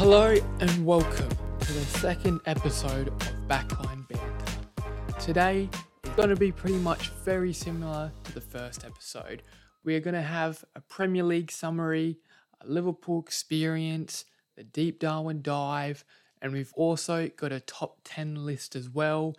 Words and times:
Hello 0.00 0.34
and 0.60 0.86
welcome 0.86 1.28
to 1.60 1.72
the 1.74 1.84
second 1.98 2.40
episode 2.46 3.08
of 3.08 3.18
Backline 3.46 4.08
Banter. 4.08 5.20
Today 5.20 5.68
is 6.02 6.10
going 6.12 6.30
to 6.30 6.36
be 6.36 6.50
pretty 6.50 6.78
much 6.78 7.10
very 7.22 7.52
similar 7.52 8.10
to 8.24 8.32
the 8.32 8.40
first 8.40 8.82
episode. 8.86 9.42
We're 9.84 10.00
going 10.00 10.14
to 10.14 10.22
have 10.22 10.64
a 10.74 10.80
Premier 10.80 11.22
League 11.22 11.52
summary, 11.52 12.16
a 12.62 12.66
Liverpool 12.66 13.20
experience, 13.20 14.24
the 14.56 14.64
Deep 14.64 15.00
Darwin 15.00 15.42
dive, 15.42 16.02
and 16.40 16.54
we've 16.54 16.72
also 16.76 17.28
got 17.36 17.52
a 17.52 17.60
top 17.60 17.98
10 18.04 18.46
list 18.46 18.74
as 18.74 18.88
well. 18.88 19.36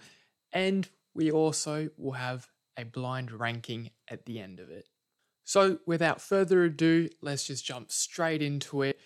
And 0.53 0.87
we 1.15 1.31
also 1.31 1.89
will 1.97 2.11
have 2.11 2.49
a 2.77 2.85
blind 2.85 3.31
ranking 3.31 3.89
at 4.07 4.27
the 4.27 4.39
end 4.39 4.59
of 4.59 4.69
it. 4.69 4.85
So, 5.43 5.79
without 5.87 6.21
further 6.21 6.63
ado, 6.65 7.09
let's 7.19 7.47
just 7.47 7.65
jump 7.65 7.91
straight 7.91 8.43
into 8.43 8.83
it. 8.83 8.99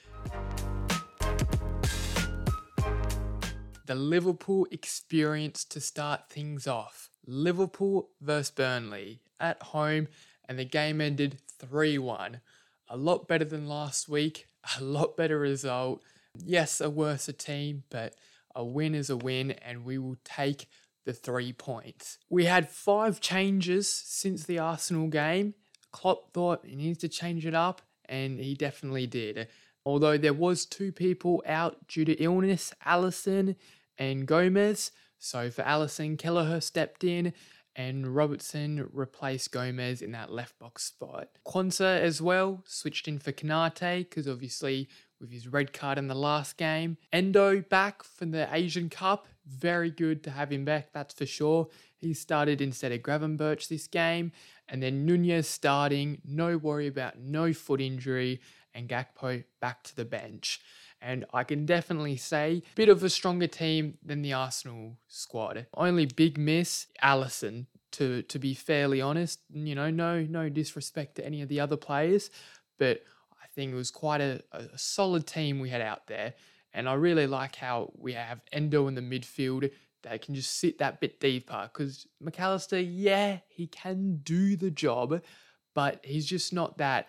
The 3.85 3.93
Liverpool 3.93 4.65
experience 4.71 5.63
to 5.65 5.79
start 5.79 6.27
things 6.27 6.65
off. 6.65 7.11
Liverpool 7.27 8.09
versus 8.19 8.49
Burnley 8.49 9.21
at 9.39 9.61
home, 9.61 10.07
and 10.49 10.57
the 10.57 10.65
game 10.65 10.99
ended 10.99 11.37
3 11.59 11.99
1. 11.99 12.41
A 12.89 12.97
lot 12.97 13.27
better 13.27 13.45
than 13.45 13.67
last 13.67 14.09
week, 14.09 14.47
a 14.79 14.83
lot 14.83 15.15
better 15.15 15.37
result. 15.37 16.01
Yes, 16.43 16.81
a 16.81 16.89
worse 16.89 17.29
team, 17.37 17.83
but 17.91 18.15
a 18.55 18.65
win 18.65 18.95
is 18.95 19.11
a 19.11 19.17
win, 19.17 19.51
and 19.51 19.85
we 19.85 19.99
will 19.99 20.17
take 20.23 20.67
the 21.05 21.13
three 21.13 21.53
points. 21.53 22.17
We 22.27 22.45
had 22.45 22.69
five 22.69 23.21
changes 23.21 23.87
since 23.87 24.45
the 24.45 24.57
Arsenal 24.57 25.09
game. 25.09 25.53
Klopp 25.91 26.33
thought 26.33 26.65
he 26.65 26.75
needs 26.75 26.97
to 26.99 27.07
change 27.07 27.45
it 27.45 27.53
up, 27.53 27.83
and 28.05 28.39
he 28.39 28.55
definitely 28.55 29.05
did. 29.05 29.47
Although 29.85 30.17
there 30.17 30.33
was 30.33 30.65
two 30.65 30.91
people 30.91 31.43
out 31.45 31.87
due 31.87 32.05
to 32.05 32.13
illness, 32.13 32.73
Alisson 32.85 33.55
and 33.97 34.25
Gomez. 34.25 34.91
So 35.19 35.49
for 35.49 35.61
Alisson, 35.63 36.17
Kelleher 36.17 36.59
stepped 36.59 37.03
in 37.03 37.33
and 37.75 38.15
Robertson 38.15 38.89
replaced 38.93 39.51
Gomez 39.51 40.01
in 40.01 40.11
that 40.13 40.31
left 40.31 40.57
box 40.59 40.83
spot. 40.83 41.29
Quansah 41.45 41.99
as 41.99 42.21
well 42.21 42.63
switched 42.65 43.07
in 43.07 43.19
for 43.19 43.31
Konate 43.31 44.09
because 44.09 44.27
obviously 44.27 44.87
with 45.19 45.31
his 45.31 45.47
red 45.47 45.73
card 45.73 45.97
in 45.97 46.07
the 46.07 46.15
last 46.15 46.57
game. 46.57 46.97
Endo 47.11 47.61
back 47.61 48.03
from 48.03 48.31
the 48.31 48.47
Asian 48.53 48.89
Cup. 48.89 49.27
Very 49.45 49.91
good 49.91 50.23
to 50.23 50.31
have 50.31 50.51
him 50.51 50.65
back, 50.65 50.91
that's 50.93 51.13
for 51.13 51.25
sure. 51.25 51.67
He 51.97 52.13
started 52.13 52.61
instead 52.61 52.91
of 52.91 53.01
Gravenberch 53.01 53.67
this 53.67 53.87
game. 53.87 54.31
And 54.67 54.81
then 54.81 55.05
Nunez 55.05 55.47
starting, 55.47 56.21
no 56.25 56.57
worry 56.57 56.87
about 56.87 57.19
no 57.19 57.53
foot 57.53 57.81
injury, 57.81 58.41
and 58.75 58.87
Gakpo 58.89 59.43
back 59.59 59.81
to 59.83 59.95
the 59.95 60.05
bench. 60.05 60.61
And 61.01 61.25
I 61.33 61.43
can 61.43 61.65
definitely 61.65 62.17
say, 62.17 62.63
a 62.73 62.75
bit 62.75 62.89
of 62.89 63.03
a 63.03 63.09
stronger 63.09 63.47
team 63.47 63.97
than 64.03 64.21
the 64.21 64.33
Arsenal 64.33 64.97
squad. 65.07 65.65
Only 65.73 66.05
big 66.05 66.37
miss, 66.37 66.87
Alisson. 67.03 67.65
to 67.93 68.21
to 68.23 68.39
be 68.39 68.53
fairly 68.53 69.01
honest. 69.01 69.39
You 69.53 69.75
know, 69.75 69.89
no 69.89 70.21
no 70.21 70.49
disrespect 70.49 71.15
to 71.15 71.25
any 71.25 71.41
of 71.41 71.49
the 71.49 71.59
other 71.59 71.77
players, 71.77 72.29
but 72.77 73.03
I 73.41 73.47
think 73.55 73.71
it 73.71 73.75
was 73.75 73.91
quite 73.91 74.21
a, 74.21 74.43
a 74.51 74.77
solid 74.77 75.25
team 75.25 75.59
we 75.59 75.69
had 75.69 75.81
out 75.81 76.07
there. 76.07 76.33
And 76.73 76.89
I 76.89 76.93
really 76.95 77.27
like 77.27 77.55
how 77.55 77.91
we 77.97 78.13
have 78.13 78.41
Endo 78.51 78.87
in 78.87 78.95
the 78.95 79.01
midfield 79.01 79.71
that 80.03 80.21
can 80.21 80.35
just 80.35 80.59
sit 80.59 80.79
that 80.79 80.99
bit 80.99 81.19
deeper. 81.19 81.69
Because 81.71 82.07
Mac 82.19 82.39
Allister, 82.39 82.79
yeah, 82.79 83.39
he 83.47 83.67
can 83.67 84.17
do 84.23 84.57
the 84.57 84.71
job, 84.71 85.21
but 85.73 86.01
he's 86.03 86.25
just 86.25 86.53
not 86.53 86.77
that 86.79 87.07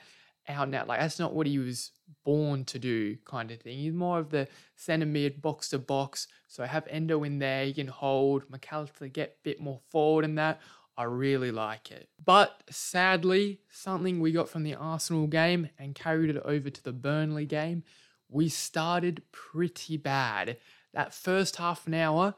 out 0.48 0.66
and 0.66 0.75
out. 0.75 0.89
Like 0.89 1.00
that's 1.00 1.19
not 1.19 1.34
what 1.34 1.47
he 1.47 1.58
was 1.58 1.92
born 2.25 2.64
to 2.66 2.78
do, 2.78 3.16
kind 3.25 3.50
of 3.50 3.61
thing. 3.61 3.78
He's 3.78 3.92
more 3.92 4.19
of 4.19 4.30
the 4.30 4.48
centre 4.75 5.06
mid, 5.06 5.42
box 5.42 5.70
to 5.70 5.78
box. 5.78 6.27
So 6.48 6.62
I 6.62 6.66
have 6.66 6.86
Endo 6.88 7.22
in 7.25 7.38
there. 7.38 7.65
He 7.65 7.75
can 7.75 7.88
hold 7.88 8.48
Mac 8.50 8.72
Allister 8.72 9.09
get 9.09 9.37
a 9.41 9.43
bit 9.43 9.60
more 9.60 9.81
forward 9.91 10.25
in 10.25 10.34
that. 10.37 10.60
I 10.98 11.04
really 11.04 11.50
like 11.50 11.91
it. 11.91 12.09
But 12.25 12.62
sadly, 12.70 13.60
something 13.70 14.19
we 14.19 14.32
got 14.32 14.48
from 14.48 14.62
the 14.62 14.75
Arsenal 14.75 15.26
game 15.26 15.69
and 15.78 15.94
carried 15.94 16.31
it 16.31 16.43
over 16.44 16.70
to 16.70 16.82
the 16.82 16.93
Burnley 16.93 17.44
game, 17.44 17.84
we 18.28 18.49
started 18.49 19.22
pretty 19.31 19.99
bad. 19.99 20.56
That 20.94 21.12
first 21.12 21.56
half 21.56 21.87
an 21.87 21.94
hour, 21.94 22.34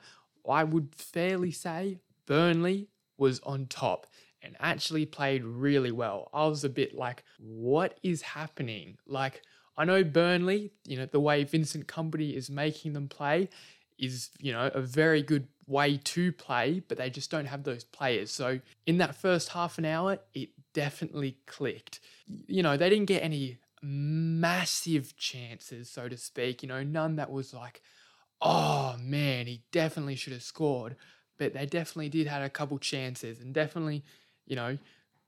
I 0.49 0.65
would 0.65 0.95
fairly 0.95 1.53
say 1.53 1.99
Burnley 2.27 2.89
was 3.17 3.41
on 3.41 3.67
top 3.67 4.07
and 4.49 4.57
actually 4.59 5.05
played 5.05 5.45
really 5.45 5.93
well. 5.93 6.31
I 6.33 6.47
was 6.47 6.65
a 6.65 6.71
bit 6.71 6.95
like, 6.95 7.23
what 7.39 7.99
is 8.03 8.23
happening? 8.23 8.97
Like, 9.07 9.43
I 9.77 9.85
know 9.85 10.03
Burnley, 10.03 10.73
you 10.87 10.97
know, 10.97 11.05
the 11.05 11.21
way 11.21 11.45
Vincent 11.45 11.87
Kompany 11.87 12.35
is 12.35 12.49
making 12.49 12.95
them 12.95 13.09
play 13.09 13.51
is, 13.99 14.31
you 14.41 14.53
know, 14.53 14.71
a 14.75 14.81
very 14.81 15.23
good 15.23 15.47
way 15.67 15.99
to 15.99 16.33
play, 16.33 16.83
but 16.89 16.97
they 16.97 17.11
just 17.11 17.31
don't 17.31 17.45
have 17.45 17.63
those 17.63 17.85
players. 17.85 18.31
So 18.31 18.59
in 18.87 18.97
that 18.99 19.15
first 19.15 19.51
half 19.51 19.77
an 19.77 19.85
hour, 19.85 20.19
it 20.33 20.49
definitely 20.73 21.37
clicked. 21.47 22.01
You 22.47 22.63
know, 22.63 22.79
they 22.79 22.89
didn't 22.89 23.07
get 23.07 23.23
any 23.23 23.59
massive 23.83 25.15
chances, 25.17 25.91
so 25.91 26.09
to 26.09 26.17
speak, 26.17 26.63
you 26.63 26.69
know, 26.69 26.83
none 26.83 27.17
that 27.17 27.31
was 27.31 27.53
like, 27.53 27.83
oh 28.41 28.97
man, 28.99 29.47
he 29.47 29.61
definitely 29.73 30.17
should 30.17 30.33
have 30.33 30.43
scored. 30.43 30.97
But 31.37 31.53
they 31.53 31.67
definitely 31.67 32.09
did 32.09 32.27
had 32.27 32.43
a 32.43 32.49
couple 32.49 32.79
chances 32.79 33.41
and 33.41 33.53
definitely, 33.53 34.05
you 34.49 34.57
know, 34.57 34.79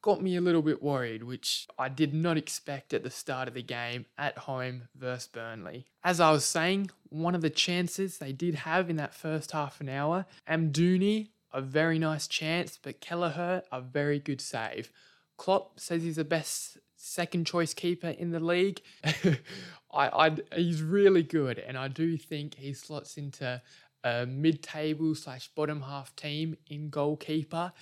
got 0.03 0.22
me 0.22 0.36
a 0.36 0.41
little 0.41 0.62
bit 0.62 0.82
worried, 0.82 1.22
which 1.22 1.69
I 1.78 1.88
did 1.88 2.14
not 2.14 2.36
expect 2.36 2.94
at 2.94 3.03
the 3.03 3.10
start 3.10 3.48
of 3.48 3.54
the 3.54 3.62
game 3.62 4.06
at 4.16 4.38
home 4.38 4.88
versus 4.94 5.28
Burnley. 5.28 5.86
As 6.03 6.20
I 6.20 6.31
was 6.31 6.44
saying, 6.44 6.91
one 7.10 7.34
of 7.34 7.42
the 7.42 7.50
chances 7.50 8.19
they 8.19 8.32
did 8.32 8.54
have 8.54 8.88
in 8.88 8.97
that 8.97 9.14
first 9.14 9.53
half 9.53 9.80
an 9.80 9.88
hour, 9.88 10.26
Amdouni, 10.48 11.28
a 11.53 11.60
very 11.60 11.98
nice 11.98 12.26
chance, 12.26 12.78
but 12.82 13.00
Kelleher, 13.00 13.62
a 13.70 13.80
very 13.80 14.19
good 14.19 14.41
save. 14.41 14.91
Klopp 15.36 15.78
says 15.80 16.03
he's 16.03 16.16
the 16.16 16.25
best 16.25 16.78
second 16.97 17.47
choice 17.47 17.75
keeper 17.75 18.09
in 18.09 18.30
the 18.30 18.41
league. 18.41 18.80
I, 19.04 20.28
I, 20.28 20.36
he's 20.54 20.82
really 20.82 21.22
good, 21.22 21.59
and 21.59 21.76
I 21.76 21.88
do 21.88 22.16
think 22.16 22.54
he 22.54 22.72
slots 22.72 23.16
into 23.16 23.60
a 24.04 24.26
mid 24.26 24.62
table 24.62 25.14
slash 25.14 25.48
bottom 25.48 25.82
half 25.82 26.14
team 26.16 26.56
in 26.69 26.88
goalkeeper. 26.88 27.72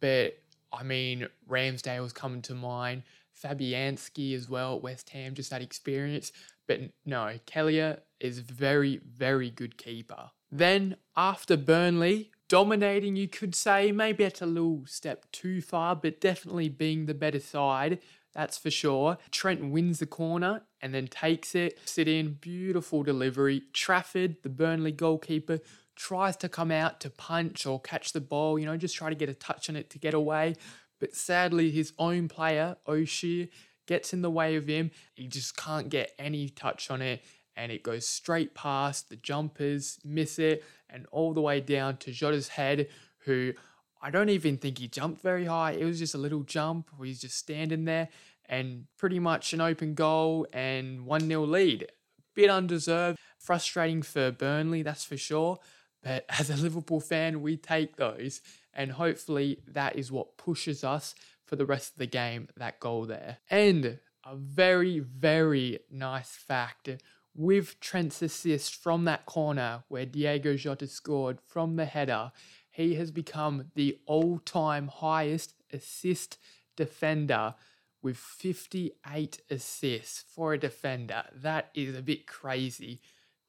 But 0.00 0.38
I 0.72 0.82
mean, 0.82 1.28
Ramsdale 1.48 2.02
was 2.02 2.12
coming 2.12 2.42
to 2.42 2.54
mind, 2.54 3.02
Fabianski 3.42 4.34
as 4.34 4.48
well, 4.48 4.80
West 4.80 5.10
Ham, 5.10 5.34
just 5.34 5.50
that 5.50 5.62
experience. 5.62 6.32
But 6.66 6.80
no, 7.06 7.38
Kelleher 7.46 8.00
is 8.20 8.40
very, 8.40 9.00
very 9.04 9.50
good 9.50 9.78
keeper. 9.78 10.30
Then 10.50 10.96
after 11.16 11.56
Burnley, 11.56 12.30
dominating, 12.48 13.16
you 13.16 13.28
could 13.28 13.54
say, 13.54 13.92
maybe 13.92 14.24
that's 14.24 14.42
a 14.42 14.46
little 14.46 14.82
step 14.86 15.30
too 15.32 15.60
far, 15.60 15.94
but 15.94 16.20
definitely 16.20 16.68
being 16.68 17.06
the 17.06 17.14
better 17.14 17.40
side, 17.40 18.00
that's 18.34 18.58
for 18.58 18.70
sure. 18.70 19.18
Trent 19.30 19.70
wins 19.70 19.98
the 19.98 20.06
corner 20.06 20.62
and 20.80 20.94
then 20.94 21.08
takes 21.08 21.54
it, 21.54 21.78
sit 21.84 22.08
in, 22.08 22.34
beautiful 22.34 23.02
delivery. 23.02 23.62
Trafford, 23.72 24.36
the 24.42 24.48
Burnley 24.48 24.92
goalkeeper, 24.92 25.58
tries 25.98 26.36
to 26.36 26.48
come 26.48 26.70
out 26.70 27.00
to 27.00 27.10
punch 27.10 27.66
or 27.66 27.80
catch 27.80 28.12
the 28.12 28.20
ball, 28.20 28.56
you 28.56 28.64
know, 28.64 28.76
just 28.76 28.94
try 28.94 29.08
to 29.10 29.16
get 29.16 29.28
a 29.28 29.34
touch 29.34 29.68
on 29.68 29.74
it 29.74 29.90
to 29.90 29.98
get 29.98 30.14
away. 30.14 30.54
But 31.00 31.14
sadly, 31.14 31.72
his 31.72 31.92
own 31.98 32.28
player, 32.28 32.76
O'Shea, 32.86 33.50
gets 33.86 34.12
in 34.12 34.22
the 34.22 34.30
way 34.30 34.54
of 34.54 34.68
him. 34.68 34.92
He 35.14 35.26
just 35.26 35.56
can't 35.56 35.88
get 35.88 36.12
any 36.16 36.50
touch 36.50 36.88
on 36.90 37.02
it. 37.02 37.22
And 37.56 37.72
it 37.72 37.82
goes 37.82 38.06
straight 38.06 38.54
past 38.54 39.08
the 39.08 39.16
jumpers, 39.16 39.98
miss 40.04 40.38
it, 40.38 40.64
and 40.88 41.06
all 41.10 41.34
the 41.34 41.40
way 41.40 41.60
down 41.60 41.96
to 41.98 42.12
Jota's 42.12 42.48
head, 42.48 42.88
who 43.24 43.52
I 44.00 44.10
don't 44.10 44.28
even 44.28 44.56
think 44.56 44.78
he 44.78 44.86
jumped 44.86 45.20
very 45.20 45.46
high. 45.46 45.72
It 45.72 45.84
was 45.84 45.98
just 45.98 46.14
a 46.14 46.18
little 46.18 46.44
jump 46.44 46.90
where 46.96 47.06
he's 47.06 47.20
just 47.20 47.36
standing 47.36 47.86
there 47.86 48.08
and 48.48 48.84
pretty 48.96 49.18
much 49.18 49.52
an 49.52 49.60
open 49.60 49.94
goal 49.94 50.46
and 50.52 51.06
1 51.06 51.20
0 51.26 51.44
lead. 51.44 51.88
Bit 52.36 52.50
undeserved, 52.50 53.18
frustrating 53.36 54.02
for 54.02 54.30
Burnley, 54.30 54.82
that's 54.82 55.04
for 55.04 55.16
sure. 55.16 55.58
But 56.02 56.24
as 56.38 56.50
a 56.50 56.56
Liverpool 56.56 57.00
fan, 57.00 57.42
we 57.42 57.56
take 57.56 57.96
those, 57.96 58.40
and 58.72 58.92
hopefully 58.92 59.60
that 59.66 59.96
is 59.96 60.12
what 60.12 60.36
pushes 60.36 60.84
us 60.84 61.14
for 61.44 61.56
the 61.56 61.66
rest 61.66 61.92
of 61.92 61.98
the 61.98 62.06
game, 62.06 62.48
that 62.56 62.78
goal 62.80 63.06
there. 63.06 63.38
And 63.50 63.98
a 64.24 64.36
very, 64.36 64.98
very 64.98 65.80
nice 65.90 66.30
fact 66.30 66.90
with 67.34 67.78
Trent's 67.80 68.20
assist 68.20 68.74
from 68.74 69.04
that 69.04 69.24
corner 69.24 69.84
where 69.88 70.04
Diego 70.04 70.56
Jota 70.56 70.86
scored 70.86 71.38
from 71.46 71.76
the 71.76 71.84
header, 71.84 72.32
he 72.70 72.96
has 72.96 73.10
become 73.10 73.70
the 73.74 73.98
all 74.06 74.38
time 74.40 74.88
highest 74.88 75.54
assist 75.72 76.38
defender 76.76 77.54
with 78.02 78.16
58 78.16 79.40
assists 79.50 80.24
for 80.34 80.52
a 80.52 80.58
defender. 80.58 81.24
That 81.34 81.70
is 81.74 81.96
a 81.96 82.02
bit 82.02 82.26
crazy 82.26 83.00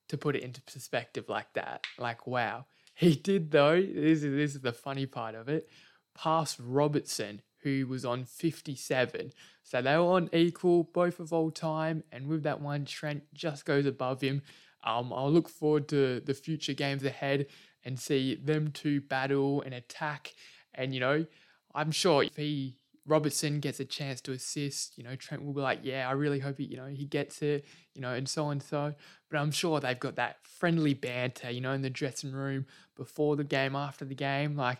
to 0.09 0.17
put 0.17 0.35
it 0.35 0.43
into 0.43 0.61
perspective 0.61 1.29
like 1.29 1.53
that. 1.53 1.85
Like, 1.97 2.27
wow. 2.27 2.65
He 2.93 3.15
did, 3.15 3.51
though, 3.51 3.81
this 3.81 4.23
is, 4.23 4.35
this 4.35 4.55
is 4.55 4.61
the 4.61 4.73
funny 4.73 5.05
part 5.05 5.33
of 5.33 5.47
it, 5.47 5.69
pass 6.13 6.59
Robertson, 6.59 7.41
who 7.61 7.87
was 7.87 8.03
on 8.03 8.25
57. 8.25 9.31
So 9.63 9.81
they 9.81 9.95
were 9.95 10.03
on 10.03 10.29
equal, 10.33 10.83
both 10.83 11.19
of 11.19 11.31
all 11.31 11.51
time. 11.51 12.03
And 12.11 12.27
with 12.27 12.43
that 12.43 12.59
one, 12.59 12.85
Trent 12.85 13.23
just 13.33 13.65
goes 13.65 13.85
above 13.85 14.21
him. 14.21 14.41
Um, 14.83 15.13
I'll 15.13 15.31
look 15.31 15.49
forward 15.49 15.87
to 15.89 16.19
the 16.19 16.33
future 16.33 16.73
games 16.73 17.03
ahead 17.03 17.47
and 17.83 17.99
see 17.99 18.35
them 18.35 18.71
two 18.71 19.01
battle 19.01 19.61
and 19.61 19.73
attack. 19.73 20.33
And, 20.73 20.93
you 20.93 20.99
know, 20.99 21.25
I'm 21.73 21.91
sure 21.91 22.23
if 22.23 22.35
he 22.35 22.75
Robertson 23.09 23.59
gets 23.59 23.79
a 23.79 23.85
chance 23.85 24.21
to 24.21 24.31
assist, 24.31 24.97
you 24.97 25.03
know, 25.03 25.15
Trent 25.15 25.43
will 25.43 25.53
be 25.53 25.61
like, 25.61 25.79
yeah, 25.83 26.07
I 26.07 26.11
really 26.11 26.39
hope 26.39 26.59
he, 26.59 26.65
you 26.65 26.77
know, 26.77 26.85
he 26.85 27.05
gets 27.05 27.41
it, 27.41 27.65
you 27.95 28.01
know, 28.01 28.13
and 28.13 28.29
so 28.29 28.49
and 28.49 28.61
so. 28.61 28.93
But 29.29 29.39
I'm 29.39 29.51
sure 29.51 29.79
they've 29.79 29.99
got 29.99 30.15
that 30.17 30.37
friendly 30.43 30.93
banter, 30.93 31.49
you 31.49 31.59
know, 31.59 31.73
in 31.73 31.81
the 31.81 31.89
dressing 31.89 32.31
room 32.31 32.67
before 32.95 33.35
the 33.35 33.43
game, 33.43 33.75
after 33.75 34.05
the 34.05 34.15
game, 34.15 34.55
like, 34.55 34.77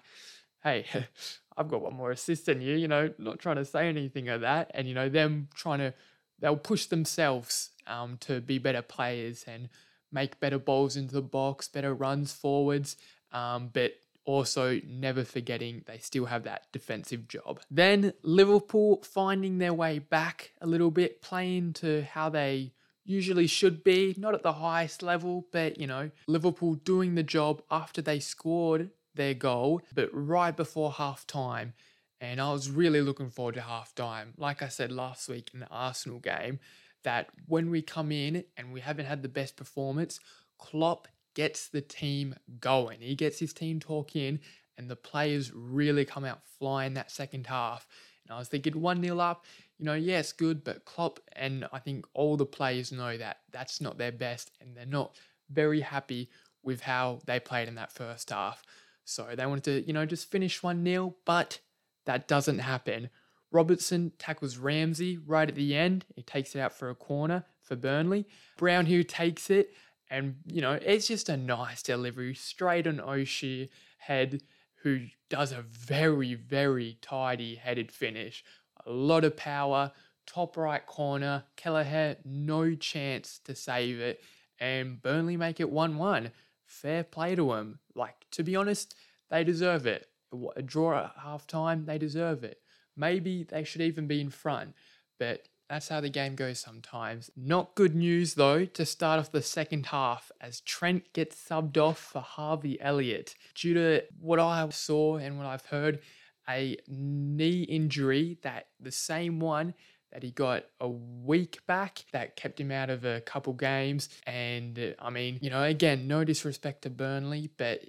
hey, 0.63 0.85
I've 1.57 1.67
got 1.67 1.81
one 1.81 1.95
more 1.95 2.11
assist 2.11 2.45
than 2.45 2.61
you, 2.61 2.75
you 2.75 2.87
know, 2.87 3.11
not 3.17 3.39
trying 3.39 3.57
to 3.57 3.65
say 3.65 3.89
anything 3.89 4.29
of 4.29 4.41
that. 4.41 4.71
And, 4.73 4.87
you 4.87 4.93
know, 4.93 5.09
them 5.09 5.49
trying 5.55 5.79
to, 5.79 5.93
they'll 6.39 6.55
push 6.55 6.85
themselves 6.85 7.71
um, 7.87 8.17
to 8.21 8.39
be 8.39 8.59
better 8.59 8.81
players 8.81 9.43
and 9.47 9.69
make 10.11 10.39
better 10.39 10.59
balls 10.59 10.95
into 10.95 11.15
the 11.15 11.21
box, 11.21 11.67
better 11.67 11.93
runs 11.93 12.31
forwards. 12.31 12.95
Um, 13.31 13.69
but 13.73 13.93
also 14.29 14.79
never 14.87 15.23
forgetting 15.23 15.83
they 15.87 15.97
still 15.97 16.25
have 16.25 16.43
that 16.43 16.67
defensive 16.71 17.27
job. 17.27 17.59
Then 17.71 18.13
Liverpool 18.21 19.01
finding 19.03 19.57
their 19.57 19.73
way 19.73 19.97
back 19.97 20.51
a 20.61 20.67
little 20.67 20.91
bit, 20.91 21.21
playing 21.21 21.73
to 21.73 22.03
how 22.03 22.29
they 22.29 22.73
usually 23.03 23.47
should 23.47 23.83
be, 23.83 24.13
not 24.19 24.35
at 24.35 24.43
the 24.43 24.53
highest 24.53 25.01
level, 25.01 25.47
but 25.51 25.79
you 25.79 25.87
know, 25.87 26.11
Liverpool 26.27 26.75
doing 26.75 27.15
the 27.15 27.23
job 27.23 27.63
after 27.71 28.03
they 28.03 28.19
scored 28.19 28.91
their 29.15 29.33
goal, 29.33 29.81
but 29.95 30.09
right 30.13 30.55
before 30.55 30.91
half 30.91 31.25
time. 31.25 31.73
And 32.21 32.39
I 32.39 32.51
was 32.51 32.69
really 32.69 33.01
looking 33.01 33.31
forward 33.31 33.55
to 33.55 33.61
half 33.61 33.95
time. 33.95 34.33
Like 34.37 34.61
I 34.61 34.67
said 34.67 34.91
last 34.91 35.27
week 35.27 35.49
in 35.53 35.61
the 35.61 35.69
Arsenal 35.69 36.19
game, 36.19 36.59
that 37.03 37.29
when 37.47 37.71
we 37.71 37.81
come 37.81 38.11
in 38.11 38.43
and 38.57 38.73
we 38.73 38.81
haven't 38.81 39.05
had 39.05 39.23
the 39.23 39.29
best 39.29 39.55
performance, 39.55 40.19
Klopp 40.59 41.07
gets 41.33 41.69
the 41.69 41.81
team 41.81 42.35
going. 42.59 43.01
He 43.01 43.15
gets 43.15 43.39
his 43.39 43.53
team 43.53 43.79
talk 43.79 44.15
in, 44.15 44.39
and 44.77 44.89
the 44.89 44.95
players 44.95 45.51
really 45.53 46.05
come 46.05 46.25
out 46.25 46.41
flying 46.57 46.93
that 46.93 47.11
second 47.11 47.47
half. 47.47 47.87
And 48.25 48.35
I 48.35 48.39
was 48.39 48.47
thinking 48.47 48.79
1 48.79 49.03
0 49.03 49.19
up, 49.19 49.45
you 49.77 49.85
know, 49.85 49.93
yes, 49.93 50.31
good, 50.31 50.63
but 50.63 50.85
Klopp 50.85 51.19
and 51.33 51.67
I 51.71 51.79
think 51.79 52.05
all 52.13 52.37
the 52.37 52.45
players 52.45 52.91
know 52.91 53.17
that 53.17 53.37
that's 53.51 53.81
not 53.81 53.97
their 53.97 54.11
best, 54.11 54.51
and 54.61 54.75
they're 54.75 54.85
not 54.85 55.15
very 55.49 55.81
happy 55.81 56.29
with 56.63 56.81
how 56.81 57.19
they 57.25 57.39
played 57.39 57.67
in 57.67 57.75
that 57.75 57.91
first 57.91 58.29
half. 58.29 58.63
So 59.05 59.27
they 59.35 59.45
wanted 59.45 59.63
to, 59.63 59.87
you 59.87 59.93
know, 59.93 60.05
just 60.05 60.29
finish 60.29 60.61
1 60.61 60.83
0, 60.83 61.15
but 61.25 61.59
that 62.05 62.27
doesn't 62.27 62.59
happen. 62.59 63.09
Robertson 63.51 64.11
tackles 64.19 64.57
Ramsey 64.57 65.17
right 65.17 65.49
at 65.49 65.55
the 65.55 65.75
end. 65.75 66.05
He 66.15 66.21
takes 66.21 66.55
it 66.55 66.59
out 66.59 66.73
for 66.73 66.89
a 66.89 66.95
corner 66.95 67.45
for 67.61 67.75
Burnley. 67.75 68.27
Brownhill 68.57 69.03
takes 69.03 69.49
it 69.49 69.73
and, 70.09 70.35
you 70.45 70.61
know, 70.61 70.73
it's 70.73 71.07
just 71.07 71.29
a 71.29 71.37
nice 71.37 71.83
delivery 71.83 72.33
straight 72.33 72.87
on 72.87 72.99
O'Shea 72.99 73.69
head, 73.97 74.41
who 74.83 75.07
does 75.29 75.51
a 75.51 75.61
very, 75.61 76.33
very 76.33 76.97
tidy 77.01 77.55
headed 77.55 77.91
finish. 77.91 78.43
A 78.85 78.91
lot 78.91 79.23
of 79.23 79.35
power, 79.35 79.91
top 80.25 80.55
right 80.55 80.85
corner. 80.85 81.43
Kelleher, 81.55 82.15
no 82.23 82.75
chance 82.75 83.39
to 83.43 83.53
save 83.53 83.99
it. 83.99 84.23
And 84.59 85.01
Burnley 85.01 85.37
make 85.37 85.59
it 85.59 85.69
1 85.69 85.97
1. 85.97 86.31
Fair 86.65 87.03
play 87.03 87.35
to 87.35 87.49
them. 87.49 87.79
Like, 87.93 88.15
to 88.31 88.43
be 88.43 88.55
honest, 88.55 88.95
they 89.29 89.43
deserve 89.43 89.85
it. 89.85 90.07
A 90.55 90.61
draw 90.61 91.05
at 91.05 91.15
half 91.23 91.45
time, 91.45 91.85
they 91.85 91.97
deserve 91.97 92.43
it. 92.43 92.61
Maybe 92.95 93.43
they 93.43 93.63
should 93.63 93.81
even 93.81 94.07
be 94.07 94.21
in 94.21 94.29
front. 94.29 94.75
But 95.17 95.48
that's 95.69 95.87
how 95.87 96.01
the 96.01 96.09
game 96.09 96.35
goes 96.35 96.59
sometimes. 96.59 97.29
Not 97.37 97.75
good 97.75 97.95
news 97.95 98.33
though 98.33 98.65
to 98.65 98.85
start 98.85 99.19
off 99.19 99.31
the 99.31 99.43
second 99.43 99.87
half 99.87 100.31
as 100.41 100.61
Trent 100.61 101.13
gets 101.13 101.35
subbed 101.35 101.77
off 101.77 101.99
for 101.99 102.21
Harvey 102.21 102.81
Elliott 102.81 103.35
due 103.53 103.75
to 103.75 104.03
what 104.19 104.39
I 104.39 104.67
saw 104.69 105.17
and 105.17 105.37
what 105.37 105.45
I've 105.45 105.65
heard 105.67 105.99
a 106.49 106.75
knee 106.87 107.61
injury 107.61 108.39
that 108.41 108.67
the 108.79 108.91
same 108.91 109.39
one 109.39 109.75
that 110.11 110.23
he 110.23 110.31
got 110.31 110.63
a 110.81 110.89
week 110.89 111.59
back 111.67 112.03
that 112.11 112.35
kept 112.35 112.59
him 112.59 112.71
out 112.71 112.89
of 112.89 113.05
a 113.05 113.21
couple 113.21 113.53
games. 113.53 114.09
And 114.25 114.79
uh, 114.79 115.03
I 115.03 115.11
mean, 115.11 115.37
you 115.39 115.51
know, 115.51 115.63
again, 115.63 116.07
no 116.07 116.23
disrespect 116.23 116.81
to 116.81 116.89
Burnley, 116.89 117.51
but 117.57 117.83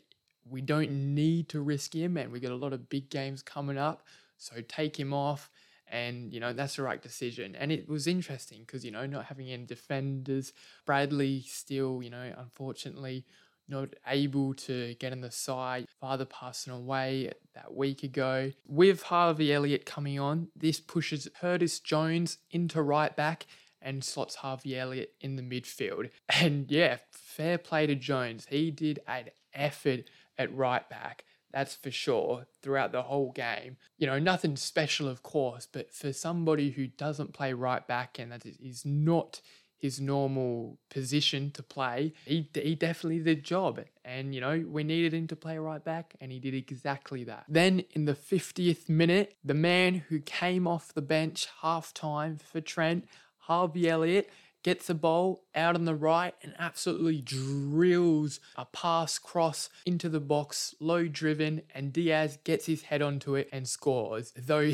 we 0.49 0.61
don't 0.61 1.15
need 1.15 1.49
to 1.51 1.63
risk 1.63 1.95
him, 1.95 2.17
and 2.17 2.31
we 2.31 2.41
got 2.41 2.53
a 2.53 2.57
lot 2.57 2.73
of 2.75 2.91
big 2.91 3.09
games 3.09 3.43
coming 3.43 3.79
up. 3.79 4.03
So 4.37 4.57
take 4.69 4.99
him 4.99 5.15
off 5.15 5.51
and 5.91 6.33
you 6.33 6.41
know 6.41 6.53
that's 6.53 6.77
the 6.77 6.83
right 6.83 7.03
decision. 7.03 7.55
And 7.57 7.71
it 7.73 7.89
was 7.89 8.07
interesting 8.07 8.61
because 8.61 8.85
you 8.85 8.91
know 8.91 9.07
not 9.07 9.27
having 9.27 9.51
any 9.51 9.65
defenders, 9.65 10.53
Bradley 10.87 11.43
still 11.47 12.03
you 12.03 12.11
know 12.11 12.33
unfortunately 12.37 13.25
not 13.69 13.91
able 14.07 14.53
to 14.53 14.95
get 14.99 15.13
in 15.13 15.21
the 15.21 15.31
side. 15.31 15.87
Father 16.01 16.25
passing 16.25 16.73
away 16.73 17.31
that 17.55 17.73
week 17.73 18.03
ago. 18.03 18.51
With 18.67 19.03
Harvey 19.05 19.53
Elliott 19.53 19.87
coming 19.87 20.19
on, 20.19 20.49
this 20.57 20.81
pushes 20.81 21.29
Curtis 21.41 21.79
Jones 21.79 22.39
into 22.51 22.83
right 22.83 23.15
back 23.15 23.47
and 23.81 24.05
slots 24.05 24.37
Harvey 24.37 24.77
Elliott 24.79 25.15
in 25.21 25.37
the 25.37 25.43
midfield. 25.43 26.11
And 26.29 26.71
yeah, 26.71 26.99
fair 27.13 27.59
play 27.59 27.87
to 27.87 27.95
Jones. 27.95 28.47
He 28.51 28.71
did 28.71 29.01
an 29.07 29.27
effort 29.55 30.11
at 30.39 30.55
right 30.55 30.89
back 30.89 31.25
that's 31.53 31.75
for 31.75 31.91
sure, 31.91 32.47
throughout 32.63 32.93
the 32.93 33.03
whole 33.03 33.33
game. 33.33 33.77
You 33.99 34.07
know, 34.07 34.19
nothing 34.19 34.57
special, 34.57 35.09
of 35.09 35.23
course, 35.23 35.67
but 35.71 35.93
for 35.93 36.13
somebody 36.13 36.71
who 36.71 36.87
doesn't 36.87 37.33
play 37.33 37.53
right 37.53 37.87
back 37.87 38.19
and 38.19 38.33
that 38.33 38.45
is 38.45 38.85
not 38.85 39.41
his 39.81 40.01
normal 40.01 40.79
position 40.91 41.51
to 41.53 41.63
play, 41.63 42.13
he, 42.27 42.49
he 42.55 42.75
definitely 42.75 43.19
did 43.19 43.39
the 43.39 43.43
job. 43.43 43.81
And, 44.05 44.35
you 44.35 44.41
know, 44.41 44.63
we 44.69 44.85
needed 44.85 45.15
him 45.15 45.27
to 45.29 45.37
play 45.37 45.57
right 45.59 45.83
back, 45.83 46.15
and 46.21 46.31
he 46.31 46.39
did 46.39 46.55
exactly 46.55 47.25
that. 47.25 47.45
Then 47.49 47.85
in 47.93 48.05
the 48.05 48.15
50th 48.15 48.89
minute, 48.89 49.37
the 49.43 49.55
man 49.55 49.95
who 50.09 50.21
came 50.21 50.67
off 50.67 50.93
the 50.93 51.03
bench 51.03 51.49
half 51.63 51.95
time 51.95 52.39
for 52.39 52.61
Trent, 52.61 53.07
Harvey 53.39 53.89
Elliott, 53.89 54.29
gets 54.63 54.87
the 54.87 54.95
ball 54.95 55.45
out 55.55 55.75
on 55.75 55.85
the 55.85 55.95
right 55.95 56.35
and 56.43 56.55
absolutely 56.59 57.21
drills 57.21 58.41
a 58.57 58.65
pass 58.67 59.19
cross 59.19 59.69
into 59.87 60.09
the 60.09 60.21
box, 60.21 60.75
low 60.81 61.07
driven, 61.07 61.63
and 61.75 61.93
Diaz 61.93 62.39
gets 62.45 62.67
his 62.67 62.83
head 62.83 63.03
onto 63.03 63.35
it 63.35 63.49
and 63.53 63.69
scores. 63.69 64.33
Though 64.37 64.73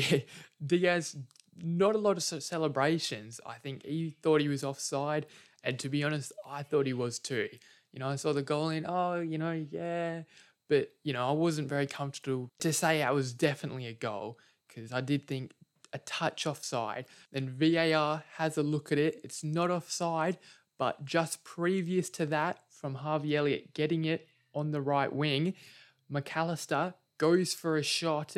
Diaz, 0.65 1.17
not 1.61 1.95
a 1.95 1.99
lot 1.99 2.17
of 2.17 2.23
celebrations. 2.23 3.39
I 3.45 3.55
think 3.55 3.85
he 3.85 4.15
thought 4.21 4.41
he 4.41 4.47
was 4.47 4.63
offside, 4.63 5.25
and 5.63 5.79
to 5.79 5.89
be 5.89 6.03
honest, 6.03 6.31
I 6.47 6.63
thought 6.63 6.85
he 6.85 6.93
was 6.93 7.19
too. 7.19 7.47
You 7.93 7.99
know, 7.99 8.09
I 8.09 8.15
saw 8.15 8.33
the 8.33 8.43
goal 8.43 8.69
in, 8.69 8.85
oh, 8.87 9.21
you 9.21 9.37
know, 9.37 9.65
yeah. 9.71 10.23
But, 10.69 10.89
you 11.03 11.13
know, 11.13 11.27
I 11.27 11.31
wasn't 11.31 11.69
very 11.69 11.87
comfortable 11.87 12.51
to 12.59 12.73
say 12.73 13.01
I 13.01 13.11
was 13.11 13.33
definitely 13.33 13.87
a 13.87 13.93
goal 13.93 14.37
because 14.67 14.91
I 14.91 15.01
did 15.01 15.27
think 15.27 15.51
a 15.97 15.99
touch 16.05 16.45
offside. 16.45 17.05
Then 17.31 17.49
VAR 17.49 18.23
has 18.37 18.57
a 18.57 18.63
look 18.63 18.91
at 18.91 18.99
it. 18.99 19.19
It's 19.23 19.43
not 19.43 19.71
offside, 19.71 20.37
but 20.77 21.03
just 21.03 21.43
previous 21.43 22.09
to 22.11 22.25
that, 22.27 22.59
from 22.69 22.95
Harvey 22.95 23.35
Elliott 23.35 23.73
getting 23.73 24.05
it 24.05 24.27
on 24.53 24.71
the 24.71 24.81
right 24.81 25.11
wing, 25.11 25.55
Mac 26.07 26.37
Allister 26.37 26.93
goes 27.17 27.53
for 27.53 27.77
a 27.77 27.83
shot 27.83 28.35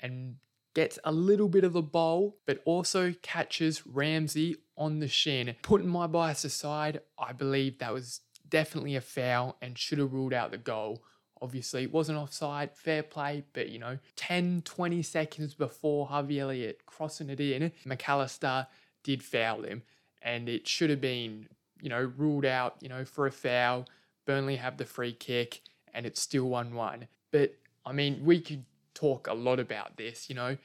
and 0.00 0.36
gets 0.74 0.98
a 1.04 1.12
little 1.12 1.48
bit 1.48 1.64
of 1.64 1.72
the 1.72 1.82
bowl, 1.82 2.38
but 2.46 2.62
also 2.64 3.14
catches 3.22 3.84
Ramsey 3.86 4.56
on 4.76 5.00
the 5.00 5.08
shin. 5.08 5.56
Putting 5.62 5.88
my 5.88 6.06
bias 6.06 6.44
aside, 6.44 7.00
I 7.18 7.32
believe 7.32 7.78
that 7.78 7.92
was 7.92 8.20
definitely 8.48 8.94
a 8.96 9.00
foul 9.00 9.56
and 9.60 9.76
should 9.76 9.98
have 9.98 10.12
ruled 10.12 10.32
out 10.32 10.52
the 10.52 10.58
goal. 10.58 11.02
Obviously, 11.42 11.82
it 11.82 11.92
wasn't 11.92 12.16
offside, 12.16 12.70
fair 12.74 13.02
play, 13.02 13.42
but 13.52 13.68
you 13.68 13.78
know, 13.80 13.98
10, 14.14 14.62
20 14.64 15.02
seconds 15.02 15.54
before 15.54 16.06
Harvey 16.06 16.38
Elliott 16.38 16.86
crossing 16.86 17.28
it 17.28 17.40
in, 17.40 17.72
Mac 17.84 18.08
Allister 18.08 18.68
did 19.02 19.24
foul 19.24 19.64
him, 19.64 19.82
and 20.22 20.48
it 20.48 20.68
should 20.68 20.88
have 20.88 21.00
been, 21.00 21.48
you 21.80 21.88
know, 21.88 22.12
ruled 22.16 22.44
out, 22.44 22.76
you 22.80 22.88
know, 22.88 23.04
for 23.04 23.26
a 23.26 23.32
foul. 23.32 23.86
Burnley 24.24 24.54
have 24.56 24.76
the 24.76 24.84
free 24.84 25.12
kick, 25.12 25.62
and 25.92 26.06
it's 26.06 26.22
still 26.22 26.48
1 26.48 26.74
1. 26.74 27.08
But 27.32 27.56
I 27.84 27.90
mean, 27.90 28.24
we 28.24 28.40
could 28.40 28.64
talk 28.94 29.26
a 29.26 29.34
lot 29.34 29.58
about 29.58 29.96
this, 29.96 30.28
you 30.28 30.36
know, 30.36 30.56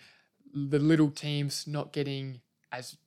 the 0.54 0.80
little 0.80 1.10
teams 1.10 1.66
not 1.66 1.92
getting 1.92 2.42
as 2.72 2.98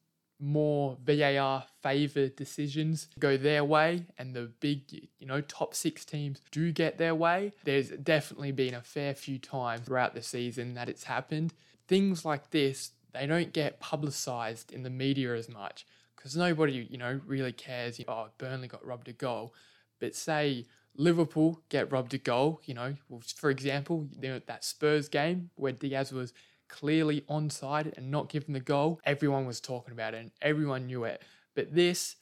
more 0.41 0.97
VAR 1.05 1.65
favoured 1.83 2.37
decisions 2.37 3.09
go 3.19 3.37
their 3.37 3.63
way 3.65 4.07
and 4.19 4.35
the 4.35 4.51
big, 4.61 4.83
you 5.19 5.27
know, 5.27 5.41
top 5.43 5.75
six 5.75 6.05
teams 6.05 6.41
do 6.51 6.73
get 6.73 6.99
their 6.99 7.15
way, 7.15 7.53
there's 7.65 7.91
definitely 7.91 8.53
been 8.53 8.75
a 8.75 8.81
fair 8.81 9.15
few 9.15 9.39
times 9.39 9.87
throughout 9.87 10.15
the 10.15 10.23
season 10.23 10.75
that 10.75 10.89
it's 10.89 11.05
happened. 11.05 11.53
Things 11.87 12.25
like 12.25 12.51
this, 12.51 12.93
they 13.13 13.27
don't 13.27 13.53
get 13.53 13.81
publicised 13.81 14.73
in 14.73 14.83
the 14.83 14.91
media 14.91 15.35
as 15.35 15.49
much 15.49 15.87
because 16.17 16.37
nobody, 16.37 16.87
you 16.91 16.99
know, 16.99 17.21
really 17.27 17.53
cares. 17.53 18.01
Oh, 18.07 18.29
Burnley 18.39 18.69
got 18.69 18.85
robbed 18.85 19.09
a 19.09 19.13
goal. 19.13 19.55
But 20.01 20.15
say 20.15 20.67
Liverpool 20.97 21.63
get 21.69 21.93
robbed 21.93 22.15
a 22.15 22.19
goal, 22.19 22.61
you 22.65 22.75
know, 22.75 22.95
for 23.37 23.51
example, 23.51 24.09
that 24.21 24.65
Spurs 24.65 25.09
game 25.09 25.51
where 25.57 25.73
Diaz 25.73 26.13
was 26.13 26.33
clearly 26.71 27.23
onside 27.29 27.97
and 27.97 28.11
not 28.11 28.29
given 28.29 28.55
the 28.55 28.61
goal, 28.61 29.01
everyone 29.05 29.45
was 29.47 29.61
talking 29.61 29.93
about 29.93 30.15
it 30.15 30.19
and 30.19 30.31
everyone 30.41 30.87
knew 30.87 31.05
it. 31.05 31.23
But 31.55 31.75
this, 31.75 32.17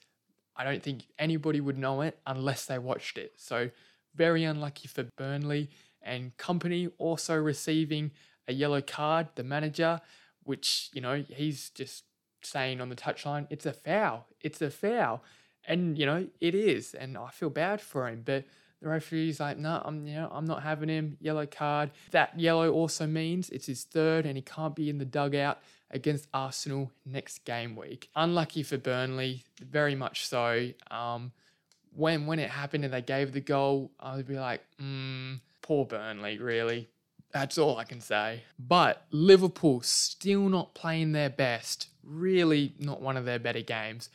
I 0.57 0.65
don't 0.65 0.83
think 0.83 1.05
anybody 1.19 1.61
would 1.61 1.79
know 1.79 2.01
it 2.01 2.19
unless 2.27 2.65
they 2.65 2.79
watched 2.79 3.19
it. 3.19 3.35
So, 3.37 3.71
very 4.15 4.43
unlucky 4.43 4.89
for 4.89 5.05
Burnley 5.17 5.71
and 6.03 6.37
Kompany 6.37 6.91
also 6.99 7.37
receiving 7.37 8.11
a 8.49 8.53
yellow 8.53 8.81
card, 8.81 9.29
the 9.35 9.45
manager, 9.45 10.01
which, 10.43 10.89
you 10.93 11.01
know, 11.01 11.25
he's 11.29 11.71
just 11.71 12.05
saying 12.43 12.81
on 12.81 12.89
the 12.89 12.97
touchline, 12.97 13.47
it's 13.51 13.67
a 13.67 13.73
foul, 13.73 14.27
it's 14.41 14.63
a 14.63 14.71
foul. 14.71 15.23
And, 15.67 15.99
you 15.99 16.07
know, 16.07 16.27
it 16.41 16.55
is. 16.55 16.95
And 16.95 17.19
I 17.19 17.29
feel 17.29 17.51
bad 17.51 17.81
for 17.81 18.09
him. 18.09 18.23
But 18.25 18.45
the 18.81 18.89
referee's 18.89 19.41
like, 19.41 19.59
no, 19.59 19.83
I'm 19.85 20.07
you 20.07 20.15
know, 20.15 20.29
I'm 20.33 20.45
not 20.45 20.63
having 20.63 20.89
him. 20.89 21.17
Yellow 21.21 21.47
card. 21.47 21.91
That 22.13 22.39
yellow 22.39 22.73
also 22.73 23.07
means 23.07 23.51
it's 23.51 23.67
his 23.67 23.85
third 23.85 24.27
and 24.27 24.37
he 24.37 24.43
can't 24.43 24.77
be 24.77 24.89
in 24.89 24.99
the 24.99 25.05
dugout 25.05 25.59
against 25.91 26.29
Arsenal 26.33 26.93
next 27.05 27.45
game 27.45 27.75
week. 27.75 28.11
Unlucky 28.15 28.63
for 28.63 28.79
Burnley, 28.79 29.45
very 29.61 29.95
much 29.95 30.27
so. 30.27 30.69
Um, 30.91 31.33
when 31.95 32.27
when 32.27 32.39
it 32.39 32.51
happened 32.51 32.85
and 32.85 32.93
they 32.93 33.03
gave 33.03 33.33
the 33.33 33.41
goal, 33.41 33.91
I 33.99 34.17
would 34.17 34.29
be 34.29 34.39
like, 34.39 34.63
mm, 34.81 35.41
poor 35.63 35.85
Burnley, 35.85 36.39
really. 36.39 36.89
That's 37.33 37.59
all 37.59 37.77
I 37.77 37.85
can 37.85 38.01
say. 38.01 38.43
But 38.59 39.05
Liverpool 39.11 39.83
still 39.83 40.49
not 40.49 40.75
playing 40.75 41.13
their 41.13 41.29
best. 41.29 41.89
Really, 42.03 42.75
not 42.79 43.03
one 43.03 43.17
of 43.17 43.25
their 43.25 43.39
better 43.39 43.61
games. 43.61 44.09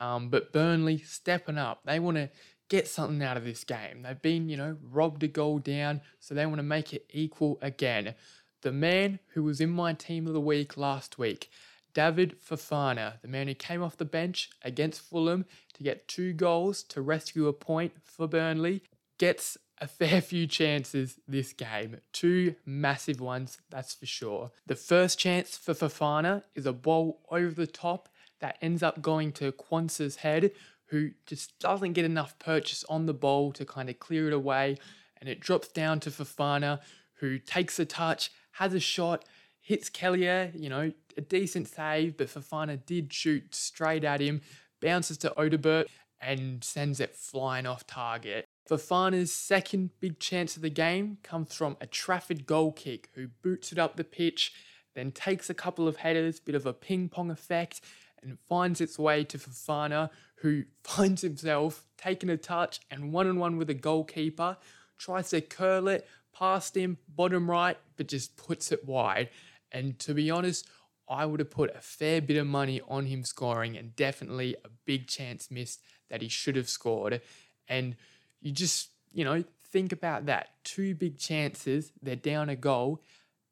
Um, 0.00 0.28
but 0.28 0.52
Burnley 0.52 0.98
stepping 0.98 1.56
up. 1.58 1.80
They 1.84 1.98
want 1.98 2.18
to 2.18 2.30
get 2.68 2.86
something 2.86 3.22
out 3.22 3.36
of 3.36 3.44
this 3.44 3.64
game. 3.64 4.02
They've 4.02 4.20
been, 4.20 4.48
you 4.48 4.56
know, 4.56 4.76
robbed 4.82 5.22
a 5.22 5.28
goal 5.28 5.58
down, 5.58 6.00
so 6.20 6.34
they 6.34 6.46
want 6.46 6.58
to 6.58 6.62
make 6.62 6.92
it 6.92 7.06
equal 7.10 7.58
again. 7.62 8.14
The 8.62 8.72
man 8.72 9.20
who 9.28 9.42
was 9.44 9.60
in 9.60 9.70
my 9.70 9.92
team 9.92 10.26
of 10.26 10.32
the 10.32 10.40
week 10.40 10.76
last 10.76 11.18
week, 11.18 11.50
David 11.94 12.36
Fofana, 12.40 13.20
the 13.22 13.28
man 13.28 13.48
who 13.48 13.54
came 13.54 13.82
off 13.82 13.96
the 13.96 14.04
bench 14.04 14.50
against 14.62 15.00
Fulham 15.00 15.46
to 15.74 15.82
get 15.82 16.08
two 16.08 16.32
goals 16.32 16.82
to 16.84 17.00
rescue 17.00 17.48
a 17.48 17.52
point 17.52 17.92
for 18.04 18.26
Burnley, 18.26 18.82
gets 19.18 19.56
a 19.80 19.86
fair 19.88 20.20
few 20.20 20.46
chances 20.46 21.18
this 21.26 21.52
game. 21.52 21.98
Two 22.12 22.54
massive 22.66 23.20
ones, 23.20 23.58
that's 23.70 23.94
for 23.94 24.06
sure. 24.06 24.50
The 24.66 24.76
first 24.76 25.18
chance 25.18 25.56
for 25.56 25.74
Fofana 25.74 26.42
is 26.54 26.66
a 26.66 26.72
ball 26.72 27.20
over 27.30 27.50
the 27.50 27.66
top 27.66 28.08
that 28.40 28.58
ends 28.62 28.82
up 28.82 29.02
going 29.02 29.32
to 29.32 29.52
Quansah's 29.52 30.16
head, 30.16 30.52
who 30.88 31.10
just 31.26 31.58
doesn't 31.58 31.92
get 31.92 32.04
enough 32.04 32.38
purchase 32.38 32.84
on 32.88 33.06
the 33.06 33.14
ball 33.14 33.52
to 33.52 33.64
kind 33.64 33.88
of 33.88 33.98
clear 33.98 34.26
it 34.26 34.32
away. 34.32 34.76
And 35.20 35.28
it 35.28 35.40
drops 35.40 35.68
down 35.68 36.00
to 36.00 36.10
Fofana, 36.10 36.80
who 37.14 37.38
takes 37.38 37.78
a 37.78 37.84
touch, 37.84 38.30
has 38.52 38.74
a 38.74 38.80
shot, 38.80 39.24
hits 39.60 39.88
Kelleher, 39.88 40.50
you 40.54 40.68
know, 40.68 40.92
a 41.16 41.20
decent 41.20 41.68
save, 41.68 42.16
but 42.16 42.28
Fofana 42.28 42.84
did 42.86 43.12
shoot 43.12 43.54
straight 43.54 44.04
at 44.04 44.20
him, 44.20 44.40
bounces 44.80 45.18
to 45.18 45.30
Odobert, 45.36 45.86
and 46.20 46.64
sends 46.64 47.00
it 47.00 47.14
flying 47.14 47.66
off 47.66 47.86
target. 47.86 48.46
Fofana's 48.68 49.32
second 49.32 49.90
big 50.00 50.18
chance 50.20 50.56
of 50.56 50.62
the 50.62 50.70
game 50.70 51.18
comes 51.22 51.54
from 51.54 51.76
a 51.80 51.86
Trafford 51.86 52.46
goal 52.46 52.72
kick, 52.72 53.08
who 53.14 53.28
boots 53.42 53.72
it 53.72 53.78
up 53.78 53.96
the 53.96 54.04
pitch, 54.04 54.52
then 54.94 55.12
takes 55.12 55.48
a 55.48 55.54
couple 55.54 55.86
of 55.86 55.96
headers, 55.96 56.40
bit 56.40 56.54
of 56.54 56.66
a 56.66 56.72
ping 56.72 57.08
pong 57.08 57.30
effect, 57.30 57.80
and 58.22 58.38
finds 58.48 58.80
its 58.80 58.98
way 58.98 59.24
to 59.24 59.38
Fofana, 59.38 60.10
who 60.36 60.64
finds 60.84 61.22
himself 61.22 61.84
taking 61.96 62.30
a 62.30 62.36
touch 62.36 62.80
and 62.90 63.12
one 63.12 63.28
on 63.28 63.38
one 63.38 63.56
with 63.56 63.70
a 63.70 63.74
goalkeeper, 63.74 64.56
tries 64.98 65.30
to 65.30 65.40
curl 65.40 65.88
it 65.88 66.06
past 66.34 66.76
him, 66.76 66.98
bottom 67.08 67.50
right, 67.50 67.76
but 67.96 68.08
just 68.08 68.36
puts 68.36 68.70
it 68.72 68.84
wide. 68.86 69.28
And 69.72 69.98
to 70.00 70.14
be 70.14 70.30
honest, 70.30 70.68
I 71.08 71.26
would 71.26 71.40
have 71.40 71.50
put 71.50 71.74
a 71.74 71.80
fair 71.80 72.20
bit 72.20 72.36
of 72.36 72.46
money 72.46 72.80
on 72.86 73.06
him 73.06 73.24
scoring 73.24 73.76
and 73.76 73.96
definitely 73.96 74.54
a 74.64 74.68
big 74.84 75.08
chance 75.08 75.50
missed 75.50 75.82
that 76.10 76.22
he 76.22 76.28
should 76.28 76.56
have 76.56 76.68
scored. 76.68 77.20
And 77.66 77.96
you 78.40 78.52
just, 78.52 78.90
you 79.12 79.24
know, 79.24 79.42
think 79.72 79.92
about 79.92 80.26
that. 80.26 80.48
Two 80.64 80.94
big 80.94 81.18
chances, 81.18 81.92
they're 82.02 82.16
down 82.16 82.48
a 82.48 82.56
goal. 82.56 83.02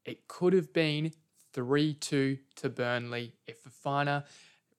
It 0.05 0.29
could 0.29 0.53
have 0.53 0.73
been 0.73 1.13
3 1.53 1.95
2 1.95 2.39
to 2.57 2.69
Burnley 2.69 3.33
if 3.47 3.65
Fofana 3.65 4.25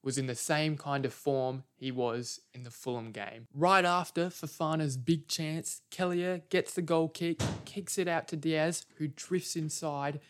was 0.08 0.18
in 0.18 0.28
the 0.28 0.36
same 0.36 0.78
kind 0.78 1.06
of 1.06 1.14
form 1.14 1.66
he 1.76 1.92
was 1.92 2.40
in 2.54 2.64
the 2.64 2.72
Fulham 2.72 3.12
game. 3.12 3.46
Right 3.54 3.84
after 3.84 4.28
Fofana's 4.28 4.96
big 4.96 5.28
chance, 5.28 5.82
Kelleher 5.92 6.44
gets 6.50 6.74
the 6.74 6.82
goal 6.82 7.10
kick, 7.10 7.42
kicks 7.66 7.98
it 7.98 8.08
out 8.08 8.30
to 8.30 8.38
Diaz, 8.38 8.86
who 8.96 9.10
drifts 9.10 9.58
inside, 9.58 10.22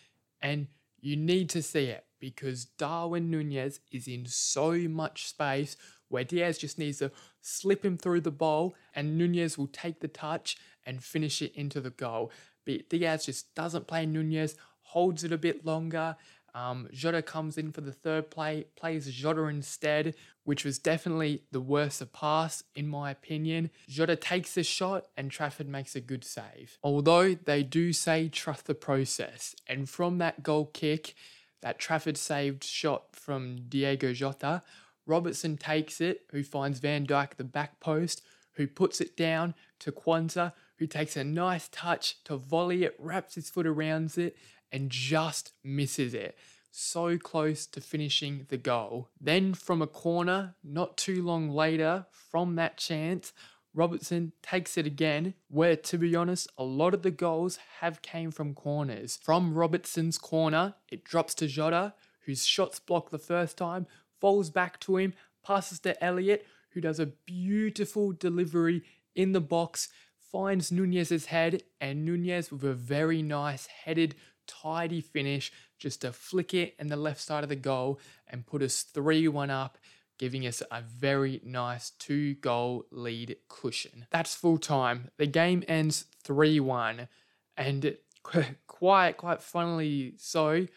and 0.42 0.66
you 1.00 1.16
need 1.16 1.48
to 1.52 1.62
see 1.62 1.84
it 1.84 2.06
because 2.20 2.66
Darwin 2.66 3.30
Nunez 3.30 3.80
is 3.92 4.08
in 4.08 4.26
so 4.26 4.72
much 4.72 5.28
space 5.28 5.78
where 6.08 6.24
Diaz 6.24 6.58
just 6.58 6.80
needs 6.80 6.98
to 6.98 7.12
slip 7.42 7.86
him 7.86 8.00
through 8.00 8.22
the 8.22 8.32
ball 8.32 8.74
and 8.96 9.16
Nunez 9.16 9.60
will 9.60 9.68
take 9.68 10.00
the 10.00 10.08
touch 10.08 10.58
and 10.88 11.04
finish 11.04 11.40
it 11.40 11.54
into 11.54 11.82
the 11.82 11.92
goal. 11.92 12.32
But 12.66 12.90
Diaz 12.90 13.28
just 13.28 13.54
doesn't 13.54 13.86
play 13.86 14.08
Nunez, 14.08 14.56
holds 14.82 15.24
it 15.24 15.32
a 15.32 15.38
bit 15.38 15.64
longer, 15.64 16.16
um, 16.54 16.88
Jota 16.92 17.22
comes 17.22 17.58
in 17.58 17.72
for 17.72 17.82
the 17.82 17.92
third 17.92 18.32
play, 18.32 18.66
plays 18.76 19.12
Jota 19.12 19.44
instead, 19.44 20.16
which 20.44 20.64
was 20.64 20.80
definitely 20.80 21.44
the 21.52 21.62
worst 21.62 22.02
of 22.02 22.14
pass, 22.14 22.64
in 22.76 22.88
my 22.88 23.12
opinion. 23.12 23.70
Jota 23.88 24.16
takes 24.16 24.54
the 24.54 24.64
shot 24.64 25.08
and 25.16 25.30
Trafford 25.30 25.68
makes 25.68 25.96
a 25.96 26.02
good 26.02 26.24
save. 26.24 26.78
Although 26.82 27.36
they 27.36 27.64
do 27.64 27.94
say 27.94 28.30
trust 28.30 28.66
the 28.66 28.76
process, 28.76 29.56
and 29.68 29.90
from 29.90 30.18
that 30.18 30.44
goal 30.44 30.66
kick, 30.66 31.16
that 31.62 31.80
Trafford 31.80 32.18
saved 32.18 32.64
shot 32.64 33.16
from 33.16 33.66
Diego 33.68 34.14
Jota, 34.14 34.64
Robertson 35.06 35.58
takes 35.58 36.02
it, 36.02 36.26
who 36.32 36.44
finds 36.44 36.80
Van 36.80 37.06
Dijk 37.06 37.36
the 37.36 37.44
back 37.44 37.80
post, 37.80 38.22
who 38.54 38.68
puts 38.68 39.00
it 39.00 39.16
down 39.16 39.54
to 39.80 39.92
Quansah, 39.92 40.54
who 40.78 40.88
takes 40.88 41.16
a 41.16 41.24
nice 41.24 41.70
touch 41.72 42.24
to 42.24 42.38
volley 42.38 42.84
it, 42.84 42.96
wraps 43.00 43.36
his 43.36 43.50
foot 43.50 43.66
around 43.66 44.18
it, 44.18 44.36
and 44.72 44.90
just 44.90 45.54
misses 45.64 46.14
it. 46.14 46.38
So 46.72 47.18
close 47.18 47.66
to 47.68 47.82
finishing 47.82 48.46
the 48.50 48.58
goal. 48.58 49.10
Then, 49.20 49.54
from 49.54 49.82
a 49.82 49.88
corner, 49.88 50.56
not 50.64 50.98
too 50.98 51.24
long 51.24 51.50
later, 51.50 52.06
from 52.12 52.56
that 52.56 52.78
chance, 52.78 53.34
Robertson 53.74 54.32
takes 54.42 54.78
it 54.78 54.88
again, 54.88 55.34
where 55.50 55.76
to 55.76 55.98
be 55.98 56.16
honest, 56.16 56.50
a 56.58 56.64
lot 56.64 56.94
of 56.94 57.04
the 57.04 57.12
goals 57.12 57.60
have 57.80 58.02
came 58.02 58.32
from 58.32 58.54
corners. 58.54 59.20
From 59.22 59.54
Robertson's 59.54 60.18
corner, 60.18 60.76
it 60.90 61.04
drops 61.04 61.36
to 61.36 61.48
Jota, 61.48 61.94
whose 62.26 62.46
shots 62.46 62.80
blocked 62.80 63.12
the 63.12 63.20
first 63.20 63.58
time, 63.58 63.88
falls 64.20 64.50
back 64.50 64.80
to 64.82 64.98
him, 64.98 65.14
passes 65.44 65.80
to 65.82 66.04
Elliott, 66.04 66.46
who 66.72 66.82
does 66.82 67.00
a 67.00 67.06
beautiful 67.06 68.12
delivery 68.12 68.84
in 69.16 69.32
the 69.32 69.42
box, 69.42 69.90
finds 70.32 70.72
Nunez's 70.72 71.28
head, 71.28 71.64
and 71.80 72.04
Nunez 72.04 72.52
with 72.52 72.64
a 72.64 72.74
very 72.74 73.22
nice 73.22 73.68
headed 73.68 74.16
tidy 74.48 75.02
finish 75.02 75.52
just 75.78 76.02
to 76.02 76.12
flick 76.12 76.54
it 76.54 76.76
in 76.80 76.88
the 76.88 76.96
left 76.96 77.22
side 77.22 77.44
of 77.44 77.50
the 77.50 77.56
goal 77.56 78.00
and 78.28 78.46
put 78.46 78.62
us 78.62 78.82
3 78.82 79.28
1 79.28 79.50
up, 79.50 79.78
giving 80.18 80.46
us 80.46 80.64
a 80.72 80.82
very 80.82 81.42
nice 81.44 81.92
two 81.92 82.36
goal 82.36 82.86
lead 82.92 83.38
cushion. 83.48 84.06
That's 84.10 84.36
full 84.36 84.58
time. 84.58 85.10
The 85.18 85.28
game 85.28 85.64
ends 85.68 86.06
3 86.24 86.60
1, 86.60 87.08
and 87.56 87.98
quite, 88.68 89.18
quite 89.18 89.42
funnily 89.42 90.14
so, 90.18 90.68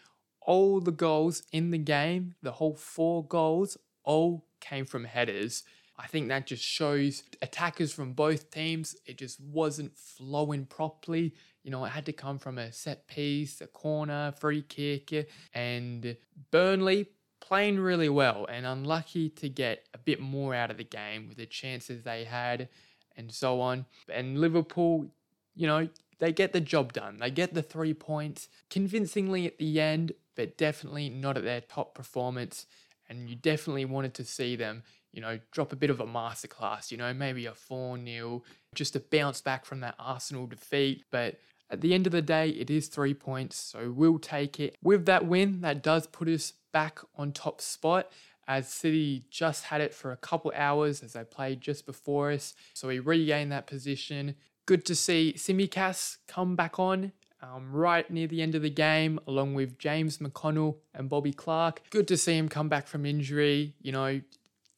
all 0.41 0.79
the 0.79 0.91
goals 0.91 1.43
in 1.51 1.71
the 1.71 1.77
game, 1.77 2.35
the 2.41 2.53
whole 2.53 2.75
four 2.75 3.25
goals, 3.25 3.77
all 4.03 4.45
came 4.59 4.85
from 4.85 5.05
headers. 5.05 5.63
I 5.97 6.07
think 6.07 6.29
that 6.29 6.47
just 6.47 6.63
shows 6.63 7.23
attackers 7.41 7.93
from 7.93 8.13
both 8.13 8.49
teams, 8.49 8.95
it 9.05 9.17
just 9.17 9.39
wasn't 9.39 9.95
flowing 9.95 10.65
properly. 10.65 11.35
You 11.63 11.71
know, 11.71 11.85
it 11.85 11.89
had 11.89 12.05
to 12.07 12.13
come 12.13 12.39
from 12.39 12.57
a 12.57 12.71
set 12.71 13.07
piece, 13.07 13.61
a 13.61 13.67
corner, 13.67 14.33
free 14.39 14.63
kick, 14.63 15.29
and 15.53 16.17
Burnley 16.49 17.07
playing 17.39 17.79
really 17.79 18.09
well 18.09 18.45
and 18.49 18.65
unlucky 18.65 19.29
to 19.29 19.49
get 19.49 19.85
a 19.93 19.97
bit 19.97 20.19
more 20.19 20.55
out 20.55 20.71
of 20.71 20.77
the 20.77 20.83
game 20.83 21.27
with 21.27 21.37
the 21.37 21.45
chances 21.45 22.03
they 22.03 22.23
had 22.23 22.69
and 23.17 23.31
so 23.31 23.59
on. 23.61 23.85
And 24.09 24.39
Liverpool, 24.39 25.07
you 25.55 25.67
know, 25.67 25.89
they 26.19 26.31
get 26.31 26.53
the 26.53 26.61
job 26.61 26.93
done. 26.93 27.17
They 27.19 27.31
get 27.31 27.53
the 27.53 27.63
three 27.63 27.93
points 27.93 28.47
convincingly 28.69 29.47
at 29.47 29.57
the 29.57 29.81
end, 29.81 30.13
but 30.35 30.57
definitely 30.57 31.09
not 31.09 31.37
at 31.37 31.43
their 31.43 31.61
top 31.61 31.93
performance. 31.95 32.67
And 33.09 33.29
you 33.29 33.35
definitely 33.35 33.85
wanted 33.85 34.13
to 34.15 34.23
see 34.23 34.55
them, 34.55 34.83
you 35.11 35.21
know, 35.21 35.39
drop 35.51 35.73
a 35.73 35.75
bit 35.75 35.89
of 35.89 35.99
a 35.99 36.05
masterclass, 36.05 36.91
you 36.91 36.97
know, 36.97 37.13
maybe 37.13 37.45
a 37.45 37.53
4 37.53 37.99
0, 38.03 38.43
just 38.75 38.93
to 38.93 38.99
bounce 38.99 39.41
back 39.41 39.65
from 39.65 39.81
that 39.81 39.95
Arsenal 39.99 40.47
defeat. 40.47 41.03
But 41.11 41.39
at 41.69 41.81
the 41.81 41.93
end 41.93 42.05
of 42.05 42.11
the 42.11 42.21
day, 42.21 42.49
it 42.49 42.69
is 42.69 42.87
three 42.87 43.13
points, 43.13 43.57
so 43.57 43.91
we'll 43.91 44.19
take 44.19 44.59
it. 44.59 44.75
With 44.83 45.05
that 45.05 45.25
win, 45.25 45.61
that 45.61 45.81
does 45.81 46.07
put 46.07 46.27
us 46.27 46.53
back 46.73 46.99
on 47.15 47.31
top 47.31 47.61
spot 47.61 48.11
as 48.47 48.67
City 48.67 49.23
just 49.29 49.65
had 49.65 49.81
it 49.81 49.93
for 49.93 50.11
a 50.11 50.17
couple 50.17 50.51
hours 50.55 51.03
as 51.03 51.13
they 51.13 51.23
played 51.23 51.61
just 51.61 51.85
before 51.85 52.31
us. 52.31 52.53
So 52.73 52.87
we 52.87 52.99
regained 52.99 53.51
that 53.51 53.67
position. 53.67 54.35
Good 54.65 54.85
to 54.85 54.95
see 54.95 55.33
Tsimikas 55.37 56.17
come 56.27 56.55
back 56.55 56.79
on 56.79 57.13
um, 57.41 57.71
right 57.71 58.09
near 58.09 58.27
the 58.27 58.41
end 58.41 58.55
of 58.55 58.61
the 58.61 58.69
game, 58.69 59.19
along 59.27 59.53
with 59.53 59.79
James 59.79 60.19
McConnell 60.19 60.77
and 60.93 61.09
Bobby 61.09 61.33
Clark. 61.33 61.81
Good 61.89 62.07
to 62.09 62.17
see 62.17 62.37
him 62.37 62.49
come 62.49 62.69
back 62.69 62.87
from 62.87 63.05
injury. 63.05 63.75
You 63.81 63.91
know, 63.91 64.21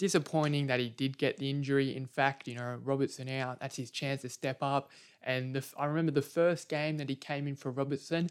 disappointing 0.03 0.67
that 0.67 0.81
he 0.81 0.89
did 0.89 1.17
get 1.17 1.37
the 1.37 1.49
injury. 1.49 1.95
In 1.95 2.05
fact, 2.05 2.45
you 2.45 2.55
know, 2.55 2.77
Robertson 2.83 3.29
out, 3.29 3.61
that's 3.61 3.77
his 3.77 3.89
chance 3.89 4.23
to 4.23 4.27
step 4.27 4.57
up. 4.61 4.91
And 5.21 5.55
the, 5.55 5.65
I 5.79 5.85
remember 5.85 6.11
the 6.11 6.21
first 6.21 6.67
game 6.67 6.97
that 6.97 7.07
he 7.07 7.15
came 7.15 7.47
in 7.47 7.55
for 7.55 7.71
Robertson, 7.71 8.29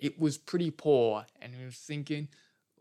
it 0.00 0.18
was 0.18 0.36
pretty 0.36 0.72
poor. 0.72 1.24
And 1.40 1.54
he 1.54 1.64
was 1.64 1.76
thinking, 1.76 2.26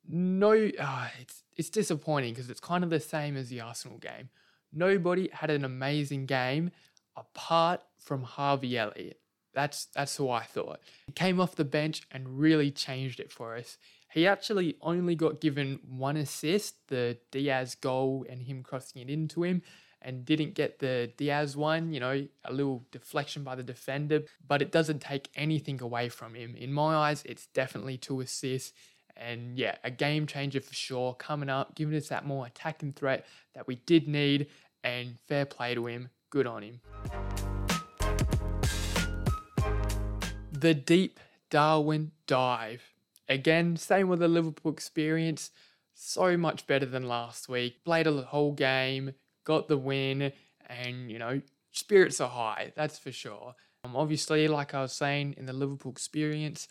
no, 0.07 0.51
uh, 0.51 1.07
it's, 1.19 1.43
it's 1.55 1.69
disappointing 1.69 2.33
because 2.33 2.49
it's 2.49 2.59
kind 2.59 2.83
of 2.83 2.89
the 2.89 2.99
same 2.99 3.37
as 3.37 3.49
the 3.49 3.61
Arsenal 3.61 3.97
game. 3.97 4.29
Nobody 4.73 5.29
had 5.31 5.49
an 5.49 5.63
amazing 5.63 6.25
game 6.25 6.71
apart 7.15 7.81
from 7.99 8.23
Harvey 8.23 8.77
Elliott. 8.77 9.19
That's 9.53 9.85
that's 9.85 10.15
who 10.15 10.29
I 10.29 10.43
thought. 10.43 10.79
He 11.05 11.11
came 11.11 11.41
off 11.41 11.55
the 11.55 11.65
bench 11.65 12.03
and 12.09 12.39
really 12.39 12.71
changed 12.71 13.19
it 13.19 13.31
for 13.31 13.55
us. 13.57 13.77
He 14.11 14.27
actually 14.27 14.75
only 14.81 15.15
got 15.15 15.39
given 15.39 15.79
one 15.87 16.17
assist, 16.17 16.75
the 16.89 17.17
Diaz 17.31 17.75
goal 17.75 18.25
and 18.29 18.41
him 18.41 18.61
crossing 18.61 19.01
it 19.01 19.09
into 19.09 19.43
him, 19.43 19.61
and 20.01 20.25
didn't 20.25 20.53
get 20.53 20.79
the 20.79 21.13
Diaz 21.15 21.55
one, 21.55 21.93
you 21.93 22.01
know, 22.01 22.27
a 22.43 22.51
little 22.51 22.85
deflection 22.91 23.43
by 23.43 23.55
the 23.55 23.63
defender, 23.63 24.23
but 24.45 24.61
it 24.61 24.69
doesn't 24.69 24.99
take 24.99 25.29
anything 25.35 25.81
away 25.81 26.09
from 26.09 26.33
him. 26.33 26.55
In 26.57 26.73
my 26.73 26.93
eyes, 26.93 27.23
it's 27.25 27.45
definitely 27.47 27.97
two 27.97 28.19
assists. 28.19 28.73
And 29.15 29.57
yeah, 29.57 29.75
a 29.83 29.91
game 29.91 30.27
changer 30.27 30.59
for 30.59 30.73
sure 30.73 31.13
coming 31.13 31.49
up, 31.49 31.75
giving 31.75 31.95
us 31.95 32.09
that 32.09 32.25
more 32.25 32.45
attacking 32.45 32.93
threat 32.93 33.25
that 33.53 33.65
we 33.67 33.75
did 33.75 34.07
need. 34.09 34.47
And 34.83 35.19
fair 35.27 35.45
play 35.45 35.75
to 35.75 35.85
him. 35.85 36.09
Good 36.31 36.47
on 36.47 36.63
him. 36.63 36.81
The 40.51 40.73
deep 40.73 41.19
Darwin 41.51 42.11
dive. 42.25 42.90
Again, 43.31 43.77
same 43.77 44.09
with 44.09 44.19
the 44.19 44.27
Liverpool 44.27 44.73
experience. 44.73 45.51
So 45.93 46.35
much 46.35 46.67
better 46.67 46.85
than 46.85 47.07
last 47.07 47.47
week. 47.47 47.83
Played 47.85 48.07
a 48.07 48.21
whole 48.23 48.51
game, 48.51 49.13
got 49.45 49.69
the 49.69 49.77
win, 49.77 50.33
and 50.67 51.09
you 51.09 51.17
know, 51.17 51.41
spirits 51.71 52.19
are 52.19 52.29
high, 52.29 52.73
that's 52.75 52.99
for 52.99 53.11
sure. 53.11 53.55
Um, 53.85 53.95
obviously, 53.95 54.49
like 54.49 54.73
I 54.73 54.81
was 54.81 54.91
saying 54.91 55.35
in 55.37 55.45
the 55.45 55.53
Liverpool 55.53 55.93
experience, 55.93 56.67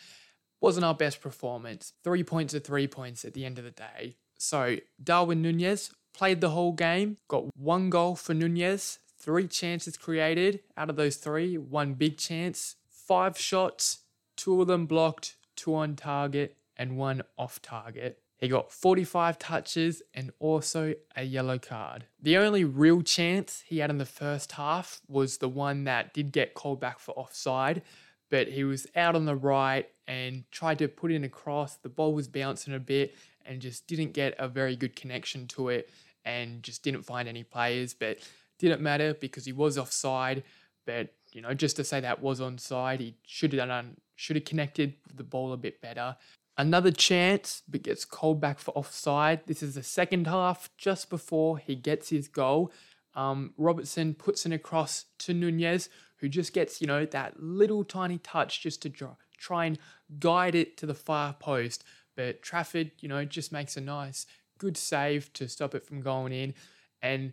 wasn't 0.61 0.85
our 0.85 0.95
best 0.95 1.23
performance. 1.23 1.95
Three 2.05 2.23
points 2.23 2.55
are 2.55 2.61
three 2.61 2.87
points 2.87 3.25
at 3.25 3.33
the 3.33 3.47
end 3.47 3.59
of 3.59 3.65
the 3.65 3.71
day. 3.71 4.17
So, 4.39 4.77
Darwin 5.03 5.41
Nunez 5.41 5.91
played 6.13 6.43
the 6.43 6.51
whole 6.51 6.73
game, 6.73 7.17
got 7.29 7.45
one 7.57 7.89
goal 7.89 8.17
for 8.17 8.35
Nunez, 8.35 8.99
three 9.19 9.49
chances 9.49 9.97
created. 9.97 10.61
Out 10.77 10.91
of 10.91 10.97
those 10.97 11.17
three, 11.17 11.57
one 11.57 11.95
big 11.95 12.19
chance, 12.19 12.77
five 12.91 13.39
shots, 13.39 14.01
two 14.37 14.61
of 14.61 14.67
them 14.67 14.85
blocked, 14.85 15.37
two 15.61 15.75
on 15.75 15.95
target, 15.95 16.57
and 16.77 16.97
one 16.97 17.23
off 17.37 17.61
target. 17.61 18.19
He 18.39 18.49
got 18.49 18.73
45 18.73 19.39
touches 19.39 20.03
and 20.15 20.33
also 20.39 20.95
a 21.15 21.25
yellow 21.25 21.59
card. 21.59 22.07
The 22.23 22.39
only 22.39 22.65
real 22.65 23.03
chance 23.03 23.63
he 23.67 23.79
had 23.79 23.91
in 23.91 23.99
the 23.99 24.07
first 24.07 24.53
half 24.53 25.03
was 25.07 25.37
the 25.39 25.49
one 25.49 25.85
that 25.85 26.15
did 26.15 26.33
get 26.33 26.55
called 26.55 26.81
back 26.81 26.99
for 26.99 27.13
offside, 27.13 27.83
but 28.31 28.49
he 28.49 28.65
was 28.65 28.87
out 28.97 29.15
on 29.15 29.27
the 29.27 29.37
right 29.37 29.87
and 30.09 30.45
tried 30.51 30.79
to 30.79 30.89
put 30.89 31.13
in 31.13 31.23
a 31.23 31.29
cross. 31.29 31.77
The 31.77 31.91
ball 31.91 32.15
was 32.15 32.29
bouncing 32.29 32.73
a 32.73 32.79
bit 32.79 33.15
and 33.45 33.61
just 33.61 33.87
didn't 33.87 34.15
get 34.15 34.35
a 34.39 34.49
very 34.49 34.75
good 34.75 34.97
connection 34.97 35.47
to 35.49 35.69
it 35.69 35.91
and 36.25 36.63
just 36.63 36.83
didn't 36.83 37.03
find 37.03 37.29
any 37.29 37.43
players, 37.43 37.93
but 37.93 38.19
didn't 38.59 38.81
matter 38.81 39.13
because 39.13 39.45
he 39.45 39.53
was 39.53 39.77
offside. 39.77 40.45
But 40.87 41.13
you 41.33 41.43
know, 41.43 41.53
just 41.53 41.77
to 41.77 41.85
say 41.85 42.01
that 42.01 42.23
was 42.23 42.41
onside, 42.41 43.01
he 43.01 43.17
should 43.27 43.53
have 43.53 43.69
done 43.69 43.97
should 44.21 44.37
have 44.37 44.45
connected 44.45 44.93
the 45.15 45.25
ball 45.25 45.55
a 45.55 45.57
bit 45.57 45.81
better. 45.81 46.15
Another 46.59 46.91
chance, 46.91 47.63
but 47.67 47.83
gets 47.83 48.05
called 48.05 48.39
back 48.39 48.59
for 48.59 48.73
offside. 48.73 49.47
This 49.47 49.63
is 49.63 49.77
the 49.77 49.83
second 49.83 50.27
half, 50.27 50.69
just 50.77 51.09
before 51.09 51.57
he 51.57 51.75
gets 51.75 52.11
his 52.11 52.29
goal. 52.29 52.71
Um, 53.15 53.55
Robertson 53.57 54.13
puts 54.13 54.45
it 54.45 54.53
across 54.53 55.07
to 55.21 55.33
Nunez, 55.33 55.89
who 56.19 56.29
just 56.29 56.53
gets, 56.53 56.83
you 56.83 56.87
know, 56.87 57.07
that 57.07 57.43
little 57.43 57.83
tiny 57.83 58.19
touch 58.19 58.61
just 58.61 58.83
to 58.83 58.93
try 59.39 59.65
and 59.65 59.79
guide 60.19 60.55
it 60.55 60.77
to 60.77 60.85
the 60.85 60.95
far 60.95 61.33
post. 61.33 61.83
But 62.15 62.43
Trafford, 62.43 62.91
you 63.01 63.09
know, 63.09 63.25
just 63.25 63.53
makes 63.53 63.79
a 63.79 63.81
nice, 63.81 64.27
good 64.59 64.77
save 64.77 65.33
to 65.33 65.49
stop 65.49 65.75
it 65.75 65.87
from 65.87 66.03
going 66.03 66.35
in. 66.35 66.53
And 67.01 67.33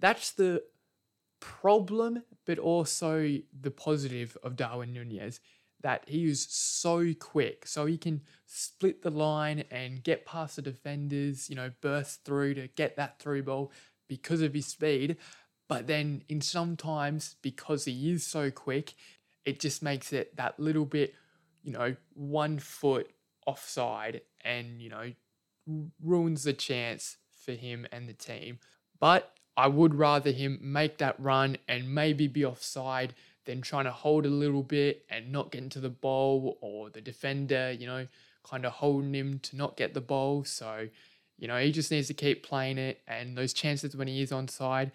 that's 0.00 0.32
the 0.32 0.64
problem, 1.38 2.24
but 2.44 2.58
also 2.58 3.38
the 3.60 3.70
positive 3.70 4.36
of 4.42 4.56
Darwin 4.56 4.92
Nunez 4.92 5.38
that 5.84 6.02
he 6.08 6.24
is 6.24 6.46
so 6.48 7.12
quick. 7.12 7.66
So 7.66 7.84
he 7.84 7.98
can 7.98 8.22
split 8.46 9.02
the 9.02 9.10
line 9.10 9.64
and 9.70 10.02
get 10.02 10.24
past 10.24 10.56
the 10.56 10.62
defenders, 10.62 11.50
you 11.50 11.56
know, 11.56 11.72
burst 11.82 12.24
through 12.24 12.54
to 12.54 12.68
get 12.68 12.96
that 12.96 13.18
through 13.18 13.42
ball 13.42 13.70
because 14.08 14.40
of 14.40 14.54
his 14.54 14.66
speed. 14.66 15.18
But 15.68 15.86
then 15.86 16.22
in 16.26 16.40
sometimes 16.40 17.36
because 17.42 17.84
he 17.84 18.10
is 18.10 18.26
so 18.26 18.50
quick, 18.50 18.94
it 19.44 19.60
just 19.60 19.82
makes 19.82 20.10
it 20.14 20.34
that 20.36 20.58
little 20.58 20.86
bit, 20.86 21.14
you 21.62 21.72
know, 21.72 21.96
one 22.14 22.58
foot 22.58 23.10
offside 23.46 24.22
and, 24.42 24.80
you 24.80 24.88
know, 24.88 25.12
ruins 26.02 26.44
the 26.44 26.54
chance 26.54 27.18
for 27.44 27.52
him 27.52 27.86
and 27.92 28.08
the 28.08 28.14
team. 28.14 28.58
But 28.98 29.34
I 29.54 29.68
would 29.68 29.94
rather 29.94 30.30
him 30.30 30.58
make 30.62 30.96
that 30.98 31.20
run 31.20 31.58
and 31.68 31.94
maybe 31.94 32.26
be 32.26 32.42
offside 32.42 33.12
than 33.44 33.60
trying 33.60 33.84
to 33.84 33.90
hold 33.90 34.26
a 34.26 34.30
little 34.30 34.62
bit 34.62 35.04
and 35.10 35.30
not 35.30 35.52
get 35.52 35.62
into 35.62 35.80
the 35.80 35.90
ball 35.90 36.58
or 36.60 36.90
the 36.90 37.00
defender, 37.00 37.72
you 37.72 37.86
know, 37.86 38.06
kind 38.48 38.64
of 38.64 38.72
holding 38.72 39.14
him 39.14 39.38
to 39.40 39.56
not 39.56 39.76
get 39.76 39.94
the 39.94 40.00
ball. 40.00 40.44
So, 40.44 40.88
you 41.38 41.48
know, 41.48 41.58
he 41.58 41.72
just 41.72 41.90
needs 41.90 42.08
to 42.08 42.14
keep 42.14 42.42
playing 42.42 42.78
it. 42.78 43.00
And 43.06 43.36
those 43.36 43.52
chances 43.52 43.96
when 43.96 44.08
he 44.08 44.22
is 44.22 44.30
onside 44.30 44.92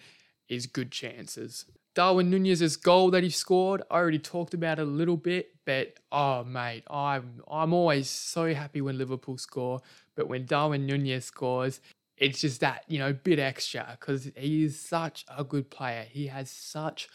is 0.47 0.65
good 0.65 0.91
chances. 0.91 1.65
Darwin 1.95 2.29
Nunez's 2.29 2.77
goal 2.77 3.11
that 3.11 3.23
he 3.23 3.29
scored, 3.29 3.81
I 3.89 3.95
already 3.95 4.19
talked 4.19 4.53
about 4.53 4.79
a 4.79 4.85
little 4.85 5.17
bit, 5.17 5.49
but 5.65 5.95
oh 6.11 6.43
mate, 6.43 6.83
I'm 6.89 7.41
I'm 7.49 7.73
always 7.73 8.09
so 8.09 8.53
happy 8.53 8.79
when 8.79 8.97
Liverpool 8.97 9.37
score, 9.37 9.81
but 10.15 10.27
when 10.27 10.45
Darwin 10.45 10.85
Nunez 10.85 11.25
scores, 11.25 11.81
it's 12.15 12.41
just 12.41 12.61
that, 12.61 12.83
you 12.87 12.99
know, 12.99 13.11
bit 13.11 13.39
extra 13.39 13.97
because 13.99 14.29
he 14.35 14.63
is 14.63 14.79
such 14.79 15.25
a 15.35 15.43
good 15.43 15.69
player. 15.69 16.05
He 16.09 16.27
has 16.27 16.51
such 16.51 17.09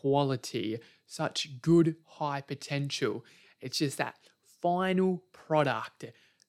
quality, 0.00 0.78
such 1.06 1.60
good 1.60 1.96
high 2.18 2.40
potential. 2.40 3.24
It's 3.60 3.78
just 3.78 3.98
that 3.98 4.16
final 4.62 5.22
product 5.32 6.04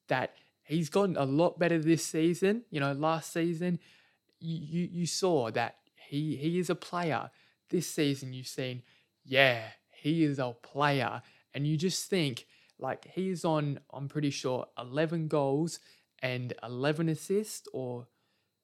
that 0.08 0.36
he's 0.64 0.90
gotten 0.90 1.18
a 1.18 1.26
lot 1.26 1.60
better 1.60 1.80
this 1.80 2.06
season. 2.06 2.64
You 2.70 2.80
know, 2.80 2.94
last 2.94 3.34
season, 3.34 3.80
you, 4.40 4.58
you, 4.74 4.90
you 5.00 5.06
saw 5.06 5.52
that 5.52 5.76
he, 6.10 6.36
he 6.36 6.60
is 6.60 6.70
a 6.70 6.76
player. 6.76 7.32
This 7.70 7.88
season, 7.88 8.34
you've 8.34 8.48
seen, 8.48 8.84
yeah, 9.24 9.62
he 9.92 10.24
is 10.24 10.40
a 10.40 10.56
player. 10.62 11.22
And 11.54 11.66
you 11.68 11.78
just 11.78 12.10
think, 12.10 12.46
Like 12.80 13.06
he's 13.14 13.44
on, 13.46 13.80
I'm 13.92 14.08
pretty 14.08 14.32
sure, 14.32 14.66
11 14.78 15.28
goals 15.28 15.80
and 16.22 16.54
11 16.64 17.10
assists 17.10 17.68
or 17.74 18.08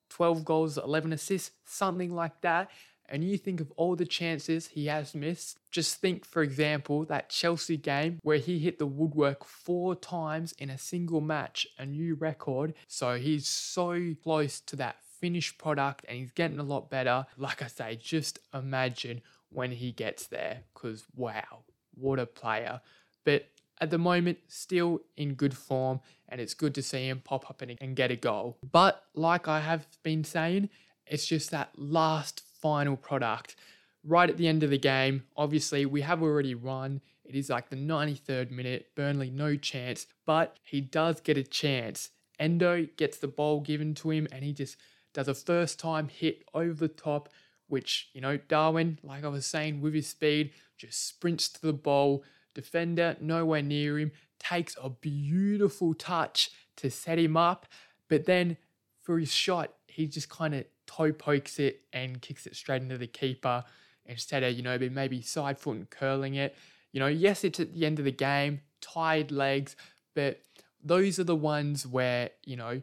12 0.10 0.46
goals, 0.46 0.78
11 0.78 1.14
assists, 1.14 1.52
something 1.66 2.12
like 2.16 2.42
that. 2.42 2.70
And 3.10 3.24
you 3.24 3.38
think 3.38 3.62
of 3.62 3.72
all 3.76 3.96
the 3.96 4.06
chances 4.06 4.68
he 4.68 4.88
has 4.88 5.14
missed. 5.14 5.60
Just 5.72 6.02
think, 6.02 6.26
for 6.26 6.42
example, 6.42 7.06
that 7.06 7.30
Chelsea 7.30 7.78
game 7.78 8.20
where 8.24 8.38
he 8.38 8.60
hit 8.60 8.80
the 8.80 8.86
woodwork 8.86 9.46
four 9.46 9.96
times 9.96 10.54
in 10.58 10.70
a 10.70 10.78
single 10.78 11.22
match, 11.22 11.68
a 11.78 11.86
new 11.86 12.16
record. 12.16 12.74
So 12.88 13.18
he's 13.18 13.48
so 13.48 14.16
close 14.24 14.60
to 14.62 14.76
that 14.78 14.98
finished 15.20 15.58
product 15.58 16.06
and 16.08 16.18
he's 16.18 16.32
getting 16.32 16.60
a 16.60 16.64
lot 16.64 16.90
better. 16.90 17.26
Like 17.38 17.62
I 17.62 17.68
say, 17.68 17.96
just 17.96 18.40
imagine 18.54 19.22
when 19.50 19.72
he 19.72 19.92
gets 19.92 20.28
there 20.28 20.62
because 20.74 21.06
wow, 21.16 21.64
what 21.94 22.20
a 22.20 22.26
player. 22.26 22.82
But 23.24 23.50
at 23.82 23.90
the 23.90 23.98
moment, 23.98 24.38
still 24.48 25.02
in 25.18 25.34
good 25.34 25.56
form, 25.56 26.00
and 26.30 26.40
it's 26.40 26.54
good 26.54 26.74
to 26.76 26.82
see 26.82 27.08
him 27.08 27.22
pop 27.24 27.50
up 27.50 27.62
and, 27.62 27.78
and 27.82 27.96
get 27.96 28.12
a 28.12 28.16
goal. 28.16 28.58
But 28.72 29.04
like 29.14 29.48
I 29.48 29.60
have 29.60 29.88
been 30.04 30.24
saying, 30.24 30.70
it's 31.08 31.26
just 31.26 31.52
that 31.52 31.72
last 31.78 32.42
final 32.66 32.98
product 32.98 33.56
right 34.04 34.28
at 34.28 34.38
the 34.38 34.48
end 34.48 34.64
of 34.64 34.72
the 34.72 34.78
game. 34.80 35.24
Obviously, 35.38 35.86
we 35.86 36.02
have 36.02 36.24
already 36.24 36.56
won. 36.56 37.00
It 37.24 37.36
is 37.36 37.48
like 37.48 37.70
the 37.70 37.76
93rd 37.76 38.50
minute. 38.50 38.88
Burnley, 38.96 39.30
no 39.30 39.56
chance, 39.56 40.08
but 40.26 40.58
he 40.64 40.82
does 40.82 41.22
get 41.22 41.38
a 41.38 41.44
chance. 41.44 42.10
Endo 42.40 42.88
gets 42.98 43.18
the 43.18 43.28
ball 43.28 43.62
given 43.62 43.94
to 43.94 44.10
him 44.10 44.28
and 44.32 44.44
he 44.44 44.52
just 44.52 44.78
does 45.14 45.28
a 45.28 45.36
first 45.36 45.78
time 45.78 46.08
hit 46.08 46.44
over 46.56 46.74
the 46.74 46.88
top, 46.88 47.30
which, 47.68 48.10
you 48.14 48.22
know, 48.22 48.38
Darwin, 48.38 48.98
like 49.04 49.24
I 49.24 49.28
was 49.28 49.46
saying, 49.46 49.80
with 49.80 49.94
his 49.94 50.08
speed, 50.08 50.50
just 50.76 51.08
sprints 51.08 51.48
to 51.50 51.62
the 51.62 51.72
ball. 51.72 52.24
Defender 52.56 53.16
nowhere 53.22 53.62
near 53.62 54.00
him, 54.00 54.12
takes 54.40 54.76
a 54.82 54.90
beautiful 54.90 55.94
touch 55.94 56.50
to 56.78 56.90
set 56.90 57.20
him 57.20 57.38
up, 57.38 57.68
but 58.10 58.26
then 58.26 58.58
for 59.04 59.20
his 59.20 59.32
shot, 59.32 59.76
he 59.86 60.08
just 60.08 60.30
kind 60.30 60.56
of 60.56 60.66
toe 60.88 61.12
pokes 61.12 61.60
it 61.60 61.82
and 61.94 62.22
kicks 62.22 62.46
it 62.46 62.56
straight 62.56 62.82
into 62.82 62.98
the 62.98 63.08
keeper 63.08 63.64
instead 64.06 64.44
of, 64.44 64.54
you 64.54 64.62
know, 64.62 64.78
maybe 64.92 65.22
side 65.22 65.58
foot 65.58 65.78
and 65.78 65.90
curling 65.90 66.36
it. 66.36 66.56
You 66.92 67.00
know, 67.00 67.08
yes, 67.08 67.44
it's 67.44 67.60
at 67.60 67.74
the 67.74 67.86
end 67.86 68.00
of 68.00 68.06
the 68.06 68.12
game, 68.12 68.62
tired 68.82 69.32
legs, 69.32 69.76
but 70.14 70.42
those 70.84 71.20
are 71.20 71.24
the 71.24 71.36
ones 71.36 71.86
where, 71.86 72.30
you 72.46 72.56
know, 72.56 72.82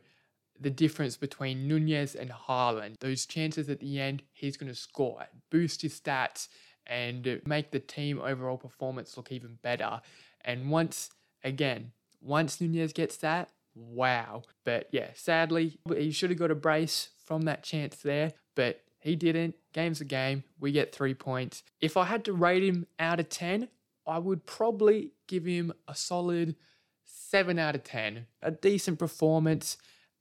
the 0.60 0.70
difference 0.70 1.16
between 1.16 1.66
Nunez 1.66 2.14
and 2.14 2.30
Haaland. 2.30 3.00
Those 3.00 3.26
chances 3.26 3.68
at 3.68 3.80
the 3.80 4.00
end, 4.00 4.22
he's 4.32 4.56
going 4.56 4.70
to 4.70 4.78
score, 4.78 5.26
boost 5.50 5.82
his 5.82 5.98
stats, 5.98 6.48
and 6.86 7.40
make 7.46 7.70
the 7.70 7.80
team 7.80 8.20
overall 8.20 8.58
performance 8.58 9.16
look 9.16 9.32
even 9.32 9.58
better. 9.62 10.00
And 10.44 10.70
once, 10.70 11.10
again, 11.42 11.92
once 12.20 12.60
Nunez 12.60 12.92
gets 12.92 13.16
that, 13.18 13.50
wow. 13.74 14.42
But 14.64 14.88
yeah, 14.92 15.10
sadly, 15.14 15.78
he 15.88 16.10
should 16.10 16.30
have 16.30 16.38
got 16.38 16.50
a 16.50 16.56
brace 16.56 17.10
from 17.24 17.42
that 17.42 17.62
chance 17.62 17.96
there, 17.96 18.32
but 18.54 18.82
he 19.00 19.16
didn't. 19.16 19.56
Game's 19.72 20.00
a 20.00 20.04
game. 20.04 20.44
We 20.61 20.72
get 20.72 20.94
three 20.94 21.14
points. 21.14 21.62
If 21.80 21.96
I 21.96 22.04
had 22.04 22.24
to 22.26 22.32
rate 22.32 22.62
him 22.62 22.87
out 22.98 23.20
of 23.20 23.28
10, 23.28 23.68
I 24.06 24.18
would 24.18 24.46
probably 24.46 25.12
give 25.26 25.44
him 25.44 25.72
a 25.88 25.94
solid 25.94 26.56
7 27.04 27.58
out 27.58 27.74
of 27.74 27.85
10. 27.85 28.26
A 28.42 28.50
decent 28.50 28.98
performance. 28.98 29.76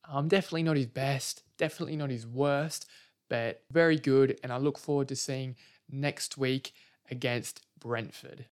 Um, 0.10 0.28
definitely 0.28 0.64
not 0.64 0.78
his 0.78 0.88
best, 0.88 1.44
definitely 1.58 1.96
not 1.96 2.10
his 2.10 2.26
worst, 2.26 2.88
but 3.30 3.64
very 3.72 3.98
good. 3.98 4.40
And 4.44 4.52
I 4.52 4.58
look 4.58 4.78
forward 4.78 5.08
to 5.10 5.16
seeing 5.16 5.56
next 5.90 6.38
week 6.38 6.74
against 7.10 7.66
Brentford. 7.80 8.46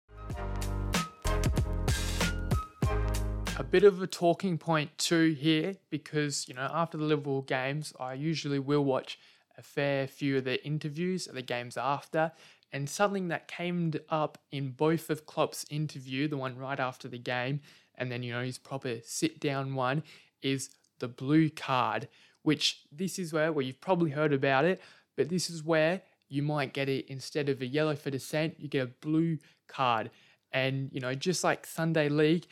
A 3.59 3.63
bit 3.63 3.83
of 3.83 4.03
a 4.03 4.05
talking 4.05 4.59
point 4.59 4.95
too 4.99 5.31
here 5.31 5.77
because, 5.89 6.47
you 6.47 6.53
know, 6.53 6.69
after 6.71 6.95
the 6.95 7.05
Liverpool 7.05 7.41
games, 7.41 7.91
I 7.99 8.13
usually 8.13 8.59
will 8.59 8.85
watch 8.85 9.17
a 9.57 9.63
fair 9.63 10.05
few 10.05 10.37
of 10.37 10.43
the 10.43 10.63
interviews 10.63 11.25
of 11.25 11.33
the 11.33 11.41
games 11.41 11.75
after. 11.75 12.33
And 12.71 12.87
something 12.87 13.29
that 13.29 13.47
came 13.47 13.93
up 14.09 14.37
in 14.51 14.73
both 14.73 15.09
of 15.09 15.25
Klopp's 15.25 15.65
interview, 15.71 16.27
the 16.27 16.37
one 16.37 16.55
right 16.55 16.79
after 16.79 17.07
the 17.07 17.17
game, 17.17 17.61
and 17.95 18.11
then, 18.11 18.21
you 18.21 18.31
know, 18.31 18.43
his 18.43 18.59
proper 18.59 18.97
sit 19.03 19.39
down 19.39 19.73
one, 19.73 20.03
is 20.43 20.69
the 20.99 21.07
blue 21.07 21.49
card, 21.49 22.07
which 22.43 22.83
this 22.91 23.17
is 23.17 23.33
where, 23.33 23.51
well, 23.51 23.65
you've 23.65 23.81
probably 23.81 24.11
heard 24.11 24.33
about 24.33 24.65
it, 24.65 24.79
but 25.15 25.29
this 25.29 25.49
is 25.49 25.63
where 25.63 26.03
you 26.29 26.43
might 26.43 26.73
get 26.73 26.89
it 26.89 27.07
instead 27.07 27.49
of 27.49 27.59
a 27.59 27.65
yellow 27.65 27.95
for 27.95 28.11
dissent, 28.11 28.59
you 28.59 28.67
get 28.67 28.83
a 28.83 28.91
blue 29.01 29.39
card. 29.67 30.11
And, 30.51 30.91
you 30.93 30.99
know, 30.99 31.15
just 31.15 31.43
like 31.43 31.65
Sunday 31.65 32.07
League, 32.07 32.45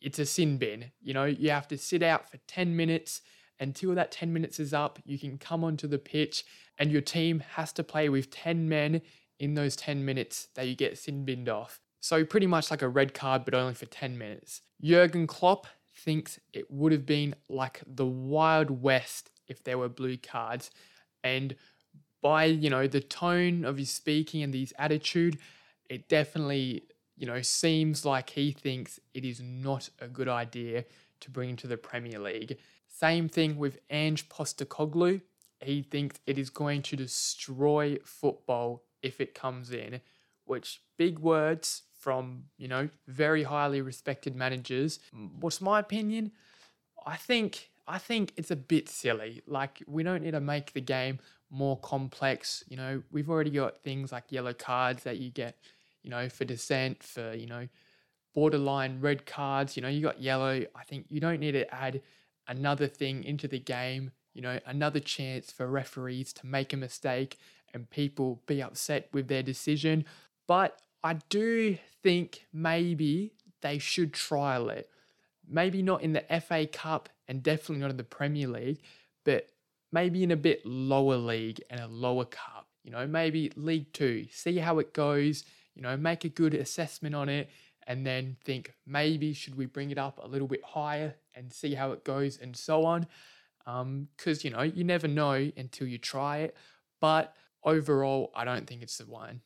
it's 0.00 0.18
a 0.18 0.26
sin 0.26 0.58
bin. 0.58 0.92
You 1.00 1.14
know, 1.14 1.24
you 1.24 1.50
have 1.50 1.68
to 1.68 1.78
sit 1.78 2.02
out 2.02 2.30
for 2.30 2.38
10 2.46 2.76
minutes. 2.76 3.22
Until 3.60 3.94
that 3.96 4.12
10 4.12 4.32
minutes 4.32 4.60
is 4.60 4.72
up, 4.72 5.00
you 5.04 5.18
can 5.18 5.36
come 5.36 5.64
onto 5.64 5.88
the 5.88 5.98
pitch 5.98 6.44
and 6.78 6.92
your 6.92 7.00
team 7.00 7.42
has 7.56 7.72
to 7.72 7.82
play 7.82 8.08
with 8.08 8.30
10 8.30 8.68
men 8.68 9.02
in 9.40 9.54
those 9.54 9.74
10 9.76 10.04
minutes 10.04 10.48
that 10.54 10.68
you 10.68 10.76
get 10.76 10.98
sin 10.98 11.24
binned 11.24 11.48
off. 11.48 11.80
So, 12.00 12.24
pretty 12.24 12.46
much 12.46 12.70
like 12.70 12.82
a 12.82 12.88
red 12.88 13.14
card, 13.14 13.44
but 13.44 13.54
only 13.54 13.74
for 13.74 13.86
10 13.86 14.16
minutes. 14.16 14.62
Jurgen 14.80 15.26
Klopp 15.26 15.66
thinks 15.96 16.38
it 16.52 16.70
would 16.70 16.92
have 16.92 17.04
been 17.04 17.34
like 17.48 17.82
the 17.86 18.06
Wild 18.06 18.82
West 18.82 19.30
if 19.48 19.64
there 19.64 19.78
were 19.78 19.88
blue 19.88 20.16
cards. 20.16 20.70
And 21.24 21.56
by, 22.22 22.44
you 22.44 22.70
know, 22.70 22.86
the 22.86 23.00
tone 23.00 23.64
of 23.64 23.78
his 23.78 23.90
speaking 23.90 24.42
and 24.42 24.54
his 24.54 24.72
attitude, 24.78 25.38
it 25.90 26.08
definitely, 26.08 26.84
you 27.18 27.26
know, 27.26 27.42
seems 27.42 28.04
like 28.04 28.30
he 28.30 28.52
thinks 28.52 29.00
it 29.12 29.24
is 29.24 29.40
not 29.40 29.90
a 30.00 30.08
good 30.08 30.28
idea 30.28 30.84
to 31.20 31.30
bring 31.30 31.50
into 31.50 31.66
the 31.66 31.76
Premier 31.76 32.18
League. 32.18 32.58
Same 32.86 33.28
thing 33.28 33.58
with 33.58 33.78
Ange 33.90 34.28
Postecoglou. 34.28 35.20
He 35.60 35.82
thinks 35.82 36.20
it 36.26 36.38
is 36.38 36.50
going 36.50 36.82
to 36.82 36.96
destroy 36.96 37.98
football 38.04 38.84
if 39.02 39.20
it 39.20 39.34
comes 39.34 39.72
in, 39.72 40.00
which 40.44 40.80
big 40.96 41.18
words 41.18 41.82
from, 41.98 42.44
you 42.56 42.68
know, 42.68 42.88
very 43.08 43.42
highly 43.42 43.80
respected 43.80 44.36
managers. 44.36 45.00
What's 45.40 45.60
my 45.60 45.80
opinion? 45.80 46.32
I 47.04 47.16
think 47.16 47.70
I 47.88 47.98
think 47.98 48.32
it's 48.36 48.50
a 48.50 48.56
bit 48.56 48.88
silly. 48.88 49.42
Like 49.46 49.82
we 49.86 50.02
don't 50.02 50.22
need 50.22 50.32
to 50.32 50.40
make 50.40 50.72
the 50.74 50.80
game 50.80 51.18
more 51.50 51.78
complex. 51.78 52.62
You 52.68 52.76
know, 52.76 53.02
we've 53.10 53.30
already 53.30 53.50
got 53.50 53.82
things 53.82 54.12
like 54.12 54.30
yellow 54.30 54.52
cards 54.52 55.04
that 55.04 55.16
you 55.16 55.30
get, 55.30 55.56
you 56.08 56.14
know, 56.14 56.26
for 56.30 56.46
dissent, 56.46 57.02
for, 57.02 57.34
you 57.34 57.44
know, 57.44 57.68
borderline 58.34 58.98
red 58.98 59.26
cards. 59.26 59.76
You 59.76 59.82
know, 59.82 59.88
you 59.88 60.00
got 60.00 60.22
yellow. 60.22 60.64
I 60.74 60.84
think 60.84 61.04
you 61.10 61.20
don't 61.20 61.38
need 61.38 61.52
to 61.52 61.72
add 61.74 62.00
another 62.46 62.86
thing 62.86 63.24
into 63.24 63.46
the 63.46 63.58
game, 63.58 64.12
you 64.32 64.40
know, 64.40 64.58
another 64.64 65.00
chance 65.00 65.52
for 65.52 65.66
referees 65.66 66.32
to 66.32 66.46
make 66.46 66.72
a 66.72 66.78
mistake 66.78 67.36
and 67.74 67.90
people 67.90 68.40
be 68.46 68.62
upset 68.62 69.10
with 69.12 69.28
their 69.28 69.42
decision. 69.42 70.06
But 70.46 70.80
I 71.04 71.18
do 71.28 71.76
think 72.02 72.46
maybe 72.54 73.34
they 73.60 73.76
should 73.76 74.14
trial 74.14 74.70
it. 74.70 74.88
Maybe 75.46 75.82
not 75.82 76.00
in 76.00 76.14
the 76.14 76.24
FA 76.40 76.66
Cup 76.66 77.10
and 77.28 77.42
definitely 77.42 77.82
not 77.82 77.90
in 77.90 77.98
the 77.98 78.04
Premier 78.04 78.48
League, 78.48 78.80
but 79.24 79.50
maybe 79.92 80.22
in 80.22 80.30
a 80.30 80.36
bit 80.36 80.64
lower 80.64 81.16
league 81.16 81.60
and 81.68 81.80
a 81.80 81.86
lower 81.86 82.24
cup. 82.24 82.66
You 82.82 82.92
know, 82.92 83.06
maybe 83.06 83.52
League 83.56 83.92
Two, 83.92 84.26
see 84.30 84.56
how 84.56 84.78
it 84.78 84.94
goes, 84.94 85.44
you 85.78 85.84
know, 85.84 85.96
make 85.96 86.24
a 86.24 86.28
good 86.28 86.54
assessment 86.54 87.14
on 87.14 87.28
it, 87.28 87.48
and 87.86 88.04
then 88.04 88.36
think 88.44 88.74
maybe 88.84 89.32
should 89.32 89.54
we 89.54 89.64
bring 89.64 89.92
it 89.92 89.96
up 89.96 90.18
a 90.20 90.26
little 90.26 90.48
bit 90.48 90.60
higher 90.64 91.14
and 91.36 91.52
see 91.52 91.72
how 91.74 91.92
it 91.92 92.04
goes 92.04 92.36
and 92.36 92.56
so 92.56 92.84
on. 92.84 93.06
Because, 93.64 94.44
um, 94.44 94.50
you 94.50 94.50
know, 94.50 94.62
you 94.62 94.82
never 94.82 95.06
know 95.06 95.52
until 95.56 95.86
you 95.86 95.96
try 95.96 96.38
it. 96.38 96.56
But 97.00 97.32
overall, 97.62 98.32
I 98.34 98.44
don't 98.44 98.66
think 98.66 98.82
it's 98.82 98.98
the 98.98 99.06
wine. 99.06 99.40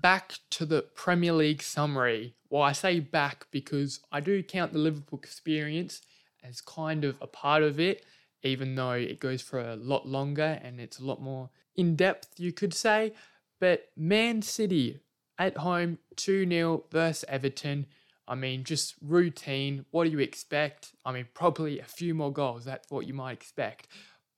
Back 0.00 0.38
to 0.52 0.64
the 0.64 0.86
Premier 0.94 1.32
League 1.32 1.62
summary. 1.62 2.34
Well, 2.48 2.62
I 2.62 2.72
say 2.72 3.00
back 3.00 3.46
because 3.50 4.00
I 4.10 4.20
do 4.20 4.42
count 4.42 4.72
the 4.72 4.78
Liverpool 4.78 5.18
experience 5.18 6.00
as 6.42 6.62
kind 6.62 7.04
of 7.04 7.16
a 7.20 7.26
part 7.26 7.62
of 7.62 7.78
it, 7.78 8.06
even 8.42 8.74
though 8.74 8.92
it 8.92 9.20
goes 9.20 9.42
for 9.42 9.60
a 9.60 9.76
lot 9.76 10.08
longer 10.08 10.58
and 10.62 10.80
it's 10.80 10.98
a 10.98 11.04
lot 11.04 11.20
more 11.20 11.50
in 11.78 11.96
depth, 11.96 12.38
you 12.38 12.52
could 12.52 12.74
say. 12.74 13.14
But 13.58 13.88
Man 13.96 14.42
City 14.42 15.00
at 15.38 15.56
home, 15.56 15.98
2 16.16 16.46
0 16.46 16.84
versus 16.90 17.24
Everton. 17.28 17.86
I 18.26 18.34
mean, 18.34 18.64
just 18.64 18.94
routine. 19.00 19.86
What 19.90 20.04
do 20.04 20.10
you 20.10 20.18
expect? 20.18 20.92
I 21.06 21.12
mean, 21.12 21.26
probably 21.32 21.80
a 21.80 21.84
few 21.84 22.14
more 22.14 22.32
goals. 22.32 22.66
That's 22.66 22.90
what 22.90 23.06
you 23.06 23.14
might 23.14 23.32
expect. 23.32 23.88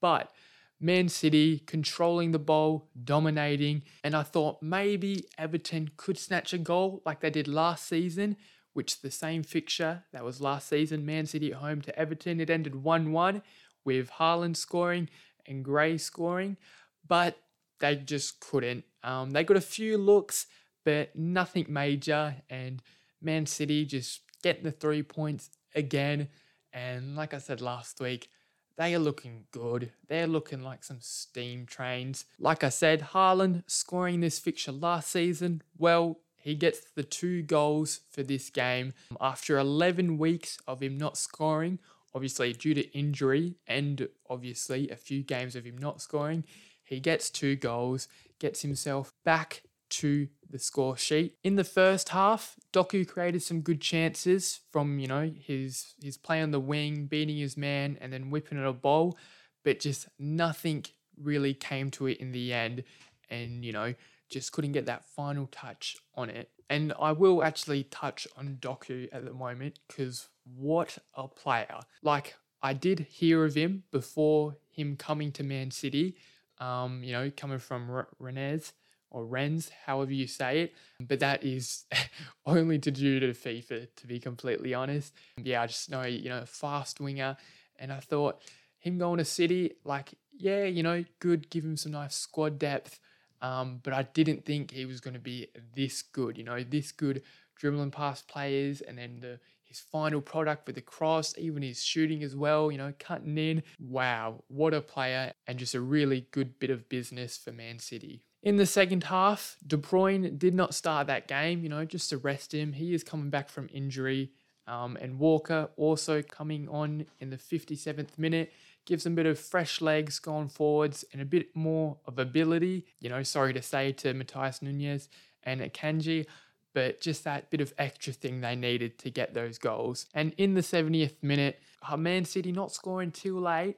But 0.01 0.31
Man 0.79 1.09
City 1.09 1.59
controlling 1.59 2.31
the 2.31 2.39
ball, 2.39 2.89
dominating, 3.03 3.83
and 4.05 4.15
I 4.15 4.23
thought 4.23 4.63
maybe 4.63 5.25
Everton 5.37 5.91
could 5.97 6.17
snatch 6.17 6.53
a 6.53 6.59
goal 6.59 7.03
like 7.05 7.21
they 7.21 7.31
did 7.31 7.49
last 7.49 7.89
season 7.89 8.37
which 8.73 9.01
the 9.01 9.11
same 9.11 9.43
fixture 9.43 10.05
that 10.13 10.25
was 10.25 10.41
last 10.41 10.69
season, 10.69 11.05
Man 11.05 11.27
City 11.27 11.53
at 11.53 11.59
home 11.59 11.81
to 11.83 11.99
Everton, 11.99 12.41
it 12.41 12.51
ended 12.51 12.77
1 12.77 13.13
1 13.13 13.43
with 13.85 14.11
Haaland 14.13 14.57
scoring 14.57 15.09
and 15.47 15.65
Gray 15.65 15.99
scoring, 15.99 16.57
but 17.07 17.37
they 17.81 17.97
just 17.97 18.41
couldn't. 18.41 18.85
Um, 19.03 19.31
they 19.31 19.45
got 19.45 19.57
a 19.57 19.63
few 19.63 19.97
looks, 19.99 20.47
but 20.85 21.15
nothing 21.17 21.67
major. 21.69 22.37
And 22.49 22.83
Man 23.21 23.47
City 23.47 23.85
just 23.85 24.21
getting 24.43 24.65
the 24.65 24.73
three 24.73 25.03
points 25.03 25.51
again. 25.75 26.29
And 26.73 27.17
like 27.17 27.35
I 27.35 27.39
said 27.39 27.61
last 27.61 28.01
week, 28.01 28.29
they 28.77 28.95
are 28.95 28.99
looking 29.01 29.45
good. 29.51 29.93
They're 30.09 30.27
looking 30.27 30.63
like 30.63 30.85
some 30.85 31.01
steam 31.01 31.67
trains. 31.67 32.25
Like 32.39 32.65
I 32.65 32.71
said, 32.71 33.09
Haaland 33.13 33.65
scoring 33.67 34.21
this 34.21 34.39
fixture 34.39 34.73
last 34.73 35.11
season, 35.11 35.63
well, 35.77 36.21
he 36.37 36.55
gets 36.55 36.81
the 36.95 37.03
two 37.03 37.43
goals 37.43 38.01
for 38.11 38.23
this 38.23 38.49
game 38.49 38.95
after 39.21 39.59
11 39.59 40.17
weeks 40.17 40.59
of 40.67 40.83
him 40.83 40.97
not 40.97 41.19
scoring, 41.19 41.79
obviously 42.15 42.55
due 42.55 42.73
to 42.73 42.91
injury 42.97 43.57
and 43.67 44.09
obviously 44.31 44.89
a 44.89 44.97
few 44.97 45.23
games 45.23 45.55
of 45.55 45.65
him 45.67 45.77
not 45.77 46.01
scoring. 46.01 46.45
He 46.91 46.99
gets 46.99 47.31
two 47.31 47.55
goals, 47.55 48.09
gets 48.41 48.63
himself 48.63 49.15
back 49.25 49.63
to 49.91 50.27
the 50.51 50.59
score 50.59 50.97
sheet. 50.97 51.37
In 51.45 51.55
the 51.55 51.65
first 51.65 52.09
half, 52.09 52.57
Doku 52.73 53.07
created 53.07 53.43
some 53.43 53.61
good 53.61 53.81
chances 53.81 54.61
from, 54.73 54.99
you 54.99 55.07
know, 55.07 55.33
his 55.39 55.95
his 56.03 56.17
play 56.17 56.43
on 56.43 56.51
the 56.51 56.59
wing, 56.59 57.07
beating 57.07 57.37
his 57.37 57.57
man 57.57 57.97
and 58.01 58.13
then 58.13 58.31
whipping 58.31 58.59
it 58.59 58.67
a 58.67 58.73
ball, 58.73 59.17
but 59.65 59.79
just 59.79 60.09
nothing 60.19 60.85
really 61.17 61.55
came 61.55 61.93
to 61.93 62.09
it 62.09 62.19
in 62.19 62.33
the 62.33 62.53
end 62.53 62.83
and, 63.29 63.65
you 63.65 63.73
know, 63.73 63.95
just 64.29 64.51
couldn't 64.51 64.73
get 64.73 64.87
that 64.87 65.05
final 65.05 65.47
touch 65.47 65.97
on 66.17 66.29
it. 66.29 66.51
And 66.69 66.93
I 67.01 67.13
will 67.13 67.45
actually 67.45 67.85
touch 67.85 68.27
on 68.37 68.59
Doku 68.61 69.09
at 69.13 69.25
the 69.25 69.33
moment 69.33 69.79
because 69.87 70.29
what 70.57 70.99
a 71.15 71.29
player. 71.29 71.79
Like 72.03 72.35
I 72.63 72.73
did 72.73 73.01
hear 73.11 73.45
of 73.45 73.55
him 73.55 73.85
before 73.93 74.57
him 74.69 74.97
coming 74.97 75.31
to 75.33 75.45
Man 75.45 75.71
City. 75.71 76.17
Um, 76.61 77.03
you 77.03 77.13
know, 77.13 77.31
coming 77.37 77.59
from 77.59 77.91
R- 77.91 78.09
Rennes 78.19 78.73
or 79.11 79.25
Rennes, 79.25 79.71
however 79.87 80.13
you 80.13 80.27
say 80.27 80.61
it. 80.63 80.75
But 81.01 81.21
that 81.21 81.43
is 81.43 81.87
only 82.47 82.79
to 82.79 82.91
due 82.91 83.19
to 83.21 83.29
FIFA, 83.29 83.89
to 83.97 84.07
be 84.07 84.21
completely 84.21 84.75
honest. 84.75 85.13
Yeah, 85.43 85.63
I 85.63 85.67
just 85.67 85.91
know, 85.91 86.03
you 86.03 86.29
know, 86.29 86.45
fast 86.47 87.01
winger. 87.01 87.37
And 87.79 87.93
I 87.93 87.99
thought 88.01 88.41
him 88.79 88.99
going 88.99 89.19
to 89.19 89.25
City, 89.25 89.73
like, 89.85 90.15
yeah, 90.37 90.65
you 90.65 90.83
know, 90.83 91.05
good, 91.19 91.51
give 91.51 91.65
him 91.65 91.77
some 91.77 91.93
nice 91.93 92.15
squad 92.15 92.59
depth. 92.59 93.01
Um, 93.43 93.81
but 93.83 93.93
I 93.95 94.03
didn't 94.03 94.45
think 94.45 94.71
he 94.71 94.85
was 94.85 95.01
going 95.01 95.15
to 95.15 95.21
be 95.21 95.49
this 95.75 96.03
good, 96.03 96.37
you 96.37 96.45
know, 96.45 96.63
this 96.63 96.93
good 96.93 97.23
dribbling 97.57 97.91
past 97.91 98.29
players 98.29 98.81
and 98.83 98.99
then 98.99 99.21
the 99.21 99.41
his 99.71 99.79
final 99.81 100.21
product 100.21 100.67
with 100.67 100.75
the 100.75 100.83
cross, 100.83 101.33
even 101.39 101.63
his 101.63 101.83
shooting 101.83 102.25
as 102.25 102.35
well, 102.35 102.73
you 102.73 102.77
know, 102.77 102.93
cutting 102.99 103.39
in. 103.39 103.63
Wow, 103.79 104.43
what 104.49 104.75
a 104.75 104.81
player 104.81 105.33
and 105.47 105.59
just 105.59 105.77
a 105.77 105.81
really 105.81 106.27
good 106.33 106.59
bit 106.59 106.71
of 106.71 106.89
business 106.89 107.39
for 107.39 107.53
Man 107.53 107.79
City. 107.79 108.25
In 108.43 108.57
the 108.57 108.67
second 108.67 109.05
half, 109.05 109.57
De 109.65 109.77
Bruyne 109.77 110.37
did 110.37 110.55
not 110.55 110.75
start 110.75 111.07
that 111.07 111.29
game, 111.29 111.63
you 111.63 111.69
know, 111.69 111.85
just 111.85 112.11
to 112.11 112.19
rest 112.19 112.53
him. 112.53 112.73
He 112.73 112.95
is 112.95 113.05
coming 113.05 113.31
back 113.31 113.49
from 113.49 113.69
injury. 113.73 114.33
Um, 114.67 114.97
and 115.01 115.19
Walker 115.19 115.71
also 115.77 116.21
coming 116.21 116.69
on 116.69 117.07
in 117.21 117.31
the 117.31 117.37
57th 117.37 118.19
minute 118.19 118.53
gives 118.87 119.05
them 119.05 119.13
a 119.13 119.17
bit 119.17 119.27
of 119.27 119.39
fresh 119.39 119.81
legs 119.81 120.19
going 120.19 120.49
forwards 120.49 121.05
and 121.13 121.23
a 121.23 121.25
bit 121.25 121.55
more 121.55 121.99
of 122.07 122.19
ability. 122.19 122.87
You 122.99 123.11
know, 123.11 123.23
sorry 123.23 123.53
to 123.53 123.63
say 123.63 123.93
to 123.93 124.15
Matheus 124.15 124.63
Nunes 124.63 125.09
and 125.45 125.61
Akanji, 125.61 126.27
but 126.75 127.01
just 127.01 127.25
that 127.25 127.51
bit 127.51 127.61
of 127.61 127.73
extra 127.79 128.13
thing 128.13 128.41
they 128.41 128.57
needed 128.57 128.99
to 128.99 129.11
get 129.11 129.35
those 129.35 129.59
goals. 129.59 130.07
And 130.15 130.33
in 130.37 130.55
the 130.55 130.61
70th 130.61 131.23
minute, 131.23 131.61
oh, 131.89 131.97
Man 131.97 132.25
City 132.25 132.53
not 132.53 132.73
scoring 132.73 133.11
too 133.11 133.39
late, 133.39 133.77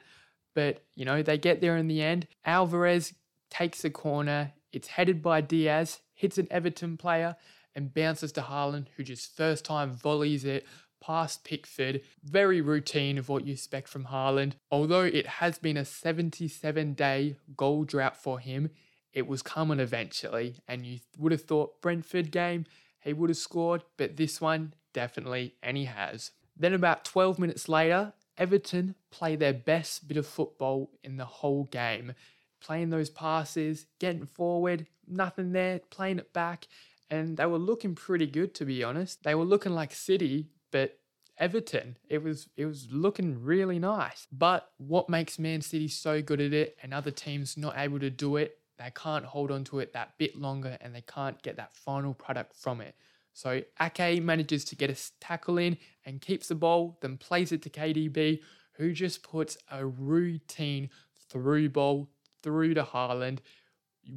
but 0.55 0.85
you 0.95 1.05
know, 1.05 1.23
they 1.23 1.39
get 1.39 1.61
there 1.61 1.77
in 1.77 1.89
the 1.89 2.03
end. 2.03 2.27
Alvarez 2.45 3.15
takes 3.51 3.85
a 3.85 3.91
corner. 3.91 4.53
It's 4.73 4.89
headed 4.89 5.23
by 5.23 5.41
Dias, 5.41 6.01
hits 6.15 6.39
an 6.39 6.49
Everton 6.51 6.97
player, 6.97 7.37
and 7.75 7.93
bounces 7.93 8.33
to 8.33 8.43
Haaland, 8.43 8.87
who 8.97 9.03
just 9.03 9.37
first 9.37 9.65
time 9.65 9.93
volleys 9.93 10.45
it 10.45 10.67
past 11.03 11.45
Pickford. 11.45 12.03
Very 12.23 12.61
routine 12.61 13.19
of 13.19 13.29
what 13.29 13.47
you 13.47 13.53
expect 13.53 13.89
from 13.89 14.07
Haaland. 14.07 14.53
Although 14.71 15.03
it 15.03 15.27
has 15.27 15.59
been 15.59 15.77
a 15.77 15.85
77 15.85 16.95
day 16.95 17.37
goal 17.57 17.85
drought 17.85 18.17
for 18.17 18.39
him, 18.39 18.71
it 19.13 19.27
was 19.27 19.43
coming 19.43 19.81
eventually. 19.81 20.57
And 20.67 20.87
you 20.87 21.01
would 21.19 21.33
have 21.33 21.43
thought 21.43 21.81
Brentford 21.81 22.31
game, 22.31 22.67
he 23.01 23.13
would 23.13 23.31
have 23.31 23.37
scored, 23.37 23.83
but 23.97 24.17
this 24.17 24.41
one, 24.41 24.75
definitely, 24.93 25.55
and 25.63 25.77
he 25.77 25.87
has. 25.87 26.31
Then 26.57 26.75
about 26.75 27.05
12 27.05 27.39
minutes 27.39 27.69
later, 27.69 28.13
Everton 28.39 28.95
play 29.11 29.37
their 29.37 29.53
best 29.53 30.09
bit 30.09 30.17
of 30.17 30.27
football 30.27 30.91
in 31.03 31.17
the 31.17 31.25
whole 31.25 31.65
game 31.65 32.15
playing 32.63 32.91
those 32.91 33.11
passes, 33.11 33.87
getting 33.99 34.27
forward, 34.27 34.87
nothing 35.07 35.53
there, 35.53 35.81
playing 35.91 36.19
it 36.19 36.33
back. 36.33 36.67
And 37.11 37.37
they 37.37 37.47
were 37.47 37.59
looking 37.59 37.95
pretty 37.95 38.27
good 38.27 38.55
to 38.55 38.65
be 38.65 38.83
honest. 38.83 39.23
They 39.23 39.35
were 39.35 39.45
looking 39.45 39.73
like 39.73 39.93
City, 39.93 40.49
but 40.71 40.99
Everton. 41.39 41.99
It 42.09 42.23
was 42.23 42.49
it 42.57 42.65
was 42.65 42.89
looking 42.91 43.43
really 43.43 43.79
nice. 43.79 44.27
But 44.33 44.71
what 44.79 45.11
makes 45.11 45.39
Man 45.39 45.61
City 45.61 45.89
so 45.89 46.23
good 46.23 46.41
at 46.41 46.55
it 46.55 46.79
and 46.83 46.95
other 46.95 47.11
teams 47.11 47.57
not 47.57 47.75
able 47.77 47.99
to 47.99 48.11
do 48.11 48.37
it, 48.37 48.59
they 48.79 48.91
can't 48.95 49.25
hold 49.25 49.51
on 49.51 49.65
to 49.65 49.79
it 49.79 49.93
that 49.93 50.19
bit 50.19 50.37
longer 50.37 50.77
and 50.81 50.95
they 50.95 51.03
can't 51.03 51.41
get 51.43 51.57
that 51.57 51.75
final 51.75 52.15
product 52.15 52.55
from 52.55 52.81
it. 52.81 52.95
So 53.33 53.63
Ake 53.81 54.23
manages 54.23 54.65
to 54.67 54.77
get 54.77 54.91
a 54.91 54.97
tackle 55.21 55.59
in 55.59 55.79
and 56.05 56.21
keeps 56.21 56.49
the 56.49 56.55
ball, 56.55 56.99
then 57.01 57.17
plays 57.17 57.53
it 57.53 57.63
to 57.63 57.71
KDB, 57.71 58.41
who 58.75 58.93
just 58.93 59.23
puts 59.23 59.57
a 59.71 59.87
routine 59.87 60.91
through 61.31 61.71
ball 61.71 62.09
through 62.43 62.75
to 62.75 62.83
Haaland, 62.83 63.39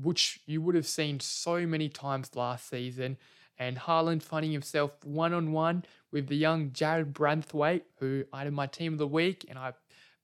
which 0.02 0.40
you 0.46 0.62
would 0.62 0.76
have 0.76 0.88
seen 0.88 1.20
so 1.20 1.66
many 1.66 1.90
times 1.90 2.36
last 2.36 2.70
season. 2.70 3.18
And 3.58 3.78
Haaland 3.78 4.22
finding 4.22 4.52
himself 4.52 4.92
one 5.04 5.34
on 5.34 5.54
one 5.54 5.86
with 6.12 6.28
the 6.28 6.36
young 6.36 6.72
Jarrad 6.72 7.14
Branthwaite, 7.14 7.84
who 8.00 8.26
I 8.34 8.44
had 8.44 8.54
my 8.54 8.68
team 8.68 8.94
of 8.94 9.00
the 9.00 9.08
week 9.08 9.46
and 9.48 9.58
I 9.58 9.74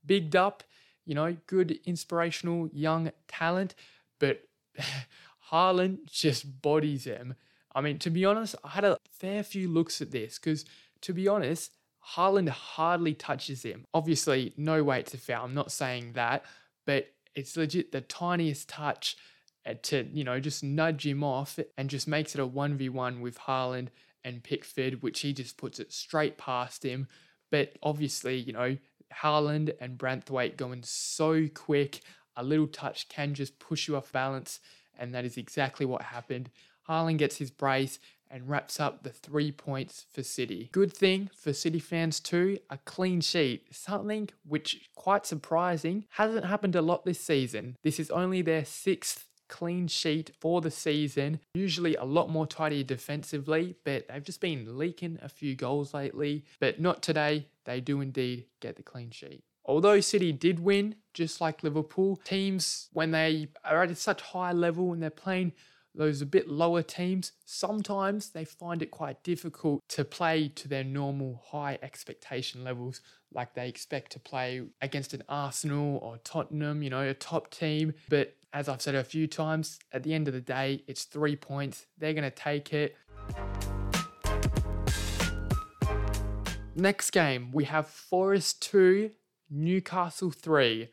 bigged 0.06 0.36
up, 0.36 0.64
you 1.06 1.16
know, 1.16 1.38
good 1.48 1.80
inspirational 1.86 2.70
young 2.74 3.12
talent. 3.28 3.76
But 4.22 4.44
Haaland 5.52 6.06
just 6.06 6.62
bodies 6.62 7.04
him. 7.04 7.36
I 7.76 7.82
mean, 7.82 8.00
to 8.00 8.10
be 8.10 8.24
honest, 8.24 8.56
I 8.64 8.70
had 8.70 8.86
a 8.86 8.98
fair 9.10 9.44
few 9.44 9.68
looks 9.68 10.02
at 10.02 10.12
this 10.12 10.40
because, 10.40 10.64
to 11.02 11.14
be 11.14 11.28
honest, 11.28 11.72
Haaland 12.16 12.50
hardly 12.50 13.14
touches 13.14 13.64
him. 13.64 13.86
Obviously, 13.94 14.54
no 14.56 14.90
it's 14.92 15.14
a 15.14 15.18
foul. 15.18 15.46
I'm 15.46 15.54
not 15.54 15.72
saying 15.72 16.14
that, 16.14 16.46
but 16.86 17.08
it's 17.36 17.58
legit 17.58 17.92
the 17.92 18.02
tiniest 18.02 18.70
touch 18.70 19.18
uh, 19.66 19.74
to, 19.84 20.08
you 20.12 20.24
know, 20.24 20.40
just 20.40 20.64
nudge 20.64 21.06
him 21.06 21.24
off 21.24 21.60
and 21.78 21.90
just 21.90 22.08
makes 22.08 22.36
it 22.36 22.42
a 22.42 22.48
1v1 22.48 23.22
with 23.22 23.38
Haaland 23.40 23.88
and 24.24 24.44
Pickford, 24.44 25.02
which 25.02 25.22
he 25.22 25.34
just 25.34 25.58
puts 25.58 25.80
it 25.80 25.92
straight 25.92 26.38
past 26.38 26.84
him. 26.84 27.08
But 27.52 27.78
obviously, 27.84 28.38
you 28.38 28.54
know, 28.54 28.78
Haaland 29.14 29.74
and 29.80 29.98
Branthwaite 29.98 30.58
going 30.58 30.84
so 30.84 31.48
quick, 31.54 32.02
a 32.36 32.44
little 32.44 32.68
touch 32.68 33.10
can 33.10 33.34
just 33.34 33.60
push 33.60 33.88
you 33.88 33.96
off 33.96 34.12
balance. 34.12 34.60
And 34.98 35.14
that 35.14 35.26
is 35.26 35.38
exactly 35.38 35.86
what 35.86 36.04
happened. 36.04 36.50
Haaland 36.88 37.18
gets 37.18 37.38
his 37.38 37.52
brace 37.52 38.00
and 38.30 38.50
wraps 38.50 38.80
up 38.80 39.04
the 39.04 39.10
three 39.10 39.52
points 39.52 40.06
for 40.12 40.24
City. 40.24 40.70
Good 40.72 40.94
thing 40.94 41.30
for 41.36 41.54
City 41.54 41.80
fans 41.80 42.20
too, 42.20 42.60
a 42.70 42.78
clean 42.78 43.22
sheet, 43.22 43.76
something 43.76 44.30
which 44.46 44.90
quite 44.96 45.26
surprising 45.26 46.06
hasn't 46.12 46.46
happened 46.46 46.76
a 46.76 46.82
lot 46.82 47.06
this 47.06 47.20
season. 47.20 47.76
This 47.84 48.00
is 48.00 48.10
only 48.10 48.42
their 48.42 48.64
sixth 48.66 49.28
clean 49.50 49.88
sheet 49.88 50.32
for 50.40 50.62
the 50.62 50.72
season. 50.72 51.42
Usually 51.54 51.96
a 51.96 52.06
lot 52.06 52.30
more 52.30 52.48
tidy 52.48 52.84
defensively, 52.86 53.76
but 53.84 54.08
they've 54.08 54.24
just 54.24 54.40
been 54.40 54.78
leaking 54.78 55.20
a 55.22 55.28
few 55.28 55.56
goals 55.56 55.94
lately. 55.94 56.46
But 56.60 56.80
not 56.80 57.04
today, 57.04 57.48
they 57.66 57.82
do 57.82 58.00
indeed 58.00 58.46
get 58.62 58.78
the 58.78 58.84
clean 58.84 59.12
sheet. 59.12 59.44
Although 59.72 60.02
City 60.02 60.34
did 60.34 60.60
win, 60.60 60.96
just 61.14 61.40
like 61.40 61.64
Liverpool, 61.64 62.20
teams, 62.26 62.90
when 62.92 63.12
they 63.12 63.48
are 63.64 63.84
at 63.84 63.98
such 63.98 64.22
high 64.22 64.52
level 64.52 64.92
and 64.92 65.02
they're 65.02 65.10
playing 65.10 65.54
those 65.96 66.22
a 66.22 66.26
bit 66.26 66.50
lower 66.50 66.82
teams, 66.82 67.32
sometimes 67.46 68.32
they 68.32 68.44
find 68.44 68.82
it 68.82 68.92
quite 68.92 69.24
difficult 69.24 69.82
to 69.88 70.04
play 70.04 70.50
to 70.50 70.68
their 70.68 70.84
normal 70.84 71.42
high 71.52 71.80
expectation 71.82 72.66
levels, 72.66 73.00
like 73.34 73.54
they 73.54 73.70
expect 73.70 74.12
to 74.12 74.20
play 74.20 74.62
against 74.82 75.14
an 75.14 75.24
Arsenal 75.30 76.00
or 76.00 76.18
Tottenham, 76.18 76.84
you 76.84 76.90
know, 76.90 77.08
a 77.08 77.14
top 77.14 77.50
team. 77.50 77.94
But 78.10 78.36
as 78.52 78.68
I've 78.68 78.82
said 78.82 78.96
a 78.96 79.06
few 79.06 79.26
times, 79.26 79.80
at 79.94 80.04
the 80.04 80.14
end 80.14 80.28
of 80.28 80.34
the 80.34 80.42
day, 80.42 80.84
it's 80.86 81.06
three 81.06 81.38
points. 81.38 81.86
They're 81.98 82.14
going 82.14 82.30
to 82.30 82.30
take 82.30 82.74
it. 82.74 82.98
Next 86.76 87.12
game, 87.12 87.52
we 87.54 87.64
have 87.66 87.88
Forest 87.88 88.62
2, 88.64 89.12
Newcastle 89.52 90.32
3. 90.32 90.90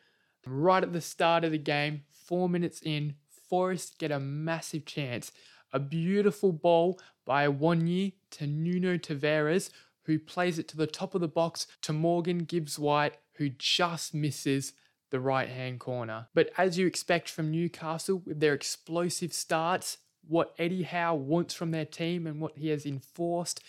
Right 0.47 0.83
at 0.83 0.93
the 0.93 1.01
start 1.01 1.45
of 1.45 1.53
the 1.53 1.59
game, 1.59 2.03
four 2.11 2.49
minutes 2.49 2.81
in, 2.83 3.15
Forest 3.49 3.99
get 3.99 4.11
a 4.11 4.21
massive 4.21 4.85
chance. 4.85 5.33
A 5.73 5.79
beautiful 5.79 6.53
ball 6.53 7.01
by 7.25 7.47
Awoniyi 7.47 8.15
to 8.33 8.47
Nuno 8.47 8.99
Tavares, 8.99 9.71
who 10.03 10.19
plays 10.19 10.59
it 10.59 10.69
to 10.69 10.77
the 10.77 10.87
top 10.87 11.15
of 11.15 11.21
the 11.21 11.29
box 11.29 11.67
to 11.83 11.93
Morgan 11.93 12.39
Gibbs 12.39 12.79
White, 12.79 13.17
who 13.35 13.51
just 13.51 14.15
misses 14.15 14.73
the 15.11 15.21
right 15.21 15.49
hand 15.49 15.81
corner. 15.81 16.29
But 16.35 16.51
as 16.59 16.79
you 16.79 16.87
expect 16.87 17.31
from 17.31 17.51
Newcastle 17.51 18.23
with 18.25 18.41
their 18.41 18.55
explosive 18.55 19.33
starts, 19.33 19.99
what 20.27 20.55
Eddie 20.59 20.83
Howe 20.83 21.15
wants 21.15 21.55
from 21.55 21.71
their 21.71 21.87
team 21.87 22.27
and 22.27 22.41
what 22.41 22.59
he 22.59 22.69
has 22.69 22.85
enforced 22.85 23.63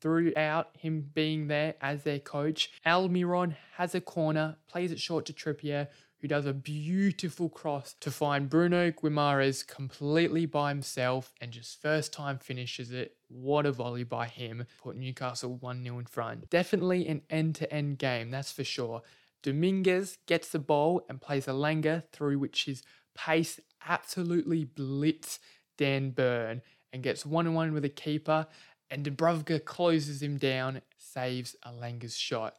throughout 0.00 0.70
him 0.78 1.10
being 1.14 1.48
there 1.48 1.74
as 1.80 2.02
their 2.02 2.18
coach. 2.18 2.70
Almiron 2.84 3.56
has 3.76 3.94
a 3.94 4.00
corner, 4.00 4.56
plays 4.68 4.92
it 4.92 5.00
short 5.00 5.26
to 5.26 5.32
Trippier, 5.32 5.88
who 6.20 6.28
does 6.28 6.46
a 6.46 6.52
beautiful 6.52 7.48
cross 7.48 7.94
to 8.00 8.10
find 8.10 8.48
Bruno 8.48 8.90
Guimaraes 8.90 9.66
completely 9.66 10.46
by 10.46 10.70
himself 10.70 11.32
and 11.40 11.52
just 11.52 11.80
first 11.80 12.12
time 12.12 12.38
finishes 12.38 12.90
it. 12.90 13.16
What 13.28 13.66
a 13.66 13.72
volley 13.72 14.04
by 14.04 14.26
him. 14.26 14.66
Put 14.82 14.96
Newcastle 14.96 15.56
1 15.56 15.82
0 15.82 15.98
in 15.98 16.06
front. 16.06 16.48
Definitely 16.48 17.06
an 17.08 17.22
end 17.28 17.54
to 17.56 17.72
end 17.72 17.98
game, 17.98 18.30
that's 18.30 18.52
for 18.52 18.64
sure. 18.64 19.02
Dominguez 19.42 20.18
gets 20.26 20.48
the 20.48 20.58
ball 20.58 21.02
and 21.08 21.20
plays 21.20 21.46
a 21.46 21.52
langer 21.52 22.02
through 22.12 22.38
which 22.38 22.64
his 22.64 22.82
pace 23.14 23.60
absolutely 23.86 24.64
blitz 24.64 25.38
Dan 25.76 26.10
Burn 26.10 26.62
and 26.92 27.02
gets 27.02 27.26
one 27.26 27.46
on 27.46 27.54
one 27.54 27.72
with 27.72 27.84
a 27.84 27.90
keeper. 27.90 28.46
And 28.90 29.04
Dubravka 29.04 29.64
closes 29.64 30.22
him 30.22 30.38
down, 30.38 30.82
saves 30.96 31.56
Elanga's 31.66 32.16
shot. 32.16 32.56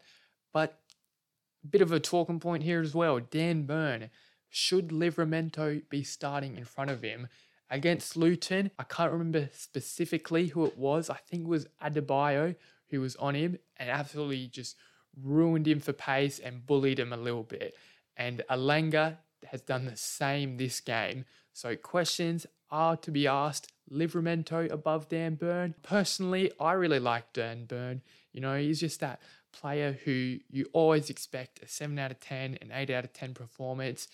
But 0.54 0.80
a 1.64 1.68
bit 1.68 1.82
of 1.82 1.92
a 1.92 2.00
talking 2.00 2.40
point 2.40 2.64
here 2.64 2.82
as 2.82 2.94
well. 2.94 3.20
Dan 3.20 3.64
Burn, 3.64 4.10
should 4.50 4.90
Livramento 4.90 5.88
be 5.90 6.04
starting 6.04 6.58
in 6.58 6.66
front 6.66 6.90
of 6.90 7.02
him? 7.02 7.28
Against 7.70 8.16
Luton, 8.16 8.72
I 8.80 8.84
can't 8.84 9.12
remember 9.12 9.50
specifically 9.54 10.48
who 10.48 10.66
it 10.66 10.78
was. 10.78 11.10
I 11.10 11.18
think 11.18 11.44
it 11.44 11.50
was 11.50 11.68
Adebayo 11.84 12.56
who 12.90 13.02
was 13.02 13.16
on 13.18 13.36
him 13.36 13.58
and 13.76 13.90
absolutely 13.90 14.48
just 14.48 14.78
ruined 15.22 15.68
him 15.68 15.80
for 15.80 15.94
pace 15.94 16.40
and 16.40 16.66
bullied 16.66 17.00
him 17.00 17.12
a 17.12 17.18
little 17.18 17.44
bit. 17.44 17.76
And 18.16 18.44
Elanga 18.50 19.18
has 19.52 19.62
done 19.62 19.86
the 19.86 19.98
same 19.98 20.58
this 20.58 20.80
game. 20.80 21.26
So 21.54 21.76
questions 21.76 22.46
are 22.72 22.96
to 22.98 23.12
be 23.12 23.28
asked. 23.28 23.72
Livramento 23.92 24.72
above 24.72 25.10
Dan 25.10 25.36
Burn. 25.36 25.76
Personally, 25.84 26.52
I 26.60 26.74
really 26.74 27.00
like 27.00 27.34
Dan 27.34 27.66
Burn. 27.66 28.02
You 28.34 28.42
know, 28.42 28.58
he's 28.58 28.80
just 28.80 29.00
that 29.00 29.22
player 29.52 29.98
who 30.06 30.38
you 30.50 30.68
always 30.74 31.10
expect 31.10 31.64
a 31.64 31.68
7 31.68 31.98
out 31.98 32.12
of 32.12 32.20
10, 32.20 32.60
an 32.62 32.72
8 32.72 32.90
out 32.90 33.06
of 33.06 33.14
10 33.14 33.34
performance. 33.34 34.08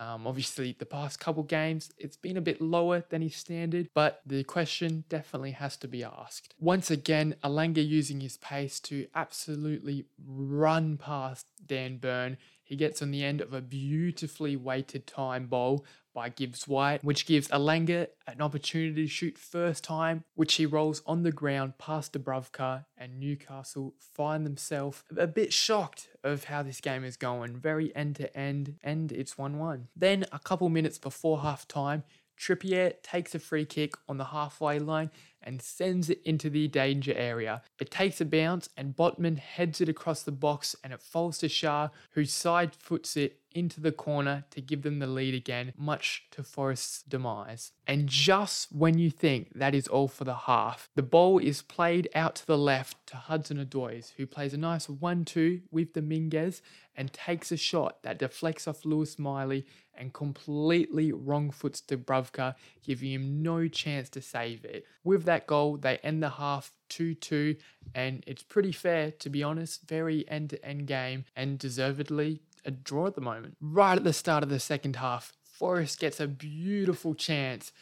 Um, 0.00 0.26
obviously, 0.26 0.74
the 0.78 0.86
past 0.86 1.20
couple 1.20 1.42
games, 1.42 1.90
it's 1.98 2.16
been 2.16 2.38
a 2.38 2.40
bit 2.40 2.60
lower 2.60 3.04
than 3.10 3.20
his 3.20 3.36
standard, 3.36 3.90
but 3.92 4.22
the 4.24 4.44
question 4.44 5.04
definitely 5.10 5.50
has 5.50 5.76
to 5.76 5.88
be 5.88 6.02
asked. 6.02 6.54
Once 6.58 6.90
again, 6.90 7.34
Elanga 7.44 7.86
using 7.86 8.20
his 8.20 8.38
pace 8.38 8.80
to 8.80 9.06
absolutely 9.14 10.06
run 10.26 10.96
past 10.96 11.48
Dan 11.66 11.98
Burn. 11.98 12.38
He 12.64 12.76
gets 12.76 13.02
on 13.02 13.10
the 13.10 13.22
end 13.22 13.42
of 13.42 13.52
a 13.52 13.60
beautifully 13.60 14.56
weighted 14.56 15.06
time 15.06 15.48
ball 15.48 15.84
by 16.14 16.28
Gibbs 16.28 16.66
White, 16.66 17.04
which 17.04 17.26
gives 17.26 17.48
Elanga 17.48 18.08
an 18.26 18.40
opportunity 18.40 19.02
to 19.02 19.08
shoot 19.08 19.38
first 19.38 19.84
time, 19.84 20.24
which 20.34 20.54
he 20.54 20.66
rolls 20.66 21.02
on 21.06 21.22
the 21.22 21.32
ground 21.32 21.78
past 21.78 22.12
Dubravka, 22.12 22.84
and 22.96 23.18
Newcastle 23.18 23.94
find 23.98 24.44
themselves 24.44 25.02
a 25.16 25.26
bit 25.26 25.52
shocked 25.52 26.08
of 26.22 26.44
how 26.44 26.62
this 26.62 26.80
game 26.80 27.04
is 27.04 27.16
going, 27.16 27.56
very 27.56 27.94
end 27.94 28.16
to 28.16 28.36
end, 28.36 28.76
and 28.82 29.12
it's 29.12 29.38
1 29.38 29.58
1. 29.58 29.88
Then, 29.96 30.24
a 30.32 30.38
couple 30.38 30.68
minutes 30.68 30.98
before 30.98 31.40
half 31.40 31.66
time, 31.66 32.04
Trippier 32.40 32.94
takes 33.02 33.34
a 33.34 33.38
free 33.38 33.66
kick 33.66 33.92
on 34.08 34.16
the 34.16 34.24
halfway 34.24 34.78
line 34.78 35.10
and 35.42 35.60
sends 35.60 36.08
it 36.08 36.22
into 36.24 36.48
the 36.48 36.68
danger 36.68 37.12
area. 37.14 37.60
It 37.78 37.90
takes 37.90 38.20
a 38.20 38.24
bounce 38.24 38.70
and 38.78 38.96
Botman 38.96 39.38
heads 39.38 39.80
it 39.82 39.90
across 39.90 40.22
the 40.22 40.32
box 40.32 40.74
and 40.82 40.92
it 40.92 41.02
falls 41.02 41.36
to 41.38 41.48
Schär, 41.48 41.90
who 42.12 42.24
side 42.24 42.74
foots 42.74 43.16
it 43.16 43.39
into 43.52 43.80
the 43.80 43.92
corner 43.92 44.44
to 44.50 44.60
give 44.60 44.82
them 44.82 44.98
the 44.98 45.06
lead 45.06 45.34
again, 45.34 45.72
much 45.76 46.24
to 46.30 46.42
Forest's 46.42 47.02
demise. 47.02 47.72
And 47.86 48.08
just 48.08 48.72
when 48.72 48.98
you 48.98 49.10
think 49.10 49.52
that 49.54 49.74
is 49.74 49.88
all 49.88 50.08
for 50.08 50.24
the 50.24 50.34
half, 50.34 50.88
the 50.94 51.02
ball 51.02 51.38
is 51.38 51.62
played 51.62 52.08
out 52.14 52.36
to 52.36 52.46
the 52.46 52.58
left 52.58 53.06
to 53.08 53.16
Hudson 53.16 53.64
Odoi, 53.64 54.12
who 54.16 54.26
plays 54.26 54.54
a 54.54 54.58
nice 54.58 54.88
1 54.88 55.24
2 55.24 55.62
with 55.70 55.92
Dominguez 55.92 56.62
and 56.96 57.12
takes 57.12 57.50
a 57.50 57.56
shot 57.56 58.02
that 58.02 58.18
deflects 58.18 58.68
off 58.68 58.84
Lewis 58.84 59.18
Miley 59.18 59.66
and 59.94 60.12
completely 60.12 61.12
wrong 61.12 61.50
foots 61.50 61.80
Dubravka, 61.80 62.54
giving 62.82 63.12
him 63.12 63.42
no 63.42 63.68
chance 63.68 64.08
to 64.10 64.22
save 64.22 64.64
it. 64.64 64.84
With 65.04 65.24
that 65.24 65.46
goal, 65.46 65.76
they 65.76 65.98
end 65.98 66.22
the 66.22 66.30
half 66.30 66.72
2 66.88 67.14
2, 67.14 67.56
and 67.94 68.24
it's 68.26 68.42
pretty 68.42 68.72
fair, 68.72 69.10
to 69.12 69.28
be 69.28 69.42
honest. 69.42 69.88
Very 69.88 70.28
end 70.28 70.50
to 70.50 70.64
end 70.64 70.86
game, 70.86 71.24
and 71.36 71.58
deservedly 71.58 72.42
a 72.64 72.70
draw 72.70 73.06
at 73.06 73.14
the 73.14 73.20
moment. 73.20 73.56
Right 73.60 73.96
at 73.96 74.04
the 74.04 74.12
start 74.12 74.42
of 74.42 74.48
the 74.48 74.60
second 74.60 74.96
half, 74.96 75.32
Forest 75.42 76.00
gets 76.00 76.20
a 76.20 76.26
beautiful 76.26 77.14
chance. 77.14 77.72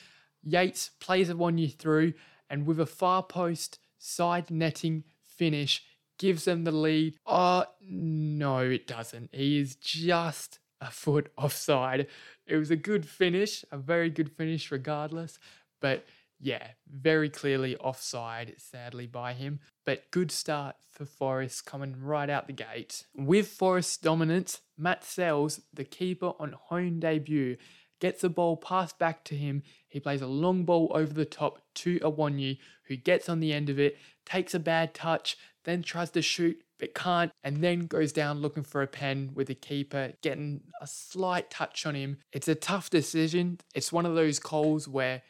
Yates 0.42 0.90
plays 1.00 1.30
Awoniyi 1.30 1.76
through, 1.76 2.14
and 2.50 2.66
with 2.66 2.80
a 2.80 2.86
far 2.86 3.22
post 3.22 3.78
side 3.98 4.50
netting 4.50 5.04
finish, 5.22 5.84
gives 6.18 6.44
them 6.44 6.64
the 6.64 6.72
lead. 6.72 7.14
Oh, 7.26 7.64
no, 7.80 8.58
it 8.58 8.86
doesn't. 8.86 9.30
He 9.32 9.60
is 9.60 9.76
just 9.76 10.58
a 10.80 10.90
foot 10.90 11.30
offside. 11.38 12.08
It 12.46 12.56
was 12.56 12.70
a 12.70 12.76
good 12.76 13.06
finish, 13.06 13.64
a 13.70 13.78
very 13.78 14.10
good 14.10 14.30
finish 14.30 14.70
regardless, 14.70 15.38
but 15.80 16.04
yeah, 16.40 16.68
very 16.88 17.28
clearly 17.28 17.76
offside, 17.76 18.54
sadly, 18.58 19.06
by 19.06 19.32
him. 19.32 19.60
But 19.84 20.10
good 20.10 20.30
start 20.30 20.76
for 20.90 21.04
Forest 21.04 21.66
coming 21.66 21.96
right 22.00 22.30
out 22.30 22.46
the 22.46 22.52
gate. 22.52 23.04
With 23.14 23.48
Forest's 23.48 23.96
dominance, 23.96 24.60
Matz 24.76 25.08
Sels, 25.08 25.60
the 25.72 25.84
keeper 25.84 26.32
on 26.38 26.52
home 26.52 27.00
debut, 27.00 27.56
gets 28.00 28.20
the 28.20 28.28
ball 28.28 28.56
passed 28.56 28.98
back 28.98 29.24
to 29.24 29.34
him. 29.34 29.62
He 29.88 30.00
plays 30.00 30.22
a 30.22 30.26
long 30.26 30.64
ball 30.64 30.92
over 30.94 31.12
the 31.12 31.24
top 31.24 31.60
to 31.76 31.98
Awoniyi, 32.00 32.58
who 32.84 32.96
gets 32.96 33.28
on 33.28 33.40
the 33.40 33.52
end 33.52 33.68
of 33.68 33.78
it, 33.78 33.98
takes 34.24 34.54
a 34.54 34.60
bad 34.60 34.94
touch, 34.94 35.36
then 35.64 35.82
tries 35.82 36.10
to 36.10 36.22
shoot, 36.22 36.62
but 36.78 36.94
can't, 36.94 37.32
and 37.42 37.62
then 37.62 37.86
goes 37.86 38.12
down 38.12 38.40
looking 38.40 38.62
for 38.62 38.82
a 38.82 38.86
pen 38.86 39.30
with 39.34 39.48
the 39.48 39.54
keeper, 39.54 40.12
getting 40.22 40.60
a 40.80 40.86
slight 40.86 41.50
touch 41.50 41.84
on 41.86 41.96
him. 41.96 42.18
It's 42.32 42.48
a 42.48 42.54
tough 42.54 42.88
decision. 42.90 43.58
It's 43.74 43.92
one 43.92 44.06
of 44.06 44.14
those 44.14 44.38
calls 44.38 44.86
where 44.86 45.22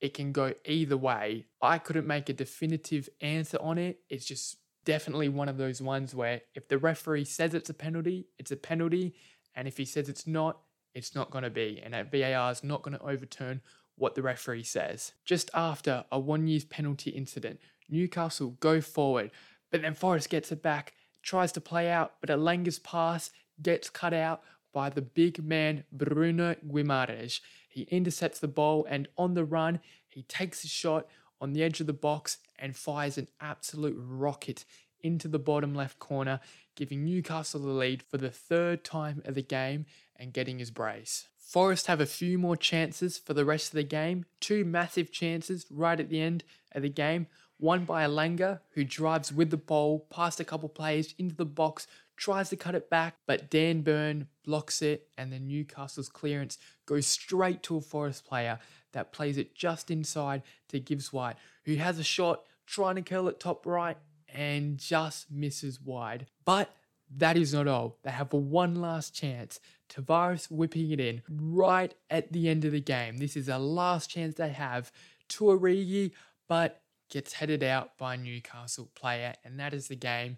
it 0.00 0.14
can 0.14 0.32
go 0.32 0.54
either 0.64 0.96
way. 0.96 1.46
I 1.60 1.78
couldn't 1.78 2.06
make 2.06 2.28
a 2.28 2.32
definitive 2.32 3.08
answer 3.20 3.58
on 3.60 3.78
it. 3.78 4.00
It's 4.08 4.24
just 4.24 4.56
definitely 4.84 5.28
one 5.28 5.48
of 5.48 5.58
those 5.58 5.82
ones 5.82 6.14
where 6.14 6.42
if 6.54 6.68
the 6.68 6.78
referee 6.78 7.24
says 7.24 7.54
it's 7.54 7.70
a 7.70 7.74
penalty, 7.74 8.28
it's 8.38 8.50
a 8.50 8.56
penalty. 8.56 9.14
And 9.54 9.68
if 9.68 9.76
he 9.76 9.84
says 9.84 10.08
it's 10.08 10.26
not, 10.26 10.60
it's 10.94 11.14
not 11.14 11.30
going 11.30 11.44
to 11.44 11.50
be. 11.50 11.80
And 11.82 11.94
that 11.94 12.10
VAR 12.10 12.50
is 12.50 12.64
not 12.64 12.82
going 12.82 12.96
to 12.96 13.04
overturn 13.04 13.60
what 13.96 14.14
the 14.14 14.22
referee 14.22 14.62
says. 14.62 15.12
Just 15.24 15.50
after 15.54 16.04
Awoniyi's 16.10 16.64
penalty 16.64 17.10
incident, 17.10 17.60
Newcastle 17.88 18.56
go 18.60 18.80
forward, 18.80 19.30
but 19.70 19.82
then 19.82 19.94
Forest 19.94 20.30
gets 20.30 20.50
it 20.50 20.62
back, 20.62 20.94
tries 21.22 21.52
to 21.52 21.60
play 21.60 21.90
out, 21.90 22.14
but 22.20 22.30
a 22.30 22.36
Elanga's 22.36 22.78
pass 22.78 23.30
gets 23.60 23.90
cut 23.90 24.14
out 24.14 24.42
by 24.72 24.88
the 24.88 25.02
big 25.02 25.42
man 25.42 25.84
Bruno 25.92 26.54
Guimaraes. 26.66 27.40
He 27.70 27.82
intercepts 27.82 28.40
the 28.40 28.48
ball 28.48 28.84
and 28.90 29.08
on 29.16 29.34
the 29.34 29.44
run, 29.44 29.80
he 30.08 30.22
takes 30.24 30.64
a 30.64 30.68
shot 30.68 31.06
on 31.40 31.52
the 31.52 31.62
edge 31.62 31.80
of 31.80 31.86
the 31.86 31.92
box 31.92 32.38
and 32.58 32.76
fires 32.76 33.16
an 33.16 33.28
absolute 33.40 33.96
rocket 33.96 34.64
into 35.02 35.28
the 35.28 35.38
bottom 35.38 35.74
left 35.74 35.98
corner, 35.98 36.40
giving 36.74 37.04
Newcastle 37.04 37.60
the 37.60 37.68
lead 37.68 38.02
for 38.02 38.18
the 38.18 38.30
third 38.30 38.84
time 38.84 39.22
of 39.24 39.34
the 39.34 39.42
game 39.42 39.86
and 40.16 40.32
getting 40.32 40.58
his 40.58 40.70
brace. 40.70 41.28
Forest 41.38 41.86
have 41.86 42.00
a 42.00 42.06
few 42.06 42.38
more 42.38 42.56
chances 42.56 43.18
for 43.18 43.34
the 43.34 43.44
rest 43.44 43.68
of 43.68 43.76
the 43.76 43.84
game, 43.84 44.26
two 44.40 44.64
massive 44.64 45.10
chances 45.10 45.66
right 45.70 45.98
at 45.98 46.10
the 46.10 46.20
end 46.20 46.44
of 46.72 46.82
the 46.82 46.90
game. 46.90 47.28
One 47.58 47.84
by 47.84 48.04
Elanga, 48.04 48.60
who 48.70 48.84
drives 48.84 49.32
with 49.32 49.50
the 49.50 49.56
ball 49.56 50.06
past 50.10 50.40
a 50.40 50.44
couple 50.44 50.68
players 50.68 51.14
into 51.18 51.34
the 51.34 51.44
box, 51.44 51.86
tries 52.20 52.50
to 52.50 52.56
cut 52.56 52.74
it 52.74 52.90
back, 52.90 53.16
but 53.26 53.48
Dan 53.50 53.80
Burn 53.80 54.28
blocks 54.44 54.82
it, 54.82 55.08
and 55.16 55.32
then 55.32 55.48
Newcastle's 55.48 56.10
clearance 56.10 56.58
goes 56.84 57.06
straight 57.06 57.62
to 57.62 57.78
a 57.78 57.80
Forest 57.80 58.26
player 58.26 58.58
that 58.92 59.10
plays 59.10 59.38
it 59.38 59.54
just 59.54 59.90
inside 59.90 60.42
to 60.68 60.78
Gibbs 60.78 61.14
White, 61.14 61.36
who 61.64 61.76
has 61.76 61.98
a 61.98 62.04
shot 62.04 62.42
trying 62.66 62.96
to 62.96 63.02
curl 63.02 63.26
it 63.28 63.40
top 63.40 63.64
right 63.64 63.96
and 64.28 64.76
just 64.76 65.30
misses 65.30 65.80
wide. 65.80 66.26
But 66.44 66.70
that 67.16 67.38
is 67.38 67.54
not 67.54 67.66
all. 67.66 67.96
They 68.02 68.10
have 68.10 68.34
one 68.34 68.74
last 68.74 69.14
chance. 69.14 69.58
Tavares 69.88 70.50
whipping 70.50 70.90
it 70.90 71.00
in 71.00 71.22
right 71.28 71.94
at 72.10 72.32
the 72.32 72.50
end 72.50 72.66
of 72.66 72.72
the 72.72 72.82
game. 72.82 73.16
This 73.16 73.34
is 73.34 73.48
a 73.48 73.58
last 73.58 74.10
chance 74.10 74.34
they 74.34 74.50
have. 74.50 74.92
Tuaregi, 75.30 76.12
but 76.48 76.82
gets 77.08 77.32
headed 77.32 77.62
out 77.62 77.96
by 77.96 78.16
Newcastle 78.16 78.90
player, 78.94 79.34
and 79.42 79.58
that 79.58 79.72
is 79.72 79.88
the 79.88 79.96
game. 79.96 80.36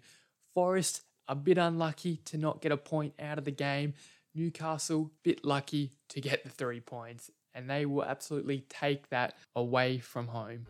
Forest 0.53 1.01
a 1.27 1.35
bit 1.35 1.57
unlucky 1.57 2.17
to 2.25 2.37
not 2.37 2.61
get 2.61 2.71
a 2.71 2.77
point 2.77 3.13
out 3.19 3.37
of 3.37 3.45
the 3.45 3.51
game. 3.51 3.93
Newcastle, 4.35 5.11
bit 5.23 5.45
lucky 5.45 5.93
to 6.09 6.19
get 6.19 6.43
the 6.43 6.49
three 6.49 6.79
points, 6.79 7.29
and 7.53 7.69
they 7.69 7.85
will 7.85 8.03
absolutely 8.03 8.65
take 8.69 9.09
that 9.09 9.35
away 9.55 9.99
from 9.99 10.27
home. 10.27 10.65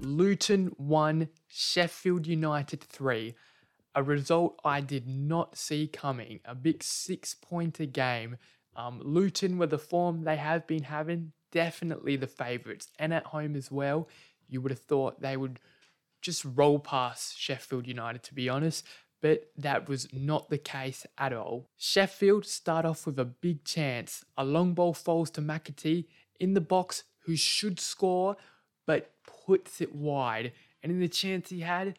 Luton 0.00 0.72
1, 0.78 1.28
Sheffield 1.46 2.26
United 2.26 2.82
3. 2.82 3.34
A 3.94 4.02
result 4.02 4.58
I 4.64 4.80
did 4.80 5.06
not 5.06 5.56
see 5.56 5.86
coming. 5.86 6.40
A 6.44 6.54
big 6.54 6.82
six 6.82 7.34
pointer 7.34 7.86
game 7.86 8.36
Um, 8.76 9.00
Luton, 9.02 9.58
with 9.58 9.70
the 9.70 9.78
form 9.78 10.22
they 10.22 10.36
have 10.36 10.66
been 10.66 10.84
having, 10.84 11.32
definitely 11.50 12.16
the 12.16 12.28
favourites. 12.28 12.88
And 12.98 13.12
at 13.12 13.26
home 13.26 13.56
as 13.56 13.70
well, 13.70 14.08
you 14.48 14.60
would 14.60 14.70
have 14.70 14.80
thought 14.80 15.20
they 15.20 15.36
would 15.36 15.58
just 16.20 16.44
roll 16.44 16.78
past 16.78 17.38
Sheffield 17.38 17.86
United, 17.86 18.22
to 18.24 18.34
be 18.34 18.48
honest. 18.48 18.86
But 19.22 19.50
that 19.56 19.88
was 19.88 20.08
not 20.12 20.48
the 20.48 20.58
case 20.58 21.06
at 21.18 21.32
all. 21.32 21.68
Sheffield 21.76 22.46
start 22.46 22.86
off 22.86 23.06
with 23.06 23.18
a 23.18 23.24
big 23.24 23.64
chance. 23.64 24.24
A 24.38 24.44
long 24.44 24.72
ball 24.72 24.94
falls 24.94 25.30
to 25.32 25.42
McAtee 25.42 26.06
in 26.38 26.54
the 26.54 26.60
box, 26.60 27.04
who 27.24 27.36
should 27.36 27.78
score, 27.78 28.36
but 28.86 29.12
puts 29.46 29.80
it 29.80 29.94
wide. 29.94 30.52
And 30.82 30.90
in 30.90 31.00
the 31.00 31.08
chance 31.08 31.50
he 31.50 31.60
had, 31.60 31.98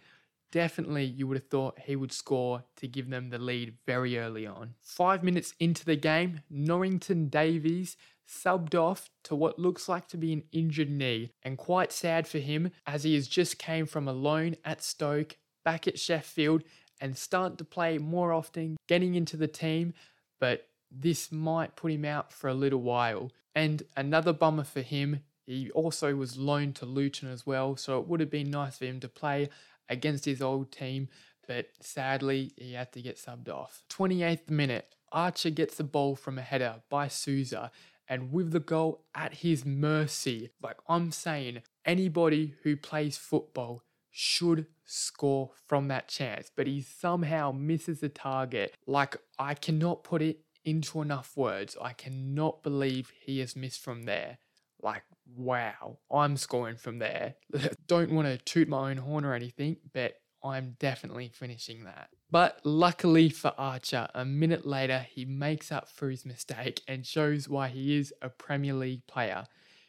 definitely 0.51 1.05
you 1.05 1.27
would 1.27 1.37
have 1.37 1.47
thought 1.47 1.79
he 1.85 1.95
would 1.95 2.11
score 2.11 2.63
to 2.77 2.87
give 2.87 3.09
them 3.09 3.29
the 3.29 3.37
lead 3.37 3.75
very 3.85 4.17
early 4.17 4.47
on. 4.47 4.73
Five 4.81 5.23
minutes 5.23 5.53
into 5.59 5.85
the 5.85 5.95
game, 5.95 6.41
Norrington 6.49 7.29
Davies 7.29 7.97
subbed 8.31 8.75
off 8.75 9.09
to 9.23 9.35
what 9.35 9.59
looks 9.59 9.89
like 9.89 10.07
to 10.07 10.17
be 10.17 10.31
an 10.33 10.43
injured 10.51 10.89
knee, 10.89 11.31
and 11.43 11.57
quite 11.57 11.91
sad 11.91 12.27
for 12.27 12.39
him 12.39 12.71
as 12.87 13.03
he 13.03 13.15
has 13.15 13.27
just 13.27 13.57
came 13.57 13.85
from 13.85 14.07
a 14.07 14.13
loan 14.13 14.55
at 14.63 14.83
Stoke, 14.83 15.37
back 15.63 15.87
at 15.87 15.99
Sheffield, 15.99 16.63
and 16.99 17.17
starting 17.17 17.57
to 17.57 17.65
play 17.65 17.97
more 17.97 18.31
often, 18.31 18.77
getting 18.87 19.15
into 19.15 19.35
the 19.35 19.47
team, 19.47 19.93
but 20.39 20.67
this 20.91 21.31
might 21.31 21.75
put 21.75 21.91
him 21.91 22.05
out 22.05 22.31
for 22.31 22.47
a 22.47 22.53
little 22.53 22.81
while. 22.81 23.31
And 23.55 23.83
another 23.97 24.33
bummer 24.33 24.63
for 24.63 24.81
him, 24.81 25.21
he 25.45 25.71
also 25.71 26.15
was 26.15 26.37
loaned 26.37 26.75
to 26.77 26.85
Luton 26.85 27.29
as 27.29 27.45
well, 27.45 27.75
so 27.75 27.99
it 27.99 28.07
would 28.07 28.19
have 28.19 28.29
been 28.29 28.51
nice 28.51 28.77
for 28.77 28.85
him 28.85 28.99
to 29.01 29.09
play 29.09 29.49
against 29.89 30.25
his 30.25 30.41
old 30.41 30.71
team, 30.71 31.09
but 31.47 31.69
sadly 31.81 32.53
he 32.55 32.73
had 32.73 32.93
to 32.93 33.01
get 33.01 33.17
subbed 33.17 33.49
off. 33.49 33.83
28th 33.89 34.49
minute, 34.49 34.95
Archer 35.11 35.49
gets 35.49 35.75
the 35.75 35.83
ball 35.83 36.15
from 36.15 36.37
a 36.37 36.41
header 36.41 36.75
by 36.89 37.07
Souza, 37.07 37.71
and 38.11 38.33
with 38.33 38.51
the 38.51 38.59
goal 38.59 39.05
at 39.15 39.35
his 39.35 39.65
mercy, 39.65 40.49
like 40.61 40.75
I'm 40.89 41.11
saying, 41.11 41.61
anybody 41.85 42.55
who 42.63 42.75
plays 42.75 43.17
football 43.17 43.83
should 44.09 44.65
score 44.83 45.51
from 45.65 45.87
that 45.87 46.09
chance, 46.09 46.51
but 46.53 46.67
he 46.67 46.81
somehow 46.81 47.53
misses 47.53 48.01
the 48.01 48.09
target. 48.09 48.75
Like, 48.85 49.15
I 49.39 49.53
cannot 49.53 50.03
put 50.03 50.21
it 50.21 50.41
into 50.65 51.01
enough 51.01 51.37
words. 51.37 51.77
I 51.81 51.93
cannot 51.93 52.63
believe 52.63 53.13
he 53.17 53.39
has 53.39 53.55
missed 53.55 53.79
from 53.79 54.03
there. 54.03 54.39
Like, 54.83 55.03
wow, 55.37 55.99
I'm 56.11 56.35
scoring 56.35 56.75
from 56.75 56.99
there. 56.99 57.35
Don't 57.87 58.11
want 58.11 58.27
to 58.27 58.37
toot 58.39 58.67
my 58.67 58.91
own 58.91 58.97
horn 58.97 59.23
or 59.23 59.33
anything, 59.33 59.77
but 59.93 60.15
I'm 60.43 60.75
definitely 60.79 61.31
finishing 61.33 61.85
that. 61.85 62.09
But 62.31 62.61
luckily 62.63 63.27
for 63.29 63.53
Archer, 63.57 64.07
a 64.15 64.23
minute 64.23 64.65
later, 64.65 64.99
he 64.99 65.25
makes 65.25 65.69
up 65.69 65.89
for 65.89 66.09
his 66.09 66.25
mistake 66.25 66.81
and 66.87 67.05
shows 67.05 67.49
why 67.49 67.67
he 67.67 67.97
is 67.97 68.13
a 68.21 68.29
Premier 68.29 68.73
League 68.73 69.05
player. 69.05 69.47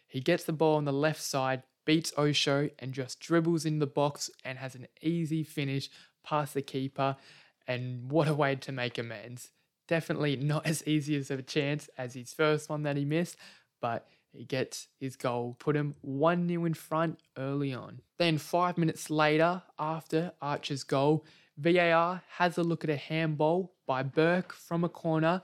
He 0.09 0.21
gets 0.21 0.43
the 0.43 0.53
ball 0.53 0.77
on 0.77 0.85
the 0.85 0.93
left 0.93 1.23
side, 1.23 1.63
beats 1.85 2.13
Osho, 2.19 2.69
and 2.81 2.93
just 2.93 3.21
dribbles 3.21 3.65
in 3.65 3.79
the 3.79 3.87
box 3.87 4.29
and 4.45 4.59
has 4.59 4.75
an 4.75 4.89
easy 5.01 5.45
finish 5.45 5.89
past 6.25 6.55
the 6.55 6.63
keeper. 6.63 7.17
And 7.69 8.11
what 8.11 8.27
a 8.27 8.35
way 8.35 8.57
to 8.57 8.73
make 8.73 8.99
amends. 8.99 9.51
Definitely 9.87 10.35
not 10.35 10.67
as 10.67 10.83
easy 10.85 11.15
as 11.17 11.31
a 11.31 11.41
chance 11.43 11.89
as 11.97 12.15
his 12.15 12.33
first 12.33 12.69
one 12.69 12.83
that 12.83 12.97
he 12.97 13.05
missed, 13.05 13.37
but 13.81 14.09
he 14.33 14.45
gets 14.45 14.89
his 14.99 15.15
goal, 15.15 15.55
put 15.61 15.77
him 15.77 15.95
1 16.01 16.49
0 16.49 16.65
in 16.65 16.75
front 16.75 17.21
early 17.39 17.73
on. 17.73 18.01
Then, 18.19 18.39
five 18.39 18.79
minutes 18.79 19.11
later, 19.11 19.63
after 19.79 20.33
Archer's 20.41 20.83
goal, 20.83 21.25
VAR 21.57 22.23
has 22.37 22.59
a 22.59 22.63
look 22.63 22.85
at 22.85 22.91
a 22.91 22.97
handball 22.97 23.75
by 23.87 24.03
Burke 24.03 24.53
from 24.53 24.85
a 24.85 24.89
corner, 24.89 25.43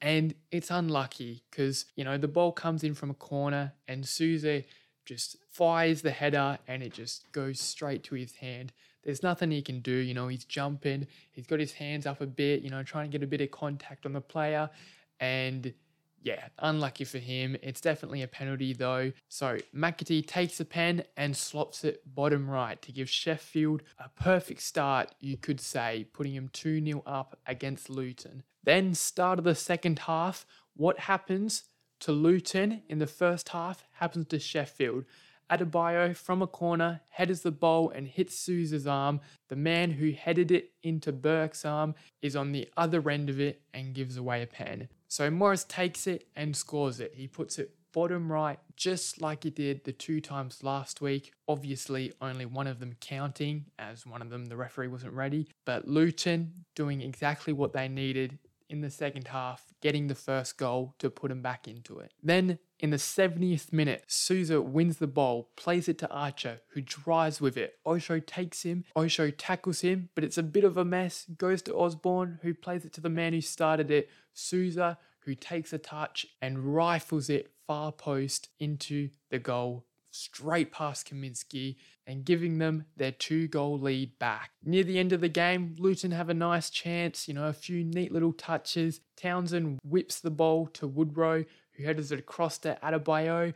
and 0.00 0.34
it's 0.50 0.70
unlucky 0.70 1.42
because, 1.50 1.86
you 1.96 2.04
know, 2.04 2.16
the 2.16 2.28
ball 2.28 2.52
comes 2.52 2.84
in 2.84 2.94
from 2.94 3.10
a 3.10 3.14
corner 3.14 3.74
and 3.86 4.06
Souza 4.06 4.62
just 5.04 5.36
fires 5.50 6.02
the 6.02 6.10
header 6.10 6.58
and 6.66 6.82
it 6.82 6.92
just 6.92 7.30
goes 7.32 7.60
straight 7.60 8.02
to 8.04 8.14
his 8.14 8.36
hand. 8.36 8.72
There's 9.02 9.22
nothing 9.22 9.50
he 9.50 9.62
can 9.62 9.80
do, 9.80 9.92
you 9.92 10.14
know, 10.14 10.28
he's 10.28 10.44
jumping, 10.44 11.06
he's 11.32 11.46
got 11.46 11.58
his 11.60 11.72
hands 11.72 12.06
up 12.06 12.20
a 12.20 12.26
bit, 12.26 12.62
you 12.62 12.70
know, 12.70 12.82
trying 12.82 13.10
to 13.10 13.18
get 13.18 13.24
a 13.24 13.28
bit 13.28 13.40
of 13.40 13.50
contact 13.50 14.06
on 14.06 14.12
the 14.12 14.20
player, 14.20 14.70
and 15.18 15.74
yeah, 16.22 16.48
unlucky 16.58 17.04
for 17.04 17.18
him. 17.18 17.56
It's 17.62 17.80
definitely 17.80 18.22
a 18.22 18.28
penalty 18.28 18.72
though. 18.72 19.12
So 19.28 19.58
McAtee 19.74 20.26
takes 20.26 20.60
a 20.60 20.64
pen 20.64 21.04
and 21.16 21.36
slops 21.36 21.84
it 21.84 22.02
bottom 22.14 22.48
right 22.48 22.80
to 22.82 22.92
give 22.92 23.08
Sheffield 23.08 23.82
a 23.98 24.08
perfect 24.08 24.60
start, 24.60 25.14
you 25.20 25.36
could 25.36 25.60
say, 25.60 26.06
putting 26.12 26.34
him 26.34 26.50
2 26.52 26.84
0 26.84 27.02
up 27.06 27.38
against 27.46 27.88
Luton. 27.88 28.42
Then, 28.62 28.94
start 28.94 29.38
of 29.38 29.44
the 29.44 29.54
second 29.54 30.00
half, 30.00 30.44
what 30.74 31.00
happens 31.00 31.64
to 32.00 32.12
Luton 32.12 32.82
in 32.88 32.98
the 32.98 33.06
first 33.06 33.50
half 33.50 33.84
happens 33.92 34.26
to 34.28 34.38
Sheffield. 34.38 35.04
Adebayo 35.50 36.14
from 36.16 36.42
a 36.42 36.46
corner 36.46 37.00
headers 37.08 37.40
the 37.40 37.50
ball 37.50 37.90
and 37.90 38.06
hits 38.06 38.38
Souza's 38.38 38.86
arm. 38.86 39.20
The 39.48 39.56
man 39.56 39.90
who 39.90 40.12
headed 40.12 40.50
it 40.52 40.72
into 40.82 41.12
Burke's 41.12 41.64
arm 41.64 41.94
is 42.22 42.36
on 42.36 42.52
the 42.52 42.68
other 42.76 43.08
end 43.10 43.28
of 43.28 43.40
it 43.40 43.62
and 43.74 43.94
gives 43.94 44.16
away 44.16 44.42
a 44.42 44.46
pen. 44.46 44.88
So 45.10 45.28
Morris 45.28 45.64
takes 45.64 46.06
it 46.06 46.28
and 46.36 46.56
scores 46.56 47.00
it. 47.00 47.14
He 47.16 47.26
puts 47.26 47.58
it 47.58 47.74
bottom 47.92 48.30
right, 48.30 48.60
just 48.76 49.20
like 49.20 49.42
he 49.42 49.50
did 49.50 49.82
the 49.82 49.92
two 49.92 50.20
times 50.20 50.62
last 50.62 51.00
week. 51.00 51.32
Obviously, 51.48 52.12
only 52.20 52.46
one 52.46 52.68
of 52.68 52.78
them 52.78 52.94
counting, 53.00 53.64
as 53.76 54.06
one 54.06 54.22
of 54.22 54.30
them 54.30 54.46
the 54.46 54.56
referee 54.56 54.86
wasn't 54.86 55.12
ready. 55.12 55.48
But 55.64 55.88
Luton 55.88 56.52
doing 56.76 57.00
exactly 57.00 57.52
what 57.52 57.72
they 57.72 57.88
needed 57.88 58.38
in 58.70 58.80
the 58.80 58.90
second 58.90 59.28
half, 59.28 59.74
getting 59.82 60.06
the 60.06 60.14
first 60.14 60.56
goal 60.56 60.94
to 60.98 61.10
put 61.10 61.30
him 61.30 61.42
back 61.42 61.66
into 61.66 61.98
it. 61.98 62.12
Then 62.22 62.58
in 62.78 62.90
the 62.90 62.96
70th 62.96 63.72
minute, 63.72 64.04
Souza 64.06 64.62
wins 64.62 64.98
the 64.98 65.06
ball, 65.06 65.50
plays 65.56 65.88
it 65.88 65.98
to 65.98 66.10
Archer, 66.10 66.60
who 66.68 66.80
drives 66.80 67.40
with 67.40 67.56
it. 67.56 67.74
Osho 67.84 68.20
takes 68.20 68.62
him, 68.62 68.84
Osho 68.96 69.30
tackles 69.30 69.80
him, 69.80 70.08
but 70.14 70.24
it's 70.24 70.38
a 70.38 70.42
bit 70.42 70.64
of 70.64 70.76
a 70.76 70.84
mess. 70.84 71.26
Goes 71.36 71.62
to 71.62 71.74
Osborn, 71.74 72.38
who 72.42 72.54
plays 72.54 72.84
it 72.84 72.92
to 72.94 73.00
the 73.00 73.10
man 73.10 73.32
who 73.32 73.40
started 73.40 73.90
it, 73.90 74.08
Souza, 74.32 74.98
who 75.24 75.34
takes 75.34 75.72
a 75.72 75.78
touch 75.78 76.26
and 76.40 76.74
rifles 76.74 77.28
it 77.28 77.52
far 77.66 77.92
post 77.92 78.48
into 78.58 79.10
the 79.30 79.38
goal 79.38 79.84
straight 80.10 80.72
past 80.72 81.10
Kaminski 81.10 81.76
and 82.06 82.24
giving 82.24 82.58
them 82.58 82.84
their 82.96 83.12
two 83.12 83.48
goal 83.48 83.78
lead 83.78 84.18
back. 84.18 84.50
Near 84.64 84.84
the 84.84 84.98
end 84.98 85.12
of 85.12 85.20
the 85.20 85.28
game, 85.28 85.76
Luton 85.78 86.10
have 86.10 86.28
a 86.28 86.34
nice 86.34 86.70
chance, 86.70 87.28
you 87.28 87.34
know, 87.34 87.46
a 87.46 87.52
few 87.52 87.84
neat 87.84 88.12
little 88.12 88.32
touches. 88.32 89.00
Townsend 89.16 89.78
whips 89.84 90.20
the 90.20 90.30
ball 90.30 90.66
to 90.74 90.86
Woodrow, 90.86 91.44
who 91.72 91.84
headers 91.84 92.12
it 92.12 92.18
across 92.18 92.58
to 92.58 92.78
Adebayo, 92.82 93.54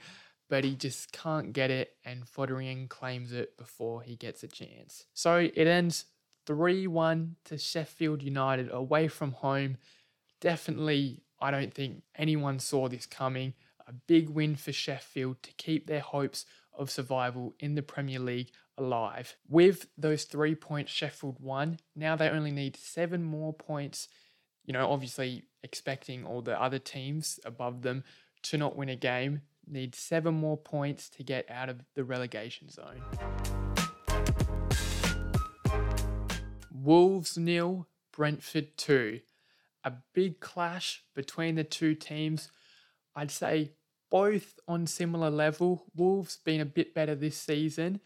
but 0.48 0.64
he 0.64 0.74
just 0.74 1.12
can't 1.12 1.52
get 1.52 1.70
it, 1.70 1.96
and 2.04 2.24
Foderingham 2.24 2.88
claims 2.88 3.32
it 3.32 3.56
before 3.56 4.02
he 4.02 4.16
gets 4.16 4.42
a 4.42 4.48
chance. 4.48 5.06
So 5.14 5.36
it 5.38 5.66
ends 5.66 6.04
3 6.46 6.86
1 6.86 7.36
to 7.46 7.58
Sheffield 7.58 8.22
United 8.22 8.70
away 8.70 9.08
from 9.08 9.32
home. 9.32 9.78
Definitely, 10.40 11.22
I 11.40 11.50
don't 11.50 11.72
think 11.72 12.02
anyone 12.16 12.58
saw 12.58 12.88
this 12.88 13.06
coming 13.06 13.54
a 13.86 13.92
big 13.92 14.28
win 14.28 14.56
for 14.56 14.72
Sheffield 14.72 15.42
to 15.42 15.52
keep 15.52 15.86
their 15.86 16.00
hopes 16.00 16.46
of 16.72 16.90
survival 16.90 17.54
in 17.60 17.74
the 17.74 17.82
Premier 17.82 18.18
League 18.18 18.50
alive. 18.76 19.36
With 19.48 19.86
those 19.96 20.24
three 20.24 20.54
points 20.54 20.92
Sheffield 20.92 21.36
won, 21.40 21.78
now 21.94 22.16
they 22.16 22.28
only 22.28 22.50
need 22.50 22.76
seven 22.76 23.22
more 23.22 23.52
points. 23.52 24.08
You 24.64 24.72
know, 24.72 24.90
obviously 24.90 25.44
expecting 25.62 26.24
all 26.24 26.42
the 26.42 26.60
other 26.60 26.78
teams 26.78 27.38
above 27.44 27.82
them 27.82 28.04
to 28.44 28.58
not 28.58 28.76
win 28.76 28.88
a 28.88 28.96
game, 28.96 29.42
need 29.66 29.94
seven 29.94 30.34
more 30.34 30.56
points 30.56 31.08
to 31.10 31.22
get 31.22 31.50
out 31.50 31.68
of 31.68 31.80
the 31.94 32.04
relegation 32.04 32.68
zone. 32.68 33.02
Wolves 36.72 37.38
nil, 37.38 37.86
Brentford 38.12 38.76
2. 38.76 39.20
A 39.84 39.92
big 40.12 40.40
clash 40.40 41.02
between 41.14 41.54
the 41.54 41.64
two 41.64 41.94
teams 41.94 42.50
I'd 43.16 43.30
say 43.30 43.72
both 44.10 44.58
on 44.68 44.86
similar 44.86 45.30
level. 45.30 45.84
Wolves 45.94 46.38
been 46.44 46.60
a 46.60 46.66
bit 46.66 46.94
better 46.94 47.14
this 47.14 47.36
season, 47.36 48.00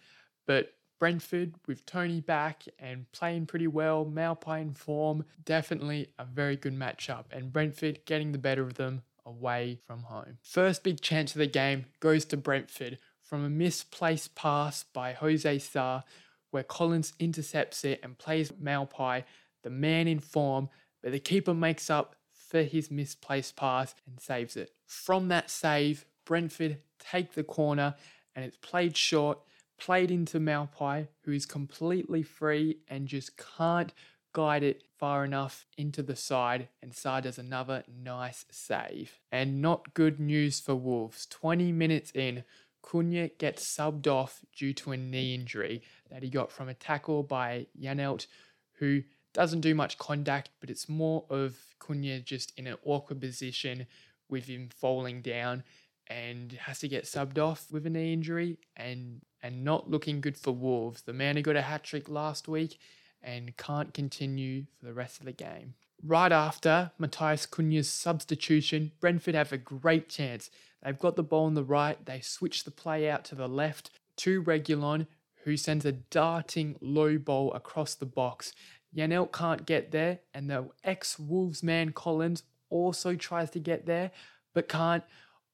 but 0.47 0.73
Brentford 0.99 1.55
with 1.67 1.87
Toney 1.87 2.21
back 2.21 2.65
and 2.79 3.11
playing 3.13 3.47
pretty 3.47 3.67
well, 3.67 4.05
Maupay 4.05 4.63
in 4.63 4.75
form, 4.75 5.25
definitely 5.45 6.09
a 6.19 6.25
very 6.25 6.57
good 6.57 6.77
matchup. 6.77 7.27
And 7.31 7.53
Brentford 7.53 8.01
getting 8.05 8.33
the 8.33 8.39
better 8.39 8.63
of 8.63 8.75
them 8.75 9.03
away 9.25 9.79
from 9.87 10.05
home. 10.05 10.39
First 10.43 10.83
big 10.83 11.01
chance 11.01 11.33
of 11.33 11.39
the 11.39 11.47
game 11.47 11.87
goes 12.01 12.25
to 12.27 12.37
Brentford 12.37 12.99
from 13.23 13.45
a 13.45 13.51
misplaced 13.51 14.35
pass 14.35 14.83
by 14.83 15.13
Jose 15.13 15.59
Sa, 15.59 16.03
where 16.51 16.63
Collins 16.63 17.13
intercepts 17.19 17.85
it 17.85 18.01
and 18.03 18.19
plays 18.19 18.51
Maupay, 18.51 19.25
the 19.63 19.71
man 19.71 20.09
in 20.09 20.19
form, 20.19 20.71
but 21.03 21.13
the 21.13 21.19
keeper 21.19 21.55
makes 21.55 21.91
up 21.91 22.17
for 22.49 22.63
his 22.63 22.91
misplaced 22.91 23.57
pass 23.57 23.95
and 24.07 24.21
saves 24.21 24.57
it. 24.57 24.73
From 24.87 25.29
that 25.29 25.51
save, 25.51 26.07
Brentford 26.25 26.79
take 26.99 27.35
the 27.35 27.45
corner 27.45 27.95
and 28.35 28.45
it's 28.45 28.57
played 28.57 28.97
short, 28.97 29.39
played 29.79 30.11
into 30.11 30.41
Maupay, 30.41 31.09
who 31.23 31.33
is 31.33 31.45
completely 31.45 32.23
free 32.23 32.79
and 32.89 33.07
just 33.07 33.33
can't 33.37 33.93
guide 34.33 34.63
it 34.63 34.83
far 34.99 35.25
enough 35.25 35.67
into 35.77 36.03
the 36.03 36.17
side, 36.17 36.69
and 36.83 36.95
Sa 36.95 37.21
does 37.21 37.39
another 37.39 37.85
nice 37.89 38.45
save. 38.51 39.19
And 39.33 39.61
not 39.61 39.95
good 39.95 40.21
news 40.21 40.61
for 40.61 40.75
Wolves. 40.75 41.27
20 41.27 41.73
minutes 41.73 42.13
in, 42.15 42.45
Cunha 42.83 43.31
gets 43.39 43.65
subbed 43.65 44.07
off 44.07 44.41
due 44.55 44.73
to 44.75 44.93
a 44.93 44.97
knee 44.97 45.35
injury 45.35 45.83
that 46.11 46.23
he 46.23 46.31
got 46.31 46.53
from 46.53 46.69
a 46.69 46.75
tackle 46.75 47.23
by 47.23 47.67
Janelt, 47.81 48.27
who 48.75 49.03
doesn't 49.33 49.61
do 49.61 49.75
much 49.75 49.99
contact, 49.99 50.51
but 50.61 50.71
it's 50.71 50.89
more 50.89 51.25
of 51.31 51.57
Cunha 51.81 52.25
just 52.25 52.53
in 52.57 52.67
an 52.67 52.77
awkward 52.85 53.21
position 53.21 53.87
with 54.29 54.47
him 54.47 54.69
falling 54.75 55.23
down 55.23 55.65
and 56.07 56.53
has 56.53 56.79
to 56.81 56.89
get 56.89 57.05
subbed 57.05 57.39
off 57.39 57.67
with 57.71 57.87
a 57.87 57.91
knee 57.91 58.13
injury 58.13 58.59
and 58.77 59.21
and 59.43 59.65
not 59.65 59.89
looking 59.89 60.21
good 60.21 60.37
for 60.37 60.53
Wolves. 60.53 61.03
The 61.03 61.13
man 61.13 61.37
who 61.37 61.43
got 61.43 61.57
a 61.57 61.63
hat 61.63 61.85
trick 61.85 62.09
last 62.09 62.49
week 62.49 62.79
and 63.23 63.57
can't 63.57 63.95
continue 63.95 64.65
for 64.79 64.87
the 64.87 64.93
rest 64.93 65.21
of 65.21 65.27
the 65.27 65.33
game. 65.33 65.75
Right 66.05 66.33
after 66.33 66.93
Matheus 66.99 67.47
Cunha's 67.49 67.89
substitution, 67.89 68.93
Brentford 69.01 69.35
have 69.35 69.53
a 69.53 69.59
great 69.59 70.09
chance. 70.09 70.51
They've 70.83 70.99
got 70.99 71.17
the 71.17 71.23
ball 71.23 71.47
on 71.47 71.55
the 71.55 71.65
right, 71.65 72.05
they 72.05 72.21
switch 72.21 72.65
the 72.65 72.71
play 72.71 73.11
out 73.11 73.25
to 73.27 73.35
the 73.35 73.49
left 73.49 73.91
to 74.19 74.43
Reguilón, 74.43 75.07
who 75.45 75.57
sends 75.57 75.85
a 75.85 75.93
darting 75.93 76.77
low 76.81 77.19
ball 77.19 77.53
across 77.53 77.95
the 77.95 78.07
box. 78.07 78.53
Janelt 78.97 79.33
can't 79.33 79.67
get 79.67 79.91
there, 79.91 80.21
and 80.35 80.51
the 80.51 80.69
ex 80.85 81.19
Wolves 81.19 81.63
man 81.63 81.93
Collins 81.93 82.43
also 82.71 83.15
tries 83.15 83.51
to 83.51 83.59
get 83.61 83.87
there, 83.87 84.11
but 84.55 84.69
can't. 84.69 85.05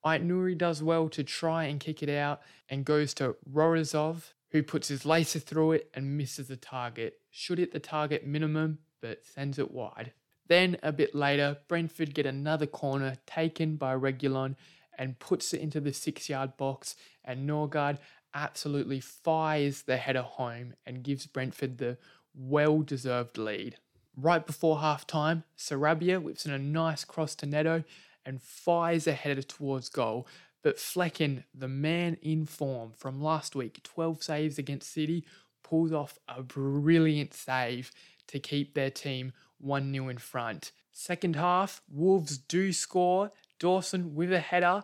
Aït-Nouri 0.05 0.57
does 0.59 0.83
well 0.83 1.09
to 1.09 1.25
try 1.25 1.65
and 1.65 1.81
kick 1.81 2.03
it 2.03 2.11
out 2.11 2.43
and 2.69 2.85
goes 2.85 3.15
to 3.15 3.37
Morozov, 3.51 4.35
who 4.51 4.63
puts 4.63 4.89
his 4.89 5.05
lacer 5.05 5.43
through 5.43 5.73
it 5.73 5.91
and 5.95 6.19
misses 6.19 6.49
the 6.49 6.57
target. 6.57 7.21
Should 7.31 7.57
hit 7.57 7.73
the 7.73 7.81
target 7.81 8.27
minimum, 8.27 8.81
but 9.01 9.25
sends 9.25 9.59
it 9.59 9.71
wide. 9.71 10.13
Then 10.47 10.77
a 10.83 10.93
bit 10.93 11.15
later, 11.15 11.57
Brentford 11.69 12.15
get 12.15 12.27
another 12.27 12.67
corner 12.67 13.17
taken 13.27 13.77
by 13.77 13.95
Reguilón 13.95 14.57
and 14.99 15.19
puts 15.19 15.55
it 15.55 15.61
into 15.61 15.81
the 15.81 15.93
six 15.93 16.29
yard 16.29 16.57
box, 16.57 16.97
and 17.25 17.49
Nørgaard 17.49 17.99
absolutely 18.35 19.01
fires 19.01 19.83
the 19.83 19.97
header 19.97 20.23
home 20.23 20.75
and 20.85 21.03
gives 21.03 21.27
Brentford 21.27 21.79
the 21.79 21.97
well 22.35 22.83
deserved 22.83 23.39
lead. 23.39 23.77
Right 24.17 24.47
before 24.47 24.81
half 24.81 25.07
time, 25.07 25.45
Sarabia 25.59 26.23
whips 26.23 26.47
in 26.47 26.53
a 26.53 26.59
nice 26.59 27.05
cross 27.05 27.35
to 27.37 27.47
Neto 27.47 27.85
and 28.25 28.41
fires 28.41 29.07
a 29.07 29.13
header 29.13 29.43
towards 29.43 29.89
goal. 29.89 30.27
But 30.63 30.77
Flekken, 30.77 31.45
the 31.55 31.69
man 31.69 32.17
in 32.23 32.47
form 32.47 32.93
from 32.97 33.21
last 33.21 33.55
week, 33.55 33.83
12 33.83 34.23
saves 34.23 34.59
against 34.59 34.93
City, 34.93 35.25
pulls 35.63 35.93
off 35.93 36.19
a 36.29 36.43
brilliant 36.43 37.35
save 37.35 37.91
to 38.29 38.39
keep 38.39 38.75
their 38.75 38.91
team 38.91 39.33
1 39.59 39.93
0 39.93 40.09
in 40.09 40.19
front. 40.19 40.73
Second 40.93 41.37
half, 41.37 41.83
Wolves 41.91 42.39
do 42.39 42.73
score. 42.73 43.33
Dawson 43.59 44.15
with 44.15 44.33
a 44.33 44.41
header, 44.41 44.83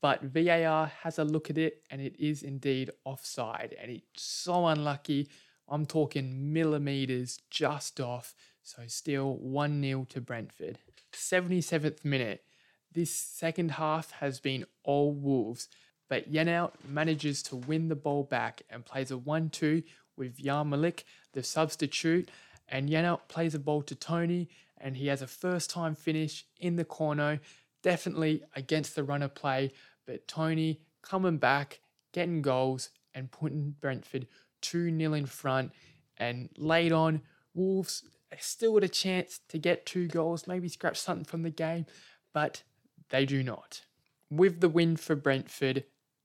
but 0.00 0.22
VAR 0.22 0.86
has 1.02 1.18
a 1.18 1.24
look 1.24 1.50
at 1.50 1.58
it 1.58 1.82
and 1.90 2.00
it 2.00 2.16
is 2.18 2.42
indeed 2.42 2.90
offside. 3.04 3.76
And 3.80 3.90
it's 3.90 4.22
so 4.22 4.66
unlucky. 4.66 5.28
I'm 5.72 5.86
talking 5.86 6.52
millimeters 6.52 7.38
just 7.48 7.98
off. 7.98 8.34
So 8.62 8.82
still 8.88 9.38
1 9.38 9.82
0 9.82 10.06
to 10.10 10.20
Brentford. 10.20 10.78
77th 11.14 12.04
minute. 12.04 12.44
This 12.92 13.10
second 13.10 13.72
half 13.72 14.10
has 14.12 14.38
been 14.38 14.66
all 14.84 15.12
Wolves, 15.12 15.68
but 16.10 16.30
Janelt 16.30 16.72
manages 16.86 17.42
to 17.44 17.56
win 17.56 17.88
the 17.88 17.96
ball 17.96 18.22
back 18.22 18.62
and 18.68 18.84
plays 18.84 19.10
a 19.10 19.16
1 19.16 19.48
2 19.48 19.82
with 20.14 20.36
Yarmolenko, 20.36 21.04
the 21.32 21.42
substitute. 21.42 22.30
And 22.68 22.90
Janelt 22.90 23.28
plays 23.28 23.54
a 23.54 23.58
ball 23.58 23.80
to 23.84 23.94
Toney, 23.94 24.50
and 24.76 24.98
he 24.98 25.06
has 25.06 25.22
a 25.22 25.26
first 25.26 25.70
time 25.70 25.94
finish 25.94 26.44
in 26.60 26.76
the 26.76 26.84
corner, 26.84 27.40
definitely 27.82 28.42
against 28.54 28.94
the 28.94 29.04
runner 29.04 29.28
play. 29.28 29.72
But 30.06 30.28
Toney 30.28 30.80
coming 31.00 31.38
back, 31.38 31.80
getting 32.12 32.42
goals, 32.42 32.90
and 33.14 33.30
putting 33.30 33.74
Brentford 33.80 34.26
2 34.62 34.96
0 34.96 35.12
in 35.12 35.26
front. 35.26 35.72
And 36.16 36.48
late 36.56 36.92
on, 36.92 37.22
Wolves 37.54 38.04
still 38.40 38.74
had 38.74 38.84
a 38.84 38.88
chance 38.88 39.40
to 39.48 39.58
get 39.58 39.86
two 39.86 40.08
goals, 40.08 40.46
maybe 40.46 40.68
scratch 40.68 40.98
something 40.98 41.24
from 41.24 41.42
the 41.42 41.50
game, 41.50 41.86
but 42.32 42.62
they 43.10 43.26
do 43.26 43.42
not. 43.42 43.82
With 44.30 44.60
the 44.60 44.68
win 44.68 44.96
for 44.96 45.14
Brentford, 45.14 45.84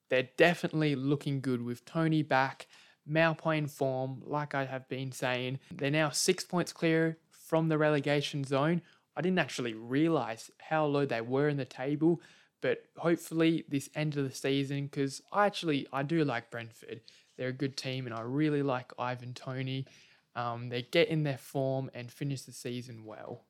they're 0.09 0.29
definitely 0.37 0.95
looking 0.95 1.41
good 1.41 1.61
with 1.61 1.85
Toney 1.85 2.23
back, 2.23 2.67
Maupay 3.09 3.57
in 3.57 3.67
form, 3.67 4.21
like 4.25 4.55
I 4.55 4.65
have 4.65 4.87
been 4.87 5.11
saying. 5.11 5.59
They're 5.73 5.91
now 5.91 6.09
six 6.09 6.43
points 6.43 6.71
clear 6.71 7.17
from 7.29 7.67
the 7.67 7.77
relegation 7.77 8.43
zone. 8.43 8.81
I 9.15 9.21
didn't 9.21 9.39
actually 9.39 9.73
realise 9.73 10.51
how 10.59 10.85
low 10.85 11.05
they 11.05 11.21
were 11.21 11.49
in 11.49 11.57
the 11.57 11.65
table, 11.65 12.21
but 12.61 12.83
hopefully 12.97 13.65
this 13.67 13.89
end 13.95 14.15
of 14.15 14.23
the 14.23 14.35
season, 14.35 14.85
because 14.85 15.21
I 15.31 15.45
actually 15.45 15.87
I 15.91 16.03
do 16.03 16.23
like 16.23 16.51
Brentford. 16.51 17.01
They're 17.37 17.49
a 17.49 17.53
good 17.53 17.77
team, 17.77 18.05
and 18.05 18.15
I 18.15 18.21
really 18.21 18.63
like 18.63 18.91
Ivan 18.97 19.33
Toney. 19.33 19.85
Um, 20.35 20.69
they 20.69 20.83
get 20.83 21.07
in 21.07 21.23
their 21.23 21.37
form 21.37 21.89
and 21.93 22.11
finish 22.11 22.41
the 22.41 22.51
season 22.51 23.05
well. 23.05 23.45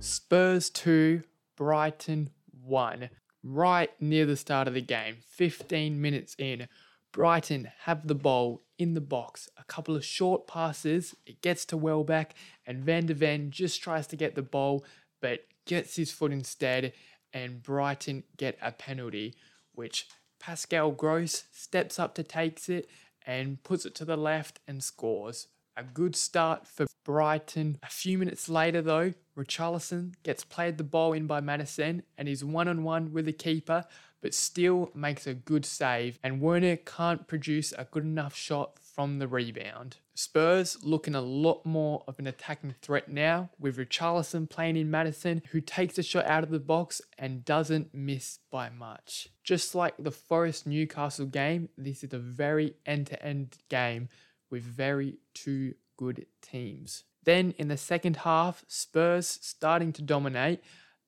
Spurs 0.00 0.70
2, 0.70 1.22
Brighton 1.56 2.30
1. 2.62 3.10
Right 3.42 3.90
near 4.00 4.26
the 4.26 4.36
start 4.36 4.68
of 4.68 4.74
the 4.74 4.82
game, 4.82 5.18
15 5.26 6.00
minutes 6.00 6.34
in, 6.38 6.68
Brighton 7.12 7.70
have 7.84 8.06
the 8.06 8.14
ball 8.14 8.62
in 8.78 8.94
the 8.94 9.00
box. 9.00 9.48
A 9.56 9.64
couple 9.64 9.96
of 9.96 10.04
short 10.04 10.46
passes, 10.46 11.14
it 11.26 11.40
gets 11.40 11.64
to 11.66 11.76
Welbeck, 11.76 12.34
and 12.66 12.84
Van 12.84 13.06
de 13.06 13.14
Ven 13.14 13.50
just 13.50 13.82
tries 13.82 14.06
to 14.08 14.16
get 14.16 14.34
the 14.34 14.42
ball, 14.42 14.84
but 15.20 15.46
gets 15.66 15.96
his 15.96 16.10
foot 16.10 16.32
instead, 16.32 16.92
and 17.32 17.62
Brighton 17.62 18.24
get 18.36 18.58
a 18.60 18.72
penalty, 18.72 19.34
which 19.74 20.08
Pascal 20.38 20.90
Gross 20.90 21.44
steps 21.52 21.98
up 21.98 22.14
to 22.14 22.22
takes 22.22 22.68
it 22.68 22.88
and 23.26 23.62
puts 23.62 23.84
it 23.84 23.94
to 23.96 24.04
the 24.04 24.16
left 24.16 24.60
and 24.66 24.82
scores. 24.82 25.48
A 25.76 25.84
good 25.84 26.16
start 26.16 26.66
for 26.66 26.86
Brighton. 27.04 27.78
A 27.82 27.88
few 27.88 28.18
minutes 28.18 28.48
later, 28.48 28.82
though, 28.82 29.12
Richarlison 29.36 30.14
gets 30.24 30.44
played 30.44 30.76
the 30.76 30.84
ball 30.84 31.12
in 31.12 31.26
by 31.26 31.40
Maddison 31.40 32.02
and 32.16 32.28
is 32.28 32.44
one 32.44 32.66
on 32.66 32.82
one 32.82 33.12
with 33.12 33.26
the 33.26 33.32
keeper, 33.32 33.84
but 34.20 34.34
still 34.34 34.90
makes 34.94 35.26
a 35.26 35.34
good 35.34 35.64
save. 35.64 36.18
And 36.22 36.40
Werner 36.40 36.76
can't 36.76 37.28
produce 37.28 37.72
a 37.78 37.84
good 37.84 38.02
enough 38.02 38.34
shot 38.34 38.78
from 38.98 39.20
the 39.20 39.28
rebound. 39.28 39.98
Spurs 40.16 40.76
looking 40.82 41.14
a 41.14 41.20
lot 41.20 41.64
more 41.64 42.02
of 42.08 42.18
an 42.18 42.26
attacking 42.26 42.74
threat 42.82 43.08
now, 43.08 43.48
with 43.56 43.76
Richarlison 43.76 44.50
playing 44.50 44.76
in 44.76 44.90
Maddison, 44.90 45.40
who 45.52 45.60
takes 45.60 45.98
a 45.98 46.02
shot 46.02 46.26
out 46.26 46.42
of 46.42 46.50
the 46.50 46.58
box 46.58 47.00
and 47.16 47.44
doesn't 47.44 47.94
miss 47.94 48.40
by 48.50 48.70
much. 48.70 49.28
Just 49.44 49.72
like 49.76 49.94
the 50.00 50.10
Forest 50.10 50.66
Newcastle 50.66 51.26
game, 51.26 51.68
this 51.78 52.02
is 52.02 52.12
a 52.12 52.18
very 52.18 52.74
end 52.84 53.06
to 53.06 53.24
end 53.24 53.58
game 53.68 54.08
with 54.50 54.64
very 54.64 55.18
two 55.32 55.74
good 55.96 56.26
teams. 56.42 57.04
Then 57.22 57.54
in 57.56 57.68
the 57.68 57.76
second 57.76 58.16
half, 58.16 58.64
Spurs 58.66 59.38
starting 59.40 59.92
to 59.92 60.02
dominate. 60.02 60.60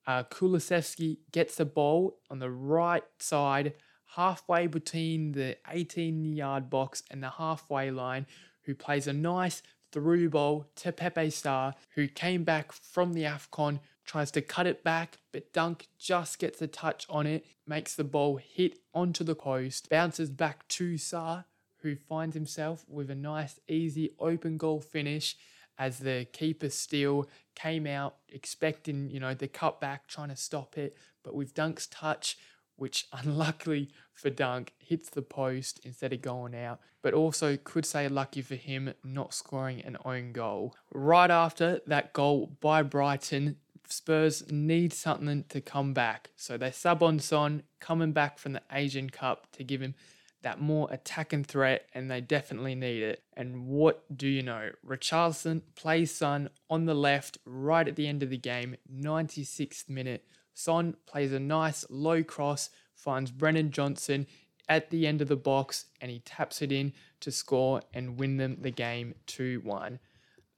Uh, 0.06 0.22
Kulusevski 0.22 1.18
gets 1.32 1.56
the 1.56 1.64
ball 1.64 2.20
on 2.30 2.38
the 2.38 2.50
right 2.50 3.02
side, 3.18 3.74
halfway 4.16 4.66
between 4.66 5.32
the 5.32 5.56
18 5.68 6.24
yard 6.24 6.68
box 6.70 7.02
and 7.10 7.22
the 7.22 7.30
halfway 7.30 7.90
line, 7.90 8.26
who 8.62 8.74
plays 8.74 9.06
a 9.06 9.12
nice 9.12 9.62
through 9.92 10.30
ball 10.30 10.66
to 10.76 10.92
Pape 10.92 11.14
Sarr, 11.14 11.74
who 11.94 12.06
came 12.06 12.44
back 12.44 12.72
from 12.72 13.12
the 13.12 13.24
AFCON, 13.24 13.80
tries 14.04 14.30
to 14.32 14.42
cut 14.42 14.66
it 14.66 14.82
back, 14.82 15.18
but 15.32 15.52
Dunk 15.52 15.88
just 15.98 16.38
gets 16.38 16.60
a 16.62 16.66
touch 16.66 17.06
on 17.08 17.26
it, 17.26 17.44
makes 17.66 17.94
the 17.94 18.04
ball 18.04 18.36
hit 18.36 18.78
onto 18.94 19.24
the 19.24 19.34
post, 19.34 19.88
bounces 19.88 20.30
back 20.30 20.66
to 20.68 20.94
Sarr, 20.94 21.44
who 21.82 21.96
finds 21.96 22.34
himself 22.34 22.84
with 22.88 23.10
a 23.10 23.14
nice, 23.14 23.58
easy 23.68 24.10
open 24.18 24.56
goal 24.56 24.80
finish 24.80 25.36
as 25.78 26.00
the 26.00 26.26
keeper 26.32 26.68
still 26.68 27.26
came 27.54 27.86
out 27.86 28.16
expecting, 28.28 29.08
you 29.08 29.18
know, 29.18 29.32
the 29.32 29.48
cutback, 29.48 30.00
trying 30.06 30.28
to 30.28 30.36
stop 30.36 30.76
it. 30.76 30.96
But 31.22 31.34
with 31.34 31.54
Dunk's 31.54 31.86
touch, 31.86 32.36
which 32.80 33.06
unluckily 33.12 33.90
for 34.14 34.30
Dunk 34.30 34.72
hits 34.78 35.10
the 35.10 35.22
post 35.22 35.80
instead 35.84 36.12
of 36.12 36.22
going 36.22 36.54
out, 36.54 36.80
but 37.02 37.14
also 37.14 37.56
could 37.56 37.86
say 37.86 38.08
lucky 38.08 38.42
for 38.42 38.54
him 38.56 38.92
not 39.04 39.34
scoring 39.34 39.82
an 39.82 39.96
own 40.04 40.32
goal. 40.32 40.74
Right 40.92 41.30
after 41.30 41.80
that 41.86 42.12
goal 42.12 42.56
by 42.60 42.82
Brighton, 42.82 43.56
Spurs 43.86 44.50
need 44.50 44.92
something 44.92 45.44
to 45.48 45.60
come 45.60 45.92
back. 45.92 46.30
So 46.36 46.56
they 46.56 46.70
sub 46.70 47.02
on 47.02 47.18
Son, 47.18 47.62
coming 47.80 48.12
back 48.12 48.38
from 48.38 48.52
the 48.52 48.62
Asian 48.72 49.10
Cup 49.10 49.50
to 49.52 49.64
give 49.64 49.80
him 49.80 49.94
that 50.42 50.60
more 50.60 50.88
attacking 50.90 51.44
threat, 51.44 51.86
and 51.94 52.10
they 52.10 52.20
definitely 52.20 52.74
need 52.74 53.02
it. 53.02 53.22
And 53.36 53.66
what 53.66 54.04
do 54.16 54.26
you 54.26 54.42
know? 54.42 54.70
Richarlison 54.86 55.62
plays 55.76 56.14
Son 56.14 56.48
on 56.70 56.86
the 56.86 56.94
left 56.94 57.38
right 57.44 57.86
at 57.86 57.96
the 57.96 58.06
end 58.06 58.22
of 58.22 58.30
the 58.30 58.38
game, 58.38 58.76
96th 58.90 59.88
minute. 59.88 60.24
Son 60.54 60.96
plays 61.06 61.32
a 61.32 61.40
nice 61.40 61.84
low 61.88 62.22
cross, 62.22 62.70
finds 62.94 63.30
Brennan 63.30 63.70
Johnson 63.70 64.26
at 64.68 64.90
the 64.90 65.06
end 65.06 65.20
of 65.20 65.28
the 65.28 65.36
box 65.36 65.86
and 66.00 66.10
he 66.10 66.20
taps 66.20 66.62
it 66.62 66.70
in 66.70 66.92
to 67.20 67.30
score 67.32 67.82
and 67.92 68.18
win 68.18 68.36
them 68.36 68.58
the 68.60 68.70
game 68.70 69.14
2 69.26 69.60
1. 69.64 69.98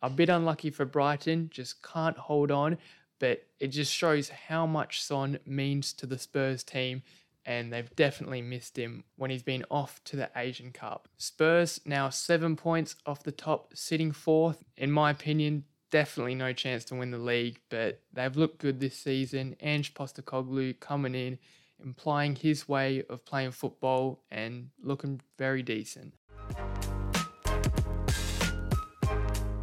A 0.02 0.10
bit 0.10 0.28
unlucky 0.28 0.70
for 0.70 0.84
Brighton, 0.84 1.48
just 1.52 1.82
can't 1.82 2.18
hold 2.18 2.50
on, 2.50 2.76
but 3.18 3.46
it 3.60 3.68
just 3.68 3.92
shows 3.92 4.28
how 4.28 4.66
much 4.66 5.02
Son 5.02 5.38
means 5.46 5.92
to 5.94 6.06
the 6.06 6.18
Spurs 6.18 6.64
team 6.64 7.02
and 7.44 7.72
they've 7.72 7.94
definitely 7.96 8.42
missed 8.42 8.78
him 8.78 9.04
when 9.16 9.30
he's 9.30 9.42
been 9.42 9.64
off 9.70 10.02
to 10.04 10.16
the 10.16 10.30
Asian 10.36 10.70
Cup. 10.70 11.08
Spurs 11.16 11.80
now 11.84 12.08
seven 12.08 12.56
points 12.56 12.96
off 13.06 13.22
the 13.22 13.32
top, 13.32 13.72
sitting 13.74 14.12
fourth. 14.12 14.62
In 14.76 14.92
my 14.92 15.10
opinion, 15.10 15.64
definitely 15.92 16.34
no 16.34 16.52
chance 16.52 16.84
to 16.86 16.96
win 16.96 17.12
the 17.12 17.18
league, 17.18 17.60
but 17.68 18.00
they've 18.12 18.36
looked 18.36 18.58
good 18.58 18.80
this 18.80 18.98
season. 18.98 19.54
Ange 19.60 19.94
Postecoglou 19.94 20.80
coming 20.80 21.14
in, 21.14 21.38
implying 21.80 22.34
his 22.34 22.66
way 22.66 23.04
of 23.08 23.24
playing 23.24 23.52
football 23.52 24.24
and 24.30 24.70
looking 24.82 25.20
very 25.38 25.62
decent. 25.62 26.14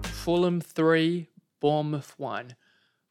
Fulham 0.03 0.61
3, 0.61 1.27
Bournemouth 1.59 2.13
1. 2.17 2.55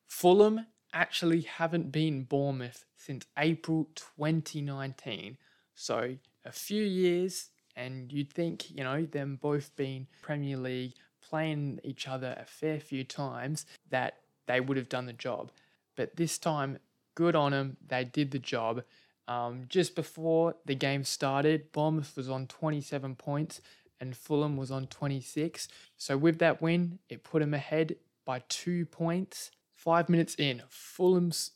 Fulham 0.06 0.66
actually 0.92 1.40
haven't 1.42 1.90
been 1.90 2.22
Bournemouth 2.22 2.84
since 2.96 3.26
April 3.36 3.88
2019. 3.96 5.36
So 5.74 6.16
a 6.44 6.52
few 6.52 6.84
years, 6.84 7.50
and 7.74 8.12
you'd 8.12 8.32
think, 8.32 8.70
you 8.70 8.84
know, 8.84 9.04
them 9.04 9.38
both 9.42 9.74
being 9.74 10.06
Premier 10.22 10.56
League, 10.56 10.94
playing 11.28 11.80
each 11.84 12.08
other 12.08 12.36
a 12.38 12.44
fair 12.44 12.80
few 12.80 13.04
times, 13.04 13.66
that 13.90 14.18
they 14.46 14.60
would 14.60 14.76
have 14.76 14.88
done 14.88 15.06
the 15.06 15.12
job. 15.12 15.50
But 15.96 16.16
this 16.16 16.38
time, 16.38 16.78
good 17.14 17.36
on 17.36 17.52
them, 17.52 17.76
they 17.86 18.04
did 18.04 18.30
the 18.30 18.38
job. 18.38 18.82
Um, 19.26 19.64
just 19.68 19.94
before 19.94 20.54
the 20.64 20.74
game 20.74 21.04
started, 21.04 21.70
Bournemouth 21.72 22.16
was 22.16 22.30
on 22.30 22.46
27 22.46 23.14
points 23.16 23.60
and 24.00 24.16
Fulham 24.16 24.56
was 24.56 24.70
on 24.70 24.86
26. 24.86 25.68
So 25.96 26.16
with 26.16 26.38
that 26.38 26.62
win, 26.62 26.98
it 27.08 27.24
put 27.24 27.40
them 27.40 27.52
ahead 27.52 27.96
by 28.24 28.42
two 28.48 28.86
points. 28.86 29.50
Five 29.74 30.08
minutes 30.08 30.34
in, 30.36 30.62
Fulham's 30.68 31.52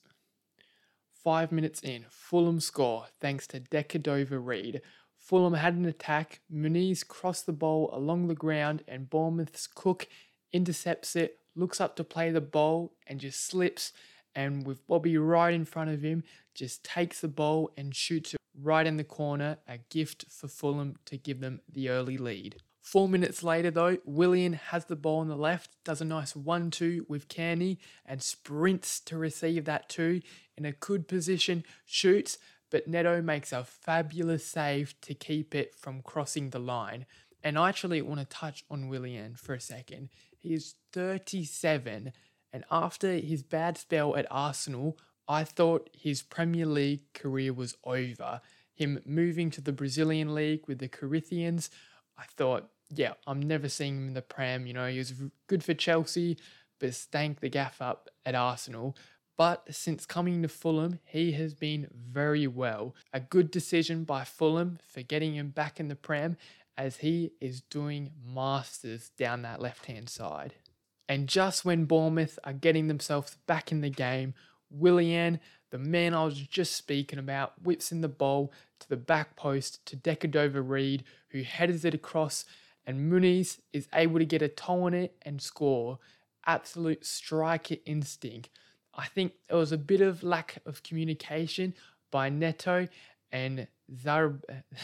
five 1.22 1.52
minutes 1.52 1.80
in, 1.82 2.04
Fulham 2.08 2.60
score 2.60 3.06
thanks 3.20 3.46
to 3.48 3.60
Decordova-Reid. 3.60 4.82
Fulham 5.22 5.54
had 5.54 5.74
an 5.74 5.86
attack. 5.86 6.40
Muniz 6.52 7.06
crossed 7.06 7.46
the 7.46 7.52
ball 7.52 7.90
along 7.92 8.26
the 8.26 8.34
ground, 8.34 8.82
and 8.88 9.08
Bournemouth's 9.08 9.68
Cook 9.68 10.08
intercepts 10.52 11.14
it, 11.14 11.38
looks 11.54 11.80
up 11.80 11.94
to 11.96 12.04
play 12.04 12.30
the 12.32 12.40
ball, 12.40 12.92
and 13.06 13.20
just 13.20 13.46
slips. 13.46 13.92
And 14.34 14.66
with 14.66 14.86
Bobby 14.88 15.16
right 15.16 15.54
in 15.54 15.64
front 15.64 15.90
of 15.90 16.02
him, 16.02 16.24
just 16.54 16.82
takes 16.82 17.20
the 17.20 17.28
ball 17.28 17.70
and 17.76 17.94
shoots 17.94 18.34
it 18.34 18.40
right 18.60 18.86
in 18.86 18.96
the 18.96 19.04
corner. 19.04 19.58
A 19.68 19.78
gift 19.90 20.24
for 20.28 20.48
Fulham 20.48 20.96
to 21.04 21.16
give 21.16 21.40
them 21.40 21.60
the 21.72 21.88
early 21.88 22.18
lead. 22.18 22.56
Four 22.80 23.08
minutes 23.08 23.44
later, 23.44 23.70
though, 23.70 23.98
Willian 24.04 24.54
has 24.54 24.86
the 24.86 24.96
ball 24.96 25.20
on 25.20 25.28
the 25.28 25.36
left, 25.36 25.76
does 25.84 26.00
a 26.00 26.04
nice 26.04 26.34
1 26.34 26.72
2 26.72 27.06
with 27.08 27.28
Cairney, 27.28 27.78
and 28.04 28.20
sprints 28.20 28.98
to 29.00 29.16
receive 29.16 29.66
that 29.66 29.88
2 29.88 30.20
in 30.58 30.64
a 30.64 30.72
good 30.72 31.06
position, 31.06 31.62
shoots, 31.86 32.38
but 32.72 32.88
Neto 32.88 33.22
makes 33.22 33.52
a 33.52 33.62
fabulous 33.62 34.44
save 34.44 35.00
to 35.02 35.14
keep 35.14 35.54
it 35.54 35.76
from 35.76 36.02
crossing 36.02 36.50
the 36.50 36.58
line. 36.58 37.06
And 37.44 37.56
I 37.56 37.68
actually 37.68 38.02
want 38.02 38.18
to 38.18 38.26
touch 38.26 38.64
on 38.68 38.88
Willian 38.88 39.36
for 39.36 39.54
a 39.54 39.60
second. 39.60 40.08
He 40.36 40.54
is 40.54 40.74
37, 40.92 42.12
and 42.52 42.64
after 42.70 43.12
his 43.12 43.44
bad 43.44 43.78
spell 43.78 44.16
at 44.16 44.26
Arsenal, 44.30 44.98
I 45.28 45.44
thought 45.44 45.90
his 45.96 46.22
Premier 46.22 46.66
League 46.66 47.12
career 47.14 47.52
was 47.52 47.76
over. 47.84 48.40
Him 48.74 49.00
moving 49.06 49.50
to 49.50 49.60
the 49.60 49.72
Brazilian 49.72 50.34
league 50.34 50.66
with 50.66 50.78
the 50.78 50.88
Corinthians 50.88 51.70
I 52.18 52.24
thought, 52.36 52.68
yeah, 52.90 53.14
I'm 53.26 53.40
never 53.40 53.68
seeing 53.68 53.96
him 53.96 54.08
in 54.08 54.14
the 54.14 54.22
Prem. 54.22 54.66
You 54.66 54.74
know, 54.74 54.88
he 54.88 54.98
was 54.98 55.14
good 55.46 55.64
for 55.64 55.74
Chelsea, 55.74 56.38
but 56.78 56.94
stank 56.94 57.40
the 57.40 57.48
gaff 57.48 57.80
up 57.80 58.08
at 58.24 58.34
Arsenal. 58.34 58.96
But 59.36 59.74
since 59.74 60.06
coming 60.06 60.42
to 60.42 60.48
Fulham, 60.48 60.98
he 61.04 61.32
has 61.32 61.54
been 61.54 61.88
very 61.92 62.46
well. 62.46 62.94
A 63.12 63.20
good 63.20 63.50
decision 63.50 64.04
by 64.04 64.24
Fulham 64.24 64.78
for 64.86 65.02
getting 65.02 65.34
him 65.34 65.48
back 65.48 65.80
in 65.80 65.88
the 65.88 65.96
Prem 65.96 66.36
as 66.76 66.98
he 66.98 67.32
is 67.40 67.60
doing 67.62 68.12
masters 68.24 69.10
down 69.16 69.42
that 69.42 69.60
left 69.60 69.86
hand 69.86 70.08
side. 70.08 70.54
And 71.08 71.28
just 71.28 71.64
when 71.64 71.84
Bournemouth 71.84 72.38
are 72.44 72.52
getting 72.52 72.88
themselves 72.88 73.36
back 73.46 73.72
in 73.72 73.80
the 73.80 73.90
game, 73.90 74.34
Willian, 74.70 75.40
the 75.70 75.78
man 75.78 76.14
I 76.14 76.24
was 76.24 76.38
just 76.38 76.74
speaking 76.74 77.18
about, 77.18 77.62
whips 77.62 77.92
in 77.92 78.00
the 78.00 78.08
ball 78.08 78.52
to 78.80 78.88
the 78.88 78.96
back 78.96 79.36
post 79.36 79.84
to 79.86 79.96
Decordova-Reid, 79.96 81.04
who 81.28 81.42
headers 81.42 81.84
it 81.84 81.94
across, 81.94 82.44
and 82.86 83.10
Muniz 83.12 83.60
is 83.72 83.88
able 83.94 84.18
to 84.18 84.24
get 84.24 84.42
a 84.42 84.48
toe 84.48 84.84
on 84.84 84.94
it 84.94 85.16
and 85.22 85.40
score. 85.40 85.98
Absolute 86.46 87.04
striker 87.04 87.76
instinct. 87.84 88.48
I 88.94 89.06
think 89.06 89.32
there 89.48 89.58
was 89.58 89.72
a 89.72 89.78
bit 89.78 90.00
of 90.00 90.22
lack 90.22 90.58
of 90.66 90.82
communication 90.82 91.74
by 92.10 92.28
Neto 92.28 92.88
and 93.30 93.66
Zar. 94.02 94.34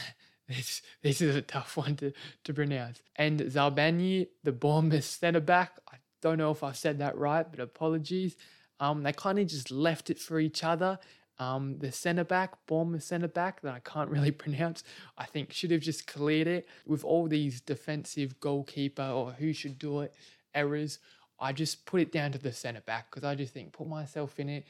this, 0.49 0.83
this 1.03 1.21
is 1.21 1.37
a 1.37 1.43
tough 1.43 1.77
one 1.77 1.97
to, 1.97 2.13
to 2.45 2.55
pronounce. 2.55 3.03
And 3.17 3.41
Zabarnyi, 3.41 4.29
the 4.45 4.53
Bournemouth 4.53 5.05
centre 5.05 5.41
back. 5.41 5.73
I 5.93 5.97
don't 6.23 6.39
know 6.39 6.51
if 6.51 6.65
I 6.65 6.73
said 6.73 6.99
that 6.99 7.17
right, 7.17 7.47
but 7.49 7.61
apologies. 7.61 8.37
Um, 8.81 9.03
they 9.03 9.13
kind 9.13 9.39
of 9.39 9.47
just 9.47 9.71
left 9.71 10.11
it 10.11 10.19
for 10.19 10.41
each 10.41 10.65
other. 10.65 10.99
Um, 11.41 11.79
the 11.79 11.93
centre 11.93 12.25
back, 12.25 12.55
Bournemouth 12.67 13.05
centre 13.05 13.29
back, 13.29 13.61
that 13.61 13.75
I 13.75 13.81
can't 13.81 14.11
really 14.15 14.31
pronounce, 14.31 14.83
I 15.17 15.25
think 15.25 15.53
should 15.53 15.71
have 15.71 15.83
just 15.83 16.07
cleared 16.07 16.49
it 16.49 16.69
with 16.87 17.05
all 17.05 17.27
these 17.27 17.61
defensive 17.61 18.41
goalkeeper 18.41 19.03
or 19.03 19.33
who 19.33 19.53
should 19.53 19.79
do 19.79 20.01
it 20.01 20.15
errors. 20.55 20.99
I 21.41 21.53
just 21.53 21.87
put 21.87 22.01
it 22.01 22.13
down 22.13 22.33
to 22.33 22.39
the 22.39 22.53
centre 22.53 22.81
back 22.81 23.11
because 23.11 23.25
I 23.25 23.35
just 23.35 23.53
think 23.53 23.73
put 23.73 23.89
myself 23.89 24.39
in 24.41 24.49
it. 24.49 24.65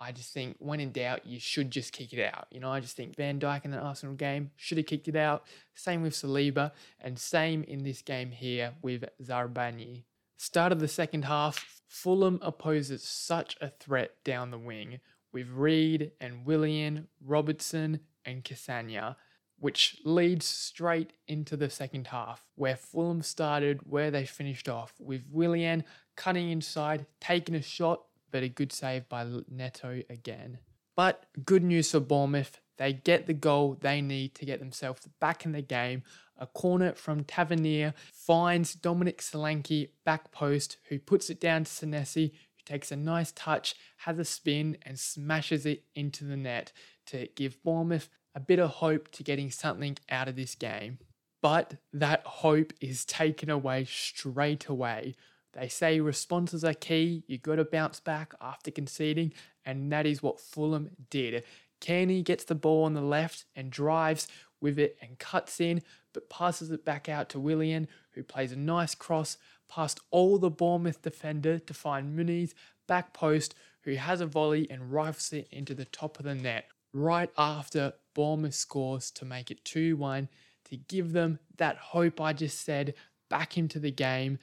I 0.00 0.10
just 0.10 0.34
think 0.34 0.56
when 0.58 0.80
in 0.80 0.90
doubt, 0.90 1.26
you 1.26 1.38
should 1.38 1.70
just 1.70 1.92
kick 1.92 2.12
it 2.12 2.24
out. 2.24 2.48
You 2.50 2.58
know, 2.58 2.72
I 2.72 2.80
just 2.80 2.96
think 2.96 3.16
Van 3.16 3.38
Dijk 3.38 3.64
in 3.64 3.70
the 3.70 3.78
Arsenal 3.78 4.16
game 4.16 4.50
should 4.56 4.78
have 4.78 4.86
kicked 4.86 5.06
it 5.06 5.14
out. 5.14 5.44
Same 5.74 6.02
with 6.02 6.14
Saliba, 6.14 6.72
and 7.00 7.16
same 7.16 7.62
in 7.64 7.84
this 7.84 8.02
game 8.02 8.32
here 8.32 8.74
with 8.82 9.04
Zabarnyi. 9.22 10.02
Start 10.38 10.72
of 10.72 10.80
the 10.80 10.88
second 10.88 11.26
half, 11.26 11.82
Fulham 11.86 12.40
opposes 12.42 13.04
such 13.04 13.56
a 13.60 13.68
threat 13.68 14.16
down 14.24 14.50
the 14.50 14.58
wing 14.58 14.98
with 15.32 15.48
Reid 15.48 16.10
and 16.20 16.44
Willian, 16.44 17.06
Robertson 17.24 18.00
and 18.24 18.42
Castagne, 18.42 19.14
which 19.62 19.96
leads 20.04 20.44
straight 20.44 21.12
into 21.28 21.56
the 21.56 21.70
second 21.70 22.08
half, 22.08 22.44
where 22.56 22.76
Fulham 22.76 23.22
started 23.22 23.80
where 23.84 24.10
they 24.10 24.26
finished 24.26 24.68
off, 24.68 24.92
with 24.98 25.22
Willian 25.30 25.84
cutting 26.16 26.50
inside, 26.50 27.06
taking 27.20 27.54
a 27.54 27.62
shot, 27.62 28.02
but 28.32 28.42
a 28.42 28.48
good 28.48 28.72
save 28.72 29.08
by 29.08 29.24
Neto 29.48 30.02
again. 30.10 30.58
But 30.96 31.26
good 31.44 31.62
news 31.62 31.92
for 31.92 32.00
Bournemouth, 32.00 32.60
they 32.76 32.92
get 32.92 33.26
the 33.26 33.34
goal 33.34 33.78
they 33.80 34.00
need 34.00 34.34
to 34.34 34.44
get 34.44 34.58
themselves 34.58 35.08
back 35.20 35.44
in 35.44 35.52
the 35.52 35.62
game 35.62 36.02
a 36.42 36.46
corner 36.46 36.92
from 36.94 37.22
Tavernier 37.22 37.94
finds 38.12 38.74
Dominic 38.74 39.20
Solanke 39.20 39.90
back 40.04 40.32
post, 40.32 40.76
who 40.88 40.98
puts 40.98 41.30
it 41.30 41.40
down 41.40 41.62
to 41.62 41.70
Senesi, 41.70 42.32
who 42.32 42.62
takes 42.64 42.90
a 42.90 42.96
nice 42.96 43.30
touch, 43.30 43.76
has 43.98 44.18
a 44.18 44.24
spin, 44.24 44.76
and 44.82 44.98
smashes 44.98 45.64
it 45.64 45.84
into 45.94 46.24
the 46.24 46.36
net 46.36 46.72
to 47.06 47.28
give 47.36 47.62
Bournemouth 47.62 48.08
a 48.34 48.40
bit 48.40 48.58
of 48.58 48.70
hope 48.70 49.10
to 49.12 49.22
getting 49.22 49.50
something 49.50 49.96
out 50.08 50.28
of 50.28 50.36
this 50.36 50.54
game. 50.54 50.98
But 51.40 51.74
that 51.92 52.22
hope 52.24 52.72
is 52.80 53.04
taken 53.04 53.50
away 53.50 53.84
straight 53.84 54.66
away. 54.66 55.16
They 55.52 55.68
say 55.68 56.00
responses 56.00 56.64
are 56.64 56.72
key, 56.72 57.24
you've 57.26 57.42
got 57.42 57.56
to 57.56 57.64
bounce 57.64 58.00
back 58.00 58.34
after 58.40 58.70
conceding, 58.70 59.32
and 59.66 59.92
that 59.92 60.06
is 60.06 60.22
what 60.22 60.40
Fulham 60.40 60.90
did. 61.10 61.44
Cairney 61.80 62.24
gets 62.24 62.44
the 62.44 62.54
ball 62.54 62.84
on 62.84 62.94
the 62.94 63.02
left 63.02 63.44
and 63.54 63.70
drives 63.70 64.28
with 64.60 64.78
it 64.78 64.96
and 65.02 65.18
cuts 65.18 65.60
in, 65.60 65.82
but 66.14 66.30
passes 66.30 66.70
it 66.70 66.84
back 66.84 67.08
out 67.08 67.28
to 67.30 67.40
Willian, 67.40 67.88
who 68.12 68.22
plays 68.22 68.52
a 68.52 68.56
nice 68.56 68.94
cross 68.94 69.36
past 69.68 70.00
all 70.10 70.38
the 70.38 70.50
Bournemouth 70.50 71.02
defender 71.02 71.58
to 71.58 71.74
find 71.74 72.16
Muniz 72.16 72.54
back 72.86 73.12
post, 73.12 73.54
who 73.82 73.94
has 73.94 74.20
a 74.20 74.26
volley 74.26 74.70
and 74.70 74.92
rifles 74.92 75.32
it 75.32 75.48
into 75.50 75.74
the 75.74 75.84
top 75.86 76.18
of 76.18 76.24
the 76.24 76.34
net 76.34 76.68
right 76.92 77.30
after 77.36 77.94
Bournemouth 78.14 78.54
scores 78.54 79.10
to 79.12 79.24
make 79.24 79.50
it 79.50 79.64
2 79.64 79.96
1 79.96 80.28
to 80.64 80.76
give 80.76 81.12
them 81.12 81.38
that 81.56 81.76
hope 81.76 82.20
I 82.20 82.32
just 82.32 82.64
said 82.64 82.94
back 83.28 83.56
into 83.56 83.78
the 83.78 83.90
game. 83.90 84.38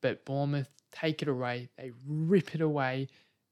But 0.00 0.24
Bournemouth 0.24 0.70
take 0.92 1.22
it 1.22 1.28
away, 1.28 1.68
they 1.76 1.92
rip 2.06 2.54
it 2.54 2.60
away 2.60 3.08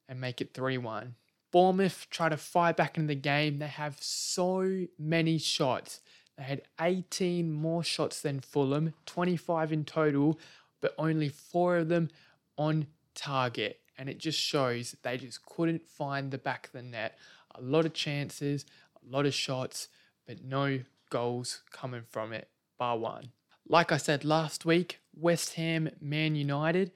and 0.08 0.20
make 0.20 0.40
it 0.40 0.54
3 0.54 0.78
1. 0.78 1.14
Bournemouth 1.50 2.06
try 2.10 2.28
to 2.28 2.36
fight 2.36 2.76
back 2.76 2.96
into 2.96 3.08
the 3.08 3.14
game. 3.14 3.58
They 3.58 3.66
have 3.66 3.98
so 4.00 4.86
many 4.98 5.38
shots. 5.38 6.00
They 6.36 6.44
had 6.44 6.62
18 6.80 7.52
more 7.52 7.84
shots 7.84 8.22
than 8.22 8.40
Fulham, 8.40 8.94
25 9.04 9.72
in 9.72 9.84
total, 9.84 10.40
but 10.80 10.94
only 10.96 11.28
four 11.28 11.76
of 11.76 11.88
them 11.88 12.08
on 12.56 12.86
target. 13.14 13.80
And 13.98 14.08
it 14.08 14.18
just 14.18 14.38
shows 14.38 14.96
they 15.02 15.18
just 15.18 15.44
couldn't 15.44 15.86
find 15.86 16.30
the 16.30 16.38
back 16.38 16.66
of 16.66 16.72
the 16.72 16.82
net. 16.82 17.18
A 17.54 17.60
lot 17.60 17.84
of 17.84 17.92
chances, 17.92 18.64
lot 19.08 19.26
of 19.26 19.34
shots, 19.34 19.88
but 20.26 20.42
no 20.42 20.80
goals 21.10 21.62
coming 21.70 22.02
from 22.08 22.32
it, 22.32 22.48
bar 22.78 22.98
one. 22.98 23.32
Like 23.68 23.92
I 23.92 23.96
said 23.96 24.24
last 24.24 24.64
week, 24.64 25.00
West 25.14 25.54
Ham, 25.54 25.90
Man 26.00 26.34
United, 26.34 26.92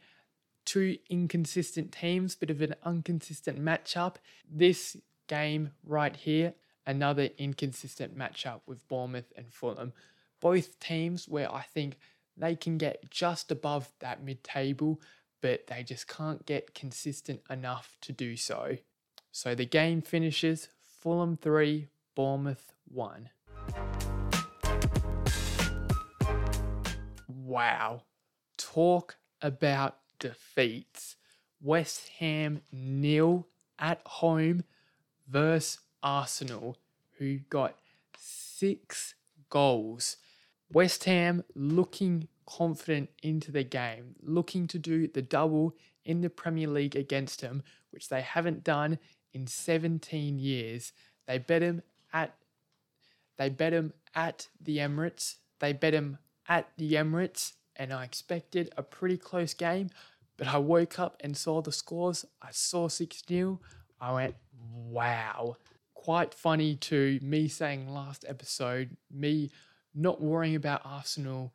two 0.65 0.99
inconsistent 1.09 1.93
teams, 1.93 2.35
bit 2.35 2.51
of 2.51 2.61
an 2.61 2.75
inconsistent 2.85 3.59
matchup. 3.63 4.17
This 4.51 4.97
game 5.29 5.71
right 5.85 6.17
here, 6.17 6.55
another 6.87 7.31
inconsistent 7.39 8.17
matchup 8.17 8.61
with 8.67 8.87
Bournemouth 8.89 9.33
and 9.37 9.53
Fulham. 9.53 9.93
Both 10.41 10.79
teams 10.81 11.29
where 11.29 11.53
I 11.53 11.63
think 11.63 11.99
they 12.37 12.55
can 12.57 12.79
get 12.79 13.11
just 13.11 13.51
above 13.51 13.93
that 14.01 14.23
mid 14.23 14.45
table, 14.45 15.01
but 15.41 15.67
they 15.69 15.83
just 15.83 16.09
can't 16.09 16.45
get 16.47 16.75
consistent 16.75 17.41
enough 17.49 17.97
to 18.03 18.13
do 18.13 18.37
so. 18.37 18.77
So 19.33 19.55
the 19.55 19.67
game 19.67 20.03
finishes 20.03 20.69
Fulham 21.01 21.37
3, 21.37 21.89
Bournemouth 22.17 22.73
1. 22.89 23.29
Wow. 27.29 28.03
Talk 28.57 29.19
about 29.41 29.99
defeats. 30.19 31.17
West 31.61 32.09
Ham 32.19 32.63
nil 32.73 33.47
at 33.79 34.01
home 34.07 34.65
versus 35.29 35.81
Arsenal, 36.03 36.79
who 37.19 37.39
got 37.51 37.77
six 38.17 39.15
goals. 39.51 40.17
West 40.73 41.05
Ham 41.05 41.45
looking 41.55 42.29
confident 42.47 43.11
into 43.23 43.53
the 43.53 43.65
game, 43.65 44.15
looking 44.23 44.67
to 44.69 44.79
do 44.79 45.07
the 45.07 45.23
double 45.23 45.77
in 46.05 46.23
the 46.23 46.31
Premier 46.31 46.69
League 46.69 46.97
against 46.97 47.43
them, 47.43 47.63
which 47.91 48.09
they 48.09 48.23
haven't 48.23 48.65
done 48.65 48.99
in 49.35 49.47
17 49.47 50.39
years. 50.39 50.93
They 51.27 51.39
bet 51.39 51.63
him 51.63 51.83
at 52.17 52.35
they 53.37 53.49
bet 53.49 53.73
him 53.73 53.93
at 54.15 54.49
the 54.61 54.79
Emirates. 54.79 55.37
They 55.61 55.73
bet 55.73 55.95
him 55.95 56.19
at 56.49 56.69
the 56.77 56.95
Emirates, 56.95 57.53
and 57.77 57.93
I 57.93 58.05
expected 58.05 58.73
a 58.77 58.83
pretty 58.83 59.17
close 59.17 59.55
game. 59.55 59.91
But 60.37 60.49
I 60.49 60.59
woke 60.59 60.99
up 60.99 61.17
and 61.21 61.37
saw 61.37 61.63
the 61.63 61.73
scores. 61.73 62.25
I 62.43 62.49
saw 62.51 62.89
6 62.89 63.23
0. 63.29 63.61
I 64.01 64.13
went, 64.13 64.35
wow. 64.53 65.57
Quite 65.95 66.35
funny 66.35 66.77
to 66.77 67.19
me 67.23 67.49
saying 67.49 67.89
last 67.89 68.25
episode, 68.29 68.97
me 69.11 69.51
not 69.95 70.21
worrying 70.21 70.55
about 70.55 70.83
Arsenal 70.85 71.55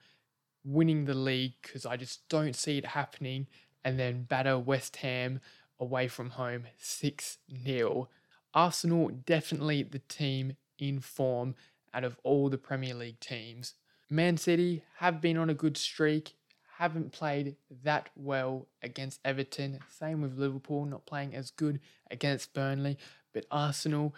winning 0.63 1.05
the 1.05 1.13
league 1.13 1.53
because 1.61 1.85
I 1.85 1.95
just 1.95 2.27
don't 2.27 2.55
see 2.55 2.77
it 2.77 2.85
happening, 2.85 3.47
and 3.83 3.99
then 3.99 4.23
batter 4.23 4.57
West 4.57 4.97
Ham 4.97 5.41
away 5.79 6.07
from 6.07 6.31
home 6.31 6.65
6 6.77 7.37
0. 7.63 8.09
Arsenal 8.53 9.09
definitely 9.09 9.83
the 9.83 9.99
team 9.99 10.55
in 10.77 10.99
form 10.99 11.55
out 11.93 12.03
of 12.03 12.17
all 12.23 12.49
the 12.49 12.57
Premier 12.57 12.93
League 12.93 13.19
teams. 13.19 13.75
Man 14.09 14.37
City 14.37 14.83
have 14.97 15.21
been 15.21 15.37
on 15.37 15.49
a 15.49 15.53
good 15.53 15.77
streak, 15.77 16.33
haven't 16.77 17.11
played 17.11 17.55
that 17.83 18.09
well 18.15 18.67
against 18.81 19.19
Everton. 19.23 19.79
Same 19.89 20.21
with 20.21 20.37
Liverpool, 20.37 20.85
not 20.85 21.05
playing 21.05 21.35
as 21.35 21.51
good 21.51 21.79
against 22.09 22.53
Burnley, 22.53 22.97
but 23.33 23.45
Arsenal 23.51 24.15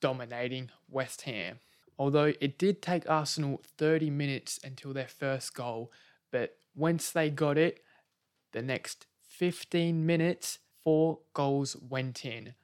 dominating 0.00 0.70
West 0.88 1.22
Ham. 1.22 1.58
Although 1.98 2.32
it 2.40 2.58
did 2.58 2.82
take 2.82 3.08
Arsenal 3.08 3.62
30 3.76 4.10
minutes 4.10 4.60
until 4.62 4.92
their 4.92 5.08
first 5.08 5.54
goal, 5.54 5.90
but 6.30 6.56
once 6.74 7.10
they 7.10 7.30
got 7.30 7.56
it, 7.56 7.82
the 8.52 8.62
next 8.62 9.06
15 9.28 10.04
minutes, 10.04 10.58
four 10.84 11.18
goals 11.34 11.76
went 11.76 12.24
in. 12.24 12.54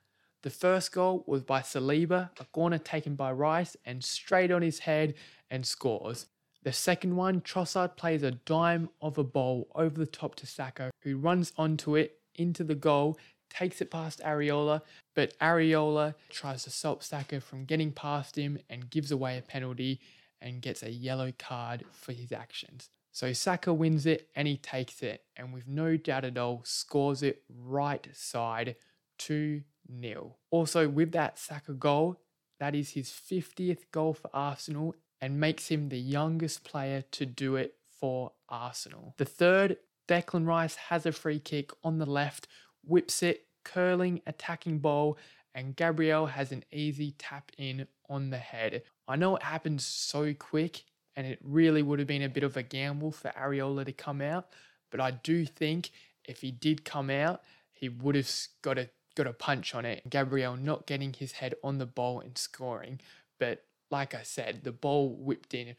The 0.42 0.50
first 0.50 0.90
goal 0.90 1.22
was 1.26 1.44
by 1.44 1.60
Saliba, 1.60 2.30
a 2.40 2.44
corner 2.46 2.78
taken 2.78 3.14
by 3.14 3.30
Rice 3.30 3.76
and 3.84 4.02
straight 4.02 4.50
on 4.50 4.60
his 4.60 4.80
head 4.80 5.14
and 5.48 5.64
scores. 5.64 6.26
The 6.64 6.72
second 6.72 7.14
one, 7.14 7.40
Trossard 7.40 7.96
plays 7.96 8.24
a 8.24 8.32
dime 8.32 8.88
of 9.00 9.18
a 9.18 9.24
ball 9.24 9.68
over 9.74 9.96
the 9.96 10.06
top 10.06 10.34
to 10.36 10.46
Saka, 10.46 10.90
who 11.02 11.16
runs 11.16 11.52
onto 11.56 11.94
it 11.94 12.18
into 12.34 12.64
the 12.64 12.74
goal, 12.74 13.18
takes 13.50 13.80
it 13.80 13.90
past 13.90 14.20
Areola, 14.20 14.82
but 15.14 15.38
Areola 15.38 16.14
tries 16.28 16.64
to 16.64 16.70
stop 16.70 17.04
Saka 17.04 17.40
from 17.40 17.64
getting 17.64 17.92
past 17.92 18.36
him 18.36 18.58
and 18.68 18.90
gives 18.90 19.12
away 19.12 19.38
a 19.38 19.42
penalty 19.42 20.00
and 20.40 20.60
gets 20.60 20.82
a 20.82 20.90
yellow 20.90 21.32
card 21.38 21.84
for 21.92 22.12
his 22.12 22.32
actions. 22.32 22.88
So 23.12 23.32
Saka 23.32 23.72
wins 23.72 24.06
it 24.06 24.28
and 24.34 24.48
he 24.48 24.56
takes 24.56 25.02
it, 25.02 25.22
and 25.36 25.52
with 25.52 25.68
no 25.68 25.96
doubt 25.96 26.24
at 26.24 26.38
all, 26.38 26.62
scores 26.64 27.22
it 27.22 27.42
right 27.48 28.08
side 28.12 28.74
2 29.18 29.62
0. 30.00 30.36
Also, 30.50 30.88
with 30.88 31.12
that 31.12 31.38
Saka 31.38 31.72
goal, 31.72 32.20
that 32.60 32.74
is 32.74 32.90
his 32.90 33.08
50th 33.08 33.90
goal 33.90 34.14
for 34.14 34.30
Arsenal 34.32 34.94
and 35.20 35.40
makes 35.40 35.68
him 35.68 35.88
the 35.88 35.98
youngest 35.98 36.64
player 36.64 37.02
to 37.12 37.26
do 37.26 37.56
it 37.56 37.74
for 38.00 38.32
Arsenal. 38.48 39.14
The 39.18 39.24
third, 39.24 39.76
Declan 40.08 40.46
Rice 40.46 40.76
has 40.76 41.06
a 41.06 41.12
free 41.12 41.38
kick 41.38 41.70
on 41.84 41.98
the 41.98 42.06
left, 42.06 42.48
whips 42.84 43.22
it, 43.22 43.46
curling, 43.64 44.20
attacking 44.26 44.78
ball, 44.78 45.16
and 45.54 45.76
Gabriel 45.76 46.26
has 46.26 46.52
an 46.52 46.64
easy 46.72 47.14
tap 47.18 47.52
in 47.58 47.86
on 48.08 48.30
the 48.30 48.38
head. 48.38 48.82
I 49.06 49.16
know 49.16 49.36
it 49.36 49.42
happens 49.42 49.84
so 49.84 50.34
quick, 50.34 50.84
and 51.14 51.26
it 51.26 51.38
really 51.42 51.82
would 51.82 51.98
have 51.98 52.08
been 52.08 52.22
a 52.22 52.28
bit 52.28 52.42
of 52.42 52.56
a 52.56 52.62
gamble 52.62 53.12
for 53.12 53.30
Areola 53.30 53.84
to 53.84 53.92
come 53.92 54.20
out, 54.20 54.48
but 54.90 55.00
I 55.00 55.10
do 55.12 55.44
think 55.44 55.90
if 56.24 56.40
he 56.40 56.50
did 56.50 56.84
come 56.84 57.10
out, 57.10 57.42
he 57.70 57.88
would 57.88 58.14
have 58.14 58.30
got 58.62 58.78
a 58.78 58.88
got 59.14 59.26
a 59.26 59.32
punch 59.32 59.74
on 59.74 59.84
it. 59.84 60.08
Gabriel 60.08 60.56
not 60.56 60.86
getting 60.86 61.12
his 61.12 61.32
head 61.32 61.54
on 61.62 61.78
the 61.78 61.86
ball 61.86 62.20
and 62.20 62.36
scoring. 62.36 63.00
But 63.38 63.64
like 63.90 64.14
I 64.14 64.22
said, 64.22 64.64
the 64.64 64.72
ball 64.72 65.16
whipped 65.18 65.54
in 65.54 65.76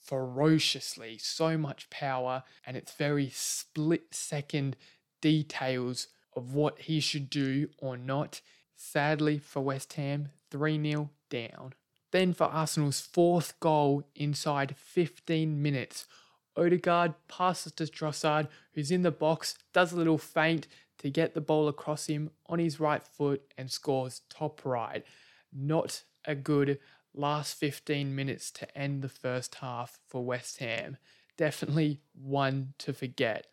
ferociously, 0.00 1.16
so 1.18 1.56
much 1.56 1.88
power, 1.88 2.42
and 2.66 2.76
it's 2.76 2.92
very 2.92 3.30
split 3.30 4.14
second 4.14 4.76
details 5.20 6.08
of 6.34 6.54
what 6.54 6.80
he 6.80 7.00
should 7.00 7.30
do 7.30 7.68
or 7.78 7.96
not. 7.96 8.40
Sadly 8.74 9.38
for 9.38 9.60
West 9.60 9.92
Ham, 9.94 10.30
3 10.50 10.82
0 10.90 11.10
down. 11.30 11.74
Then 12.10 12.34
for 12.34 12.44
Arsenal's 12.44 13.00
fourth 13.00 13.58
goal 13.60 14.02
inside 14.14 14.76
15 14.76 15.62
minutes, 15.62 16.06
Odegaard 16.56 17.14
passes 17.28 17.72
to 17.72 17.84
Trossard, 17.84 18.48
who's 18.74 18.90
in 18.90 19.02
the 19.02 19.10
box, 19.10 19.56
does 19.72 19.92
a 19.92 19.96
little 19.96 20.18
feint, 20.18 20.66
to 21.02 21.10
get 21.10 21.34
the 21.34 21.40
ball 21.40 21.68
across 21.68 22.06
him 22.06 22.30
on 22.46 22.58
his 22.58 22.80
right 22.80 23.02
foot 23.02 23.42
and 23.58 23.70
scores 23.70 24.22
top 24.30 24.64
right. 24.64 25.04
Not 25.52 26.02
a 26.24 26.34
good 26.34 26.78
last 27.14 27.54
15 27.54 28.14
minutes 28.14 28.50
to 28.52 28.78
end 28.78 29.02
the 29.02 29.08
first 29.08 29.56
half 29.56 30.00
for 30.08 30.24
West 30.24 30.58
Ham. 30.58 30.96
Definitely 31.36 32.00
one 32.14 32.74
to 32.78 32.92
forget. 32.92 33.46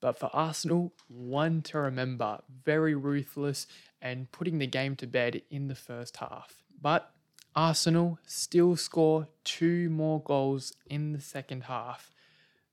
But 0.00 0.18
for 0.18 0.30
Arsenal, 0.32 0.92
one 1.08 1.62
to 1.62 1.78
remember. 1.78 2.40
Very 2.64 2.94
ruthless 2.94 3.66
and 4.00 4.30
putting 4.32 4.58
the 4.58 4.66
game 4.66 4.96
to 4.96 5.06
bed 5.06 5.42
in 5.50 5.68
the 5.68 5.74
first 5.74 6.16
half. 6.16 6.62
But 6.80 7.12
Arsenal 7.54 8.18
still 8.26 8.76
score 8.76 9.28
two 9.44 9.90
more 9.90 10.20
goals 10.20 10.72
in 10.88 11.12
the 11.12 11.20
second 11.20 11.64
half. 11.64 12.10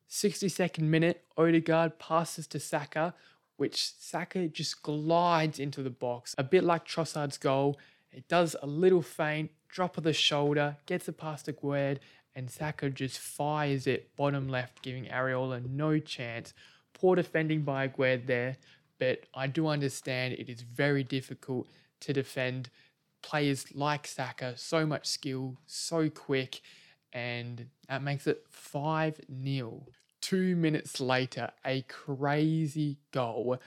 62nd 0.09 0.80
minute, 0.80 1.25
Odegaard 1.38 1.99
passes 1.99 2.47
to 2.47 2.59
Saka, 2.59 3.13
which 3.60 3.91
Saka 3.99 4.47
just 4.47 4.82
glides 4.82 5.60
into 5.60 5.84
the 5.84 5.89
box, 5.89 6.34
a 6.38 6.43
bit 6.43 6.64
like 6.64 6.86
Trossard's 6.86 7.38
goal. 7.38 7.78
It 8.12 8.28
does 8.30 8.55
a 8.62 8.66
little 8.66 9.01
feint, 9.01 9.51
drop 9.68 9.97
of 9.97 10.05
the 10.05 10.14
shoulder, 10.14 10.78
gets 10.86 11.10
it 11.10 11.18
past 11.18 11.47
Aguerd, 11.47 11.97
and 12.36 12.49
Saka 12.49 12.89
just 12.89 13.20
fires 13.20 13.86
it 13.86 14.16
bottom 14.16 14.47
left, 14.47 14.82
giving 14.82 15.05
Areola 15.05 15.70
no 15.70 15.99
chance. 15.99 16.53
Poor 16.93 17.18
defending 17.18 17.64
by 17.64 17.88
Aguerd 17.88 18.28
there, 18.28 18.55
but 18.97 19.26
I 19.34 19.47
do 19.47 19.68
understand 19.68 20.36
it 20.36 20.47
is 20.47 20.62
very 20.62 21.03
difficult 21.03 21.68
to 21.99 22.14
defend 22.14 22.70
players 23.22 23.76
like 23.76 24.07
Saka, 24.07 24.53
so 24.55 24.86
much 24.86 25.05
skill, 25.05 25.57
so 25.66 26.10
quick, 26.10 26.62
and 27.12 27.66
that 27.89 28.01
makes 28.01 28.26
it 28.26 28.45
5 28.49 29.20
0 29.43 29.84
two 30.22 30.55
minutes 30.55 30.99
later, 30.99 31.51
a 31.65 31.82
crazy 31.84 32.97
goal. 33.11 33.57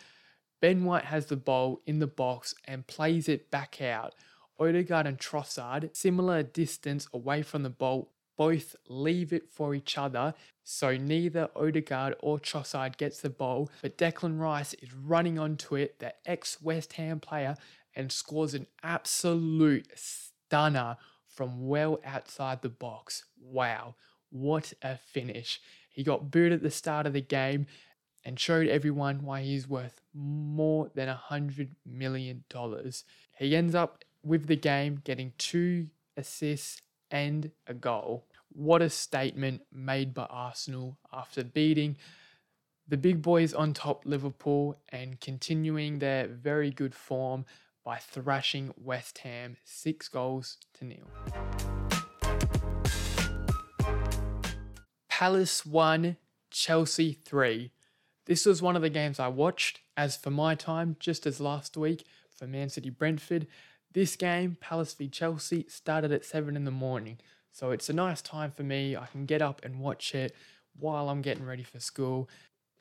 Ben 0.61 0.84
White 0.84 1.07
has 1.07 1.26
the 1.26 1.36
ball 1.36 1.80
in 1.86 1.98
the 1.98 2.07
box 2.07 2.55
and 2.66 2.86
plays 2.86 3.28
it 3.28 3.50
back 3.50 3.80
out. 3.82 4.14
Odegaard 4.61 5.07
and 5.07 5.18
Trossard, 5.18 5.94
similar 5.96 6.42
distance 6.42 7.09
away 7.12 7.42
from 7.42 7.62
the 7.62 7.70
ball, 7.70 8.12
both 8.36 8.76
leave 8.88 9.32
it 9.32 9.50
for 9.50 9.74
each 9.74 9.98
other, 9.98 10.34
so 10.64 10.96
neither 10.96 11.48
Odegaard 11.57 12.14
or 12.20 12.38
Trossard 12.38 12.96
gets 12.96 13.20
the 13.20 13.30
ball, 13.30 13.70
but 13.82 13.98
Declan 13.98 14.38
Rice 14.38 14.74
is 14.74 14.94
running 14.94 15.38
onto 15.38 15.74
it, 15.74 15.98
the 15.98 16.14
ex 16.24 16.61
West 16.62 16.94
Ham 16.94 17.20
player, 17.20 17.57
and 17.94 18.11
scores 18.11 18.55
an 18.55 18.66
absolute 18.82 19.88
stunner 19.94 20.96
from 21.26 21.66
well 21.66 21.98
outside 22.05 22.62
the 22.62 22.68
box. 22.68 23.24
Wow, 23.40 23.96
what 24.30 24.72
a 24.82 24.96
finish! 24.96 25.61
He 25.93 26.03
got 26.03 26.30
booed 26.30 26.53
at 26.53 26.62
the 26.62 26.70
start 26.70 27.07
of 27.07 27.12
the 27.12 27.20
game 27.20 27.66
and 28.24 28.38
showed 28.38 28.68
everyone 28.68 29.24
why 29.24 29.43
he's 29.43 29.68
worth 29.68 30.01
more 30.14 30.90
than 30.95 31.09
a 31.09 31.14
hundred 31.14 31.74
million 31.84 32.45
dollars. 32.49 33.05
He 33.38 33.55
ends 33.55 33.74
up 33.74 34.05
with 34.24 34.47
the 34.47 34.57
game 34.57 35.01
getting 35.05 35.32
two 35.38 35.88
assists 36.16 36.82
and 37.11 37.51
a 37.66 37.74
goal. 37.74 38.26
What 38.49 38.82
a 38.82 38.90
statement 38.90 39.62
made 39.72 40.14
by 40.14 40.24
Arsenal 40.24 40.99
after 41.12 41.45
beating 41.45 41.97
the 42.88 42.97
big 42.97 43.22
boys 43.22 43.55
on 43.55 43.72
top 43.72 44.05
Liverpool 44.05 44.78
and 44.90 45.20
continuing 45.20 45.99
their 45.99 46.26
very 46.26 46.70
good 46.70 46.95
form 46.95 47.45
by 47.84 47.97
thrashing 47.99 48.72
West 48.76 49.18
Ham 49.18 49.57
six 49.64 50.09
goals 50.09 50.59
to 50.74 50.84
nil. 50.84 51.71
Palace 55.22 55.64
1, 55.64 56.16
Chelsea 56.50 57.12
3. 57.12 57.70
This 58.26 58.44
was 58.44 58.60
one 58.60 58.74
of 58.74 58.82
the 58.82 58.90
games 58.90 59.20
I 59.20 59.28
watched, 59.28 59.78
as 59.96 60.16
for 60.16 60.30
my 60.30 60.56
time, 60.56 60.96
just 60.98 61.28
as 61.28 61.38
last 61.38 61.76
week 61.76 62.04
for 62.36 62.48
Man 62.48 62.68
City 62.68 62.90
Brentford. 62.90 63.46
This 63.92 64.16
game, 64.16 64.56
Palace 64.60 64.94
v 64.94 65.06
Chelsea, 65.06 65.64
started 65.68 66.10
at 66.10 66.24
7 66.24 66.56
in 66.56 66.64
the 66.64 66.72
morning. 66.72 67.20
So 67.52 67.70
it's 67.70 67.88
a 67.88 67.92
nice 67.92 68.20
time 68.20 68.50
for 68.50 68.64
me. 68.64 68.96
I 68.96 69.06
can 69.06 69.24
get 69.24 69.40
up 69.40 69.64
and 69.64 69.78
watch 69.78 70.12
it 70.12 70.34
while 70.76 71.08
I'm 71.08 71.22
getting 71.22 71.46
ready 71.46 71.62
for 71.62 71.78
school. 71.78 72.28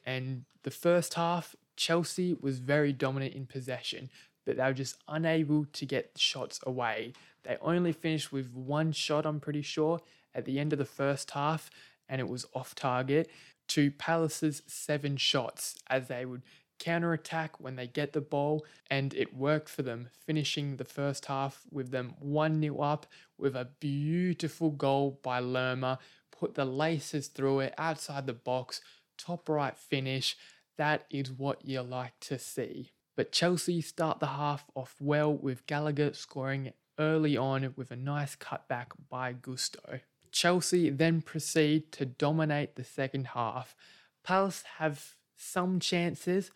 And 0.03 0.45
the 0.63 0.71
first 0.71 1.13
half, 1.13 1.55
Chelsea 1.77 2.35
was 2.41 2.57
very 2.57 2.91
dominant 2.91 3.35
in 3.35 3.45
possession, 3.45 4.09
but 4.47 4.57
they 4.57 4.63
were 4.63 4.73
just 4.73 4.97
unable 5.07 5.65
to 5.73 5.85
get 5.85 6.17
shots 6.17 6.59
away. 6.65 7.13
They 7.43 7.57
only 7.61 7.93
finished 7.93 8.31
with 8.31 8.51
one 8.51 8.93
shot, 8.93 9.27
I'm 9.27 9.39
pretty 9.39 9.61
sure, 9.61 10.01
at 10.33 10.45
the 10.45 10.59
end 10.59 10.73
of 10.73 10.79
the 10.79 10.85
first 10.85 11.31
half, 11.31 11.69
and 12.11 12.19
it 12.19 12.27
was 12.27 12.45
off 12.53 12.75
target 12.75 13.31
to 13.69 13.89
Palace's 13.89 14.61
seven 14.67 15.15
shots 15.15 15.75
as 15.89 16.09
they 16.09 16.25
would 16.25 16.43
counter 16.77 17.13
attack 17.13 17.59
when 17.59 17.77
they 17.77 17.87
get 17.87 18.11
the 18.11 18.21
ball, 18.21 18.65
and 18.89 19.13
it 19.13 19.35
worked 19.35 19.69
for 19.69 19.81
them, 19.81 20.09
finishing 20.25 20.75
the 20.75 20.83
first 20.83 21.27
half 21.27 21.61
with 21.71 21.91
them 21.91 22.15
1 22.19 22.59
0 22.59 22.79
up 22.79 23.05
with 23.37 23.55
a 23.55 23.69
beautiful 23.79 24.71
goal 24.71 25.19
by 25.23 25.39
Lerma. 25.39 25.99
Put 26.37 26.55
the 26.55 26.65
laces 26.65 27.27
through 27.27 27.61
it 27.61 27.73
outside 27.77 28.27
the 28.27 28.33
box, 28.33 28.81
top 29.17 29.47
right 29.47 29.77
finish. 29.77 30.35
That 30.77 31.05
is 31.09 31.31
what 31.31 31.63
you 31.63 31.81
like 31.81 32.19
to 32.21 32.39
see. 32.39 32.91
But 33.15 33.31
Chelsea 33.31 33.81
start 33.81 34.19
the 34.19 34.27
half 34.27 34.65
off 34.75 34.95
well 34.99 35.31
with 35.31 35.67
Gallagher 35.67 36.13
scoring 36.13 36.73
early 36.97 37.37
on 37.37 37.73
with 37.77 37.91
a 37.91 37.95
nice 37.95 38.35
cutback 38.35 38.87
by 39.09 39.33
Gusto. 39.33 39.99
Chelsea 40.31 40.89
then 40.89 41.21
proceed 41.21 41.91
to 41.93 42.05
dominate 42.05 42.75
the 42.75 42.83
second 42.83 43.27
half. 43.27 43.75
Palace 44.23 44.63
have 44.77 45.15
some 45.35 45.79
chances, 45.79 46.51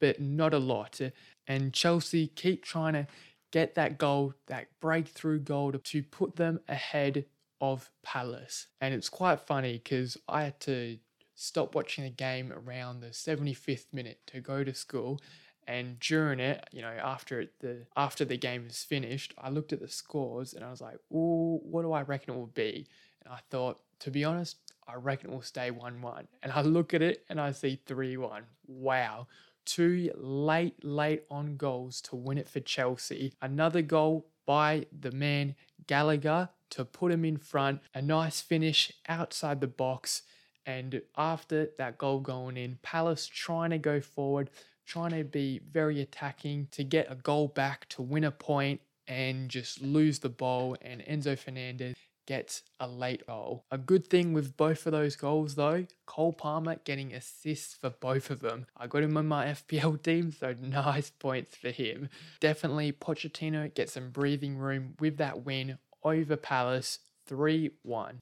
but 0.00 0.20
not 0.20 0.54
a 0.54 0.58
lot. 0.58 1.00
And 1.46 1.72
Chelsea 1.72 2.26
keep 2.28 2.64
trying 2.64 2.94
to 2.94 3.06
get 3.50 3.74
that 3.74 3.98
goal, 3.98 4.34
that 4.46 4.68
breakthrough 4.80 5.40
goal 5.40 5.72
to 5.72 6.02
put 6.02 6.36
them 6.36 6.60
ahead 6.68 7.24
of 7.60 7.90
Palace. 8.02 8.68
And 8.80 8.94
it's 8.94 9.08
quite 9.08 9.40
funny 9.40 9.74
because 9.74 10.16
I 10.28 10.44
had 10.44 10.60
to 10.60 10.98
stop 11.34 11.74
watching 11.74 12.04
the 12.04 12.10
game 12.10 12.52
around 12.52 13.00
the 13.00 13.08
75th 13.08 13.86
minute 13.92 14.20
to 14.26 14.40
go 14.40 14.64
to 14.64 14.74
school. 14.74 15.20
And 15.66 16.00
during 16.00 16.40
it, 16.40 16.68
you 16.72 16.82
know, 16.82 16.88
after 17.02 17.46
the 17.60 17.86
after 17.96 18.24
the 18.24 18.36
game 18.36 18.64
was 18.64 18.82
finished, 18.82 19.34
I 19.38 19.50
looked 19.50 19.72
at 19.72 19.80
the 19.80 19.88
scores 19.88 20.54
and 20.54 20.64
I 20.64 20.70
was 20.70 20.80
like, 20.80 20.96
"Oh, 21.12 21.60
what 21.62 21.82
do 21.82 21.92
I 21.92 22.02
reckon 22.02 22.34
it 22.34 22.36
will 22.36 22.46
be?" 22.46 22.88
And 23.24 23.32
I 23.32 23.38
thought, 23.50 23.80
to 24.00 24.10
be 24.10 24.24
honest, 24.24 24.56
I 24.86 24.94
reckon 24.94 25.30
it 25.30 25.32
will 25.32 25.42
stay 25.42 25.70
1 25.70 26.02
1. 26.02 26.28
And 26.42 26.52
I 26.52 26.62
look 26.62 26.94
at 26.94 27.02
it 27.02 27.24
and 27.28 27.40
I 27.40 27.52
see 27.52 27.80
3 27.86 28.16
1. 28.16 28.42
Wow. 28.66 29.26
Two 29.64 30.10
late, 30.16 30.84
late 30.84 31.24
on 31.30 31.56
goals 31.56 32.00
to 32.02 32.16
win 32.16 32.38
it 32.38 32.48
for 32.48 32.60
Chelsea. 32.60 33.34
Another 33.40 33.82
goal 33.82 34.26
by 34.46 34.86
the 34.98 35.12
man 35.12 35.54
Gallagher 35.86 36.48
to 36.70 36.84
put 36.84 37.12
him 37.12 37.24
in 37.24 37.36
front. 37.36 37.80
A 37.94 38.02
nice 38.02 38.40
finish 38.40 38.92
outside 39.08 39.60
the 39.60 39.66
box. 39.66 40.22
And 40.66 41.02
after 41.16 41.70
that 41.78 41.98
goal 41.98 42.20
going 42.20 42.56
in, 42.56 42.78
Palace 42.82 43.26
trying 43.26 43.70
to 43.70 43.78
go 43.78 44.00
forward, 44.00 44.50
trying 44.86 45.12
to 45.12 45.24
be 45.24 45.60
very 45.70 46.00
attacking 46.00 46.68
to 46.72 46.84
get 46.84 47.10
a 47.10 47.14
goal 47.14 47.48
back 47.48 47.88
to 47.90 48.02
win 48.02 48.24
a 48.24 48.30
point 48.30 48.80
and 49.06 49.48
just 49.48 49.80
lose 49.80 50.18
the 50.18 50.28
ball. 50.28 50.76
And 50.82 51.00
Enzo 51.02 51.38
Fernandez 51.38 51.96
gets 52.30 52.62
a 52.78 52.86
late 52.86 53.26
goal. 53.26 53.64
A 53.72 53.76
good 53.76 54.06
thing 54.06 54.32
with 54.32 54.56
both 54.56 54.86
of 54.86 54.92
those 54.92 55.16
goals, 55.16 55.56
though, 55.56 55.84
Cole 56.06 56.32
Palmer 56.32 56.76
getting 56.84 57.12
assists 57.12 57.74
for 57.74 57.90
both 57.90 58.30
of 58.30 58.38
them. 58.38 58.66
I 58.76 58.86
got 58.86 59.02
him 59.02 59.16
on 59.16 59.26
my 59.26 59.46
FPL 59.68 60.00
team, 60.00 60.30
so 60.30 60.54
nice 60.62 61.10
points 61.10 61.56
for 61.56 61.70
him. 61.70 62.08
Definitely, 62.38 62.92
Pochettino 62.92 63.74
gets 63.74 63.94
some 63.94 64.10
breathing 64.10 64.58
room 64.58 64.94
with 65.00 65.16
that 65.16 65.44
win 65.44 65.78
over 66.04 66.36
Palace 66.36 67.00
3 67.26 67.72
1. 67.82 68.20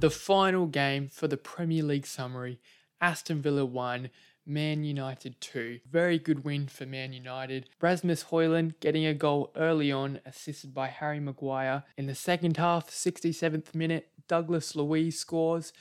The 0.00 0.10
final 0.10 0.66
game 0.66 1.10
for 1.10 1.28
the 1.28 1.36
Premier 1.36 1.84
League 1.84 2.08
summary 2.08 2.58
Aston 3.00 3.40
Villa 3.40 3.64
1, 3.64 4.10
Man 4.50 4.82
United 4.82 5.40
2. 5.40 5.78
Very 5.88 6.18
good 6.18 6.42
win 6.42 6.66
for 6.66 6.84
Man 6.84 7.12
United. 7.12 7.70
Rasmus 7.80 8.24
Højlund 8.24 8.80
getting 8.80 9.06
a 9.06 9.14
goal 9.14 9.52
early 9.54 9.92
on, 9.92 10.18
assisted 10.26 10.74
by 10.74 10.88
Harry 10.88 11.20
Maguire. 11.20 11.84
In 11.96 12.06
the 12.06 12.16
second 12.16 12.56
half, 12.56 12.90
67th 12.90 13.76
minute, 13.76 14.08
Douglas 14.26 14.74
Luiz 14.74 15.16
scores. 15.16 15.72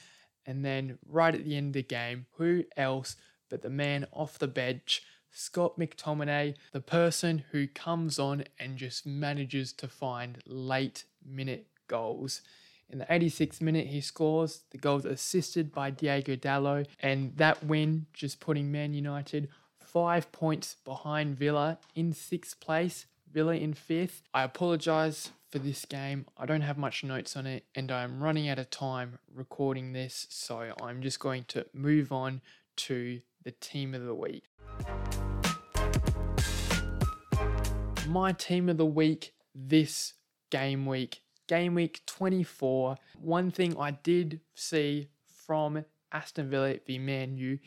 And 0.45 0.63
then 0.63 0.99
right 1.03 1.34
at 1.34 1.45
the 1.45 1.57
end 1.57 1.70
of 1.70 1.74
the 1.74 1.84
game, 1.84 2.28
who 2.38 2.63
else 2.78 3.15
but 3.49 3.63
the 3.63 3.72
man 3.72 4.05
off 4.13 4.38
the 4.38 4.47
bench, 4.47 5.01
Scott 5.32 5.80
McTominay, 5.80 6.53
the 6.72 6.80
person 6.80 7.45
who 7.51 7.67
comes 7.67 8.20
on 8.20 8.43
and 8.59 8.78
just 8.78 9.03
manages 9.03 9.74
to 9.74 9.88
find 9.88 10.43
late 10.45 11.05
minute 11.26 11.65
goals. 11.88 12.41
In 12.92 12.98
the 12.98 13.06
86th 13.06 13.62
minute, 13.62 13.88
he 13.88 14.02
scores. 14.02 14.64
The 14.72 14.80
goal 14.80 15.06
assisted 15.06 15.72
by 15.72 15.92
Diogo 15.92 16.36
Dalot, 16.36 16.88
and 17.00 17.38
that 17.38 17.64
win 17.64 18.08
just 18.14 18.40
putting 18.40 18.72
Man 18.72 18.94
United 18.94 19.48
five 19.80 20.32
points 20.32 20.76
behind 20.86 21.38
Villa 21.38 21.78
in 21.94 22.14
sixth 22.14 22.60
place. 22.60 23.06
Villa 23.32 23.54
in 23.54 23.76
fifth. 23.76 24.24
I 24.34 24.42
apologise 24.42 25.30
for 25.52 25.60
this 25.60 25.86
game. 25.86 26.26
I 26.36 26.48
don't 26.48 26.62
have 26.62 26.80
much 26.80 27.04
notes 27.04 27.38
on 27.38 27.46
it, 27.46 27.66
and 27.76 27.92
I'm 27.92 28.24
running 28.24 28.50
out 28.50 28.58
of 28.58 28.72
time 28.72 29.20
recording 29.36 29.94
this, 29.94 30.26
so 30.30 30.74
I'm 30.82 31.04
just 31.04 31.20
going 31.20 31.44
to 31.50 31.68
move 31.74 32.12
on 32.12 32.42
to 32.78 33.22
the 33.44 33.52
team 33.52 33.94
of 33.94 34.04
the 34.04 34.16
week. 34.16 34.46
My 38.08 38.32
team 38.32 38.68
of 38.68 38.78
the 38.78 38.86
week 38.86 39.34
this 39.54 40.14
game 40.50 40.88
week 40.88 41.22
game 41.50 41.74
week 41.74 42.02
24. 42.06 42.95
One 43.20 43.52
thing 43.52 43.76
I 43.78 43.91
did 43.91 44.39
see 44.54 45.10
from 45.26 45.84
Aston 46.12 46.50
Villa 46.50 46.76
v 46.86 47.00
Man 47.00 47.38
U, 47.38 47.58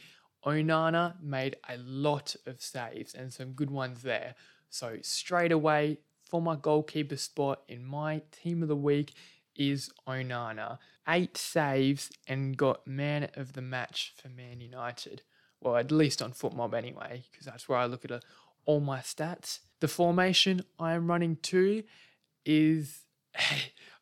Onana 0.47 1.21
made 1.21 1.57
a 1.69 1.77
lot 1.79 2.37
of 2.47 2.63
saves 2.63 3.13
and 3.13 3.33
some 3.33 3.53
good 3.53 3.71
ones 3.71 4.03
there. 4.03 4.37
So 4.71 4.99
straight 5.03 5.53
away 5.53 5.99
for 6.25 6.41
my 6.41 6.55
goalkeeper 6.55 7.17
spot 7.17 7.63
in 7.69 7.85
my 7.85 8.23
team 8.31 8.63
of 8.63 8.69
the 8.69 8.77
week 8.77 9.15
is 9.57 9.91
Onana. 10.07 10.79
Eight 11.09 11.37
saves 11.37 12.11
and 12.29 12.57
got 12.57 12.87
man 12.87 13.29
of 13.35 13.53
the 13.55 13.63
match 13.63 14.15
for 14.17 14.29
Man 14.29 14.61
United. 14.61 15.23
Well, 15.61 15.77
at 15.77 15.91
least 15.91 16.23
on 16.23 16.33
FotMob 16.33 16.73
anyway, 16.73 17.25
because 17.31 17.47
that's 17.47 17.69
where 17.69 17.79
I 17.79 17.87
look 17.87 18.05
at 18.05 18.13
uh, 18.13 18.21
all 18.65 18.81
my 18.81 19.01
stats. 19.01 19.59
The 19.81 19.89
formation 19.89 20.63
I 20.79 20.95
am 20.95 21.09
running 21.09 21.37
to 21.43 21.83
is 22.47 23.03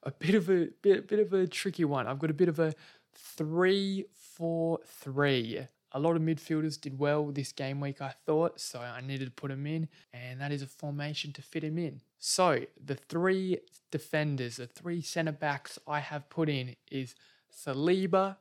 a 0.02 0.10
bit 0.10 0.34
of 0.34 0.48
a 0.48 0.68
bit, 0.82 1.08
bit 1.08 1.20
of 1.20 1.32
a 1.32 1.46
tricky 1.46 1.84
one. 1.84 2.06
I've 2.06 2.18
got 2.18 2.30
a 2.30 2.34
bit 2.34 2.48
of 2.48 2.58
a 2.58 2.74
three 3.14 4.04
four 4.12 4.80
three. 4.86 5.66
A 5.92 5.98
lot 5.98 6.14
of 6.14 6.22
midfielders 6.22 6.80
did 6.80 6.98
well 6.98 7.26
this 7.32 7.50
game 7.50 7.80
week, 7.80 8.00
I 8.00 8.14
thought, 8.24 8.60
so 8.60 8.78
I 8.78 9.00
needed 9.00 9.24
to 9.24 9.30
put 9.32 9.50
them 9.50 9.66
in, 9.66 9.88
and 10.12 10.40
that 10.40 10.52
is 10.52 10.62
a 10.62 10.68
formation 10.68 11.32
to 11.32 11.42
fit 11.42 11.64
him 11.64 11.78
in. 11.78 12.00
So 12.18 12.60
the 12.82 12.94
three 12.94 13.58
defenders, 13.90 14.56
the 14.56 14.68
three 14.68 15.02
centre 15.02 15.32
backs 15.32 15.80
I 15.88 15.98
have 15.98 16.30
put 16.30 16.48
in 16.48 16.76
is 16.92 17.16
Saliba, 17.52 18.36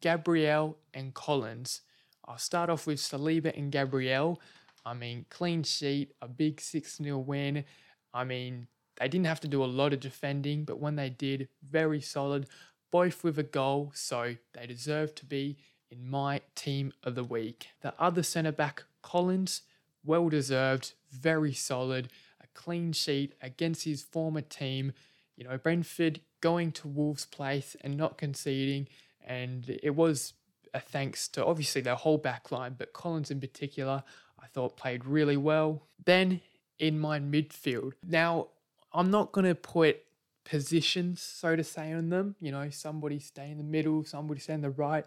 Gabriel, 0.00 0.76
and 0.92 1.14
Collins. 1.14 1.80
I'll 2.26 2.38
start 2.38 2.68
off 2.68 2.86
with 2.86 2.98
Saliba 2.98 3.56
and 3.56 3.72
Gabriel. 3.72 4.40
I 4.84 4.94
mean, 4.94 5.26
clean 5.30 5.62
sheet, 5.62 6.12
a 6.20 6.28
big 6.28 6.60
6 6.60 6.98
0 6.98 7.18
win. 7.18 7.64
I 8.12 8.24
mean, 8.24 8.66
they 9.00 9.08
didn't 9.08 9.26
have 9.26 9.40
to 9.40 9.48
do 9.48 9.64
a 9.64 9.66
lot 9.66 9.94
of 9.94 10.00
defending, 10.00 10.64
but 10.64 10.78
when 10.78 10.96
they 10.96 11.08
did, 11.08 11.48
very 11.66 12.02
solid, 12.02 12.46
both 12.90 13.24
with 13.24 13.38
a 13.38 13.42
goal, 13.42 13.92
so 13.94 14.36
they 14.52 14.66
deserve 14.66 15.14
to 15.16 15.24
be 15.24 15.56
in 15.90 16.08
my 16.08 16.42
team 16.54 16.92
of 17.02 17.14
the 17.14 17.24
week. 17.24 17.68
The 17.80 17.94
other 17.98 18.22
centre 18.22 18.52
back, 18.52 18.84
Collins, 19.00 19.62
well 20.04 20.28
deserved, 20.28 20.92
very 21.10 21.54
solid, 21.54 22.10
a 22.42 22.46
clean 22.52 22.92
sheet 22.92 23.32
against 23.40 23.84
his 23.84 24.02
former 24.02 24.42
team. 24.42 24.92
You 25.34 25.44
know, 25.44 25.56
Brentford 25.56 26.20
going 26.42 26.70
to 26.72 26.88
Wolves' 26.88 27.24
place 27.24 27.76
and 27.80 27.96
not 27.96 28.18
conceding, 28.18 28.86
and 29.26 29.78
it 29.82 29.96
was 29.96 30.34
a 30.74 30.80
thanks 30.80 31.26
to 31.28 31.44
obviously 31.44 31.80
their 31.80 31.94
whole 31.94 32.18
back 32.18 32.52
line, 32.52 32.74
but 32.76 32.92
Collins 32.92 33.30
in 33.30 33.40
particular, 33.40 34.04
I 34.38 34.46
thought 34.46 34.76
played 34.76 35.06
really 35.06 35.38
well. 35.38 35.86
Then 36.04 36.42
in 36.78 36.98
my 36.98 37.18
midfield. 37.20 37.92
Now, 38.06 38.48
I'm 38.92 39.10
not 39.10 39.32
going 39.32 39.46
to 39.46 39.54
put 39.54 40.02
positions, 40.44 41.20
so 41.20 41.54
to 41.56 41.64
say, 41.64 41.92
on 41.92 42.10
them. 42.10 42.34
You 42.40 42.52
know, 42.52 42.70
somebody 42.70 43.18
stay 43.18 43.50
in 43.50 43.58
the 43.58 43.64
middle, 43.64 44.04
somebody 44.04 44.40
stay 44.40 44.54
in 44.54 44.62
the 44.62 44.70
right. 44.70 45.04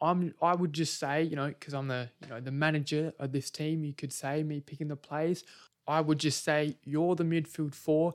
I'm 0.00 0.34
I 0.42 0.54
would 0.54 0.72
just 0.72 0.98
say, 0.98 1.22
you 1.22 1.36
know, 1.36 1.48
because 1.48 1.74
I'm 1.74 1.88
the 1.88 2.10
you 2.22 2.28
know 2.28 2.40
the 2.40 2.50
manager 2.50 3.14
of 3.18 3.32
this 3.32 3.50
team, 3.50 3.84
you 3.84 3.94
could 3.94 4.12
say 4.12 4.42
me 4.42 4.60
picking 4.60 4.88
the 4.88 4.96
plays. 4.96 5.44
I 5.88 6.00
would 6.00 6.18
just 6.18 6.44
say 6.44 6.76
you're 6.84 7.14
the 7.14 7.24
midfield 7.24 7.74
four. 7.74 8.14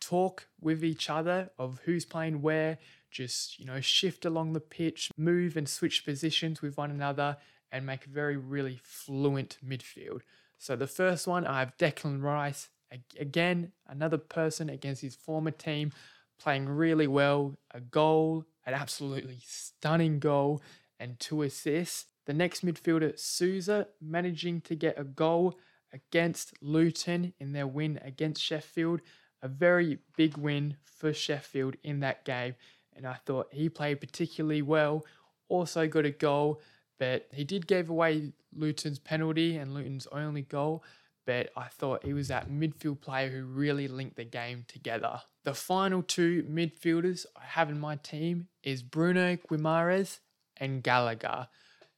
Talk 0.00 0.48
with 0.60 0.84
each 0.84 1.08
other 1.08 1.50
of 1.58 1.80
who's 1.84 2.04
playing 2.04 2.42
where. 2.42 2.78
Just 3.10 3.58
you 3.58 3.66
know, 3.66 3.80
shift 3.80 4.24
along 4.24 4.52
the 4.52 4.60
pitch, 4.60 5.10
move 5.16 5.56
and 5.56 5.68
switch 5.68 6.04
positions 6.04 6.62
with 6.62 6.76
one 6.76 6.90
another, 6.90 7.36
and 7.70 7.86
make 7.86 8.06
a 8.06 8.10
very 8.10 8.36
really 8.36 8.80
fluent 8.82 9.58
midfield. 9.66 10.20
So 10.58 10.76
the 10.76 10.86
first 10.86 11.26
one, 11.26 11.46
I 11.46 11.60
have 11.60 11.76
Declan 11.76 12.22
Rice. 12.22 12.68
Again, 13.18 13.72
another 13.88 14.18
person 14.18 14.68
against 14.68 15.02
his 15.02 15.14
former 15.14 15.50
team, 15.50 15.92
playing 16.38 16.68
really 16.68 17.06
well. 17.06 17.56
A 17.72 17.80
goal, 17.80 18.44
an 18.66 18.74
absolutely 18.74 19.40
stunning 19.46 20.18
goal, 20.18 20.62
and 20.98 21.18
two 21.18 21.42
assists. 21.42 22.06
The 22.26 22.32
next 22.34 22.64
midfielder, 22.64 23.18
Souza, 23.18 23.88
managing 24.00 24.60
to 24.62 24.76
get 24.76 24.98
a 24.98 25.04
goal 25.04 25.58
against 25.92 26.54
Luton 26.60 27.32
in 27.38 27.52
their 27.52 27.66
win 27.66 27.98
against 28.02 28.42
Sheffield. 28.42 29.00
A 29.42 29.48
very 29.48 29.98
big 30.16 30.36
win 30.36 30.76
for 30.84 31.12
Sheffield 31.12 31.76
in 31.82 32.00
that 32.00 32.24
game. 32.24 32.54
And 32.94 33.06
I 33.06 33.14
thought 33.26 33.48
he 33.52 33.68
played 33.68 34.00
particularly 34.00 34.62
well. 34.62 35.04
Also 35.48 35.88
got 35.88 36.06
a 36.06 36.10
goal, 36.10 36.60
but 36.98 37.28
he 37.32 37.44
did 37.44 37.66
give 37.66 37.90
away 37.90 38.32
Luton's 38.54 38.98
penalty 38.98 39.56
and 39.56 39.74
Luton's 39.74 40.06
only 40.12 40.42
goal. 40.42 40.84
But 41.24 41.50
I 41.56 41.68
thought 41.68 42.04
he 42.04 42.12
was 42.12 42.28
that 42.28 42.50
midfield 42.50 43.00
player 43.00 43.30
who 43.30 43.44
really 43.44 43.86
linked 43.86 44.16
the 44.16 44.24
game 44.24 44.64
together. 44.66 45.20
The 45.44 45.54
final 45.54 46.02
two 46.02 46.42
midfielders 46.50 47.26
I 47.36 47.44
have 47.44 47.70
in 47.70 47.78
my 47.78 47.96
team 47.96 48.48
is 48.62 48.82
Bruno 48.82 49.36
Guimaraes 49.36 50.18
and 50.56 50.82
Gallagher, 50.82 51.48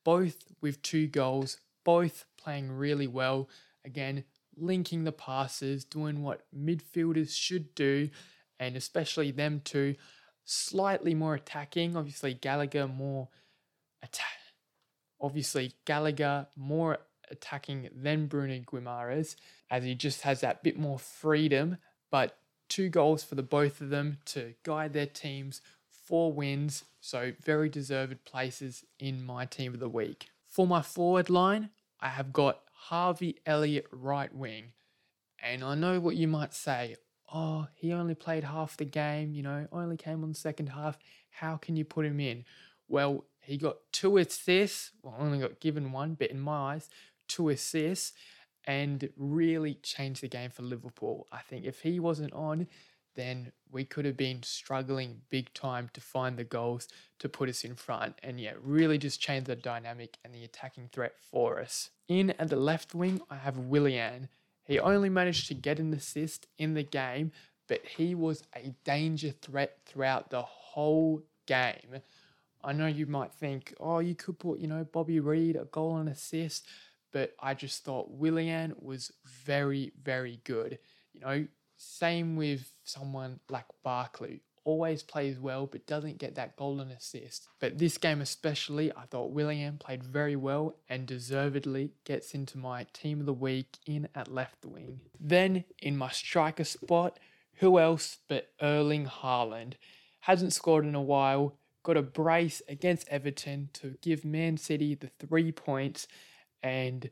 both 0.04 0.44
with 0.60 0.82
two 0.82 1.06
goals, 1.06 1.58
both 1.84 2.26
playing 2.36 2.72
really 2.72 3.06
well. 3.06 3.48
Again, 3.84 4.24
linking 4.56 5.04
the 5.04 5.12
passes, 5.12 5.84
doing 5.84 6.22
what 6.22 6.46
midfielders 6.54 7.34
should 7.34 7.74
do, 7.74 8.10
and 8.58 8.76
especially 8.76 9.30
them 9.30 9.60
two, 9.64 9.96
slightly 10.44 11.14
more 11.14 11.34
attacking. 11.34 11.96
Obviously, 11.96 12.34
Gallagher 12.34 12.86
more 12.86 13.28
attack. 14.02 14.26
Obviously, 15.20 15.72
Gallagher 15.86 16.46
more 16.56 16.98
attacking 17.34 17.88
than 17.94 18.26
Bruno 18.26 18.58
Guimaraes, 18.60 19.36
as 19.70 19.84
he 19.84 19.94
just 19.94 20.22
has 20.22 20.40
that 20.40 20.62
bit 20.62 20.78
more 20.78 20.98
freedom. 20.98 21.78
But 22.10 22.38
two 22.68 22.88
goals 22.88 23.22
for 23.22 23.34
the 23.34 23.42
both 23.42 23.80
of 23.80 23.90
them 23.90 24.18
to 24.26 24.54
guide 24.62 24.92
their 24.92 25.06
teams, 25.06 25.60
four 25.88 26.32
wins, 26.32 26.84
so 27.00 27.32
very 27.42 27.68
deserved 27.68 28.24
places 28.24 28.84
in 28.98 29.24
my 29.24 29.44
team 29.44 29.74
of 29.74 29.80
the 29.80 29.88
week. 29.88 30.28
For 30.48 30.66
my 30.66 30.82
forward 30.82 31.28
line, 31.28 31.70
I 32.00 32.08
have 32.08 32.32
got 32.32 32.60
Harvey 32.72 33.36
Elliott 33.46 33.86
right 33.90 34.34
wing. 34.34 34.72
And 35.42 35.62
I 35.64 35.74
know 35.74 36.00
what 36.00 36.16
you 36.16 36.28
might 36.28 36.54
say. 36.54 36.96
Oh, 37.32 37.66
he 37.74 37.92
only 37.92 38.14
played 38.14 38.44
half 38.44 38.76
the 38.76 38.84
game, 38.84 39.32
you 39.32 39.42
know, 39.42 39.66
only 39.72 39.96
came 39.96 40.22
on 40.22 40.30
the 40.30 40.34
second 40.34 40.68
half. 40.68 40.98
How 41.30 41.56
can 41.56 41.76
you 41.76 41.84
put 41.84 42.06
him 42.06 42.20
in? 42.20 42.44
Well, 42.88 43.24
he 43.40 43.56
got 43.56 43.76
two 43.92 44.18
assists, 44.18 44.92
well, 45.02 45.16
only 45.18 45.38
got 45.38 45.60
given 45.60 45.92
one, 45.92 46.14
but 46.14 46.30
in 46.30 46.40
my 46.40 46.74
eyes, 46.74 46.88
two 47.28 47.48
assists, 47.48 48.12
and 48.66 49.08
really 49.16 49.74
changed 49.82 50.22
the 50.22 50.28
game 50.28 50.50
for 50.50 50.62
Liverpool. 50.62 51.26
I 51.30 51.40
think 51.40 51.64
if 51.64 51.80
he 51.80 52.00
wasn't 52.00 52.32
on, 52.32 52.66
then 53.14 53.52
we 53.70 53.84
could 53.84 54.04
have 54.04 54.16
been 54.16 54.42
struggling 54.42 55.20
big 55.30 55.52
time 55.54 55.90
to 55.92 56.00
find 56.00 56.36
the 56.36 56.44
goals 56.44 56.88
to 57.18 57.28
put 57.28 57.48
us 57.48 57.64
in 57.64 57.74
front. 57.74 58.14
And 58.22 58.40
yeah, 58.40 58.52
really 58.60 58.98
just 58.98 59.20
change 59.20 59.44
the 59.46 59.56
dynamic 59.56 60.18
and 60.24 60.34
the 60.34 60.44
attacking 60.44 60.88
threat 60.92 61.14
for 61.30 61.60
us. 61.60 61.90
In 62.08 62.30
at 62.38 62.48
the 62.48 62.56
left 62.56 62.94
wing, 62.94 63.20
I 63.30 63.36
have 63.36 63.56
Willian. 63.56 64.28
He 64.64 64.78
only 64.78 65.10
managed 65.10 65.48
to 65.48 65.54
get 65.54 65.78
an 65.78 65.92
assist 65.92 66.46
in 66.58 66.74
the 66.74 66.82
game, 66.82 67.32
but 67.68 67.82
he 67.84 68.14
was 68.14 68.42
a 68.56 68.74
danger 68.84 69.30
threat 69.30 69.78
throughout 69.86 70.30
the 70.30 70.42
whole 70.42 71.22
game. 71.46 72.00
I 72.62 72.72
know 72.72 72.86
you 72.86 73.06
might 73.06 73.32
think, 73.32 73.74
oh, 73.78 73.98
you 73.98 74.14
could 74.14 74.38
put, 74.38 74.58
you 74.58 74.66
know, 74.66 74.86
Bobby 74.90 75.20
Reid 75.20 75.56
a 75.56 75.66
goal 75.66 75.98
and 75.98 76.08
assist, 76.08 76.66
but 77.14 77.32
I 77.38 77.54
just 77.54 77.84
thought 77.84 78.10
Willian 78.10 78.74
was 78.76 79.12
very, 79.24 79.92
very 80.02 80.40
good. 80.42 80.80
You 81.12 81.20
know, 81.20 81.46
same 81.76 82.34
with 82.34 82.72
someone 82.82 83.38
like 83.48 83.66
Barkley. 83.84 84.42
Always 84.64 85.04
plays 85.04 85.38
well, 85.38 85.66
but 85.66 85.86
doesn't 85.86 86.18
get 86.18 86.34
that 86.34 86.56
golden 86.56 86.90
assist. 86.90 87.46
But 87.60 87.78
this 87.78 87.98
game, 87.98 88.20
especially, 88.20 88.90
I 88.92 89.04
thought 89.08 89.30
Willian 89.30 89.78
played 89.78 90.02
very 90.02 90.34
well 90.34 90.74
and 90.88 91.06
deservedly 91.06 91.92
gets 92.04 92.34
into 92.34 92.58
my 92.58 92.84
team 92.92 93.20
of 93.20 93.26
the 93.26 93.32
week 93.32 93.78
in 93.86 94.08
at 94.16 94.26
left 94.26 94.66
wing. 94.66 94.98
Then, 95.20 95.64
in 95.80 95.96
my 95.96 96.10
striker 96.10 96.64
spot, 96.64 97.20
who 97.58 97.78
else 97.78 98.18
but 98.26 98.50
Erling 98.60 99.06
Haaland? 99.06 99.74
Hasn't 100.20 100.52
scored 100.52 100.84
in 100.84 100.96
a 100.96 101.02
while, 101.02 101.58
got 101.84 101.96
a 101.96 102.02
brace 102.02 102.60
against 102.68 103.06
Everton 103.08 103.68
to 103.74 103.98
give 104.02 104.24
Man 104.24 104.56
City 104.56 104.96
the 104.96 105.10
three 105.20 105.52
points, 105.52 106.08
and 106.64 107.10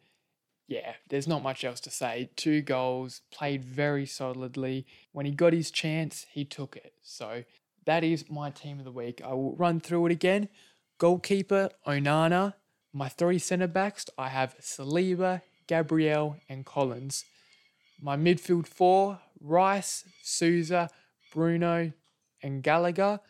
yeah, 0.67 0.95
there's 1.11 1.29
not 1.29 1.43
much 1.43 1.63
else 1.63 1.81
to 1.81 1.91
say. 1.91 2.31
Two 2.35 2.63
goals, 2.63 3.21
played 3.31 3.63
very 3.63 4.07
solidly. 4.07 4.87
When 5.13 5.27
he 5.27 5.33
got 5.33 5.53
his 5.53 5.71
chance, 5.71 6.27
he 6.33 6.45
took 6.47 6.75
it. 6.77 6.95
So 7.03 7.45
that 7.85 8.03
is 8.03 8.31
my 8.31 8.51
team 8.51 8.79
of 8.79 8.87
the 8.87 8.91
week. 8.91 9.21
I 9.23 9.35
will 9.35 9.55
run 9.55 9.81
through 9.81 10.07
it 10.07 10.13
again. 10.13 10.49
Goalkeeper, 10.99 11.69
Onana. 11.87 12.55
My 12.95 13.09
three 13.09 13.39
centre 13.39 13.67
backs, 13.67 14.07
I 14.19 14.29
have 14.29 14.57
Saliba, 14.61 15.43
Gabriel, 15.67 16.37
and 16.49 16.65
Collins. 16.65 17.25
My 18.01 18.17
midfield 18.17 18.67
four, 18.67 19.21
Rice, 19.41 20.05
Souza, 20.23 20.91
Bruno, 21.33 21.93
and 22.43 22.63
Gallagher. 22.63 23.21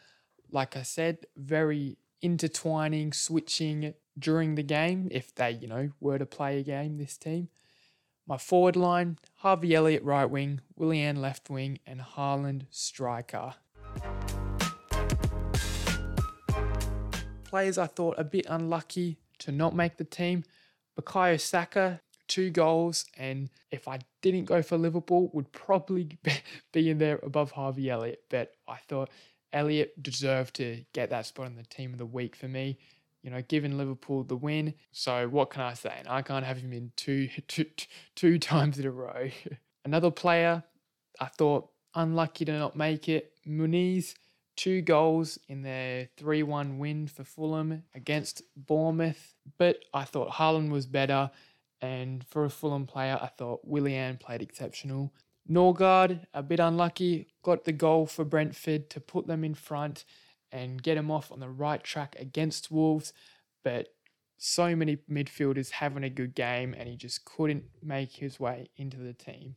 Like 0.50 0.76
I 0.76 0.82
said, 0.82 1.26
very 1.36 1.98
intertwining, 2.20 3.12
switching 3.12 3.94
during 4.18 4.54
the 4.54 4.62
game 4.62 5.08
if 5.10 5.34
they, 5.34 5.50
you 5.50 5.66
know, 5.66 5.90
were 6.00 6.18
to 6.18 6.26
play 6.26 6.58
a 6.58 6.62
game, 6.62 6.98
this 6.98 7.16
team. 7.16 7.48
My 8.26 8.38
forward 8.38 8.76
line, 8.76 9.18
Harvey 9.36 9.74
Elliott 9.74 10.04
right 10.04 10.26
wing, 10.26 10.60
Willian 10.76 11.20
left 11.20 11.50
wing, 11.50 11.80
and 11.86 12.00
Haaland 12.00 12.66
striker. 12.70 13.54
Players 17.44 17.78
I 17.78 17.86
thought 17.86 18.14
a 18.18 18.24
bit 18.24 18.46
unlucky 18.48 19.18
to 19.38 19.52
not 19.52 19.74
make 19.74 19.96
the 19.96 20.04
team. 20.04 20.44
Bukayo 20.98 21.40
Saka, 21.40 22.00
two 22.28 22.50
goals, 22.50 23.06
and 23.18 23.50
if 23.70 23.88
I 23.88 23.98
didn't 24.20 24.44
go 24.44 24.62
for 24.62 24.78
Liverpool, 24.78 25.30
would 25.32 25.50
probably 25.52 26.16
be 26.72 26.90
in 26.90 26.98
there 26.98 27.18
above 27.22 27.50
Harvey 27.50 27.90
Elliott. 27.90 28.22
But 28.30 28.52
I 28.68 28.76
thought 28.88 29.10
Elliott 29.52 30.00
deserved 30.00 30.54
to 30.56 30.84
get 30.92 31.10
that 31.10 31.26
spot 31.26 31.46
on 31.46 31.56
the 31.56 31.64
team 31.64 31.92
of 31.92 31.98
the 31.98 32.06
week 32.06 32.36
for 32.36 32.48
me 32.48 32.78
you 33.22 33.30
know, 33.30 33.42
given 33.42 33.78
Liverpool 33.78 34.24
the 34.24 34.36
win. 34.36 34.74
So 34.90 35.28
what 35.28 35.50
can 35.50 35.62
I 35.62 35.74
say? 35.74 35.94
And 35.98 36.08
I 36.08 36.22
can't 36.22 36.44
have 36.44 36.58
him 36.58 36.72
in 36.72 36.92
two, 36.96 37.28
two, 37.48 37.66
two 38.14 38.38
times 38.38 38.78
in 38.78 38.86
a 38.86 38.90
row. 38.90 39.30
Another 39.84 40.10
player 40.10 40.64
I 41.20 41.26
thought 41.26 41.68
unlucky 41.94 42.44
to 42.44 42.52
not 42.52 42.76
make 42.76 43.08
it. 43.08 43.32
Muniz, 43.46 44.14
two 44.56 44.82
goals 44.82 45.38
in 45.48 45.62
their 45.62 46.08
3 46.16 46.42
1 46.42 46.78
win 46.78 47.06
for 47.06 47.24
Fulham 47.24 47.84
against 47.94 48.42
Bournemouth. 48.56 49.34
But 49.58 49.78
I 49.92 50.04
thought 50.04 50.32
Haaland 50.32 50.70
was 50.70 50.86
better. 50.86 51.30
And 51.80 52.24
for 52.28 52.44
a 52.44 52.50
Fulham 52.50 52.86
player, 52.86 53.18
I 53.20 53.26
thought 53.26 53.60
Willian 53.64 54.16
played 54.16 54.42
exceptional. 54.42 55.12
Nørgaard, 55.50 56.26
a 56.32 56.42
bit 56.42 56.60
unlucky, 56.60 57.26
got 57.42 57.64
the 57.64 57.72
goal 57.72 58.06
for 58.06 58.24
Brentford 58.24 58.88
to 58.90 59.00
put 59.00 59.26
them 59.26 59.42
in 59.42 59.54
front 59.54 60.04
and 60.52 60.82
get 60.82 60.96
him 60.96 61.10
off 61.10 61.32
on 61.32 61.40
the 61.40 61.48
right 61.48 61.82
track 61.82 62.14
against 62.18 62.70
Wolves. 62.70 63.12
But 63.64 63.88
so 64.38 64.76
many 64.76 64.98
midfielders 65.10 65.70
having 65.70 66.04
a 66.04 66.10
good 66.10 66.34
game, 66.34 66.74
and 66.76 66.88
he 66.88 66.96
just 66.96 67.24
couldn't 67.24 67.64
make 67.82 68.12
his 68.12 68.38
way 68.38 68.68
into 68.76 68.98
the 68.98 69.12
team. 69.12 69.56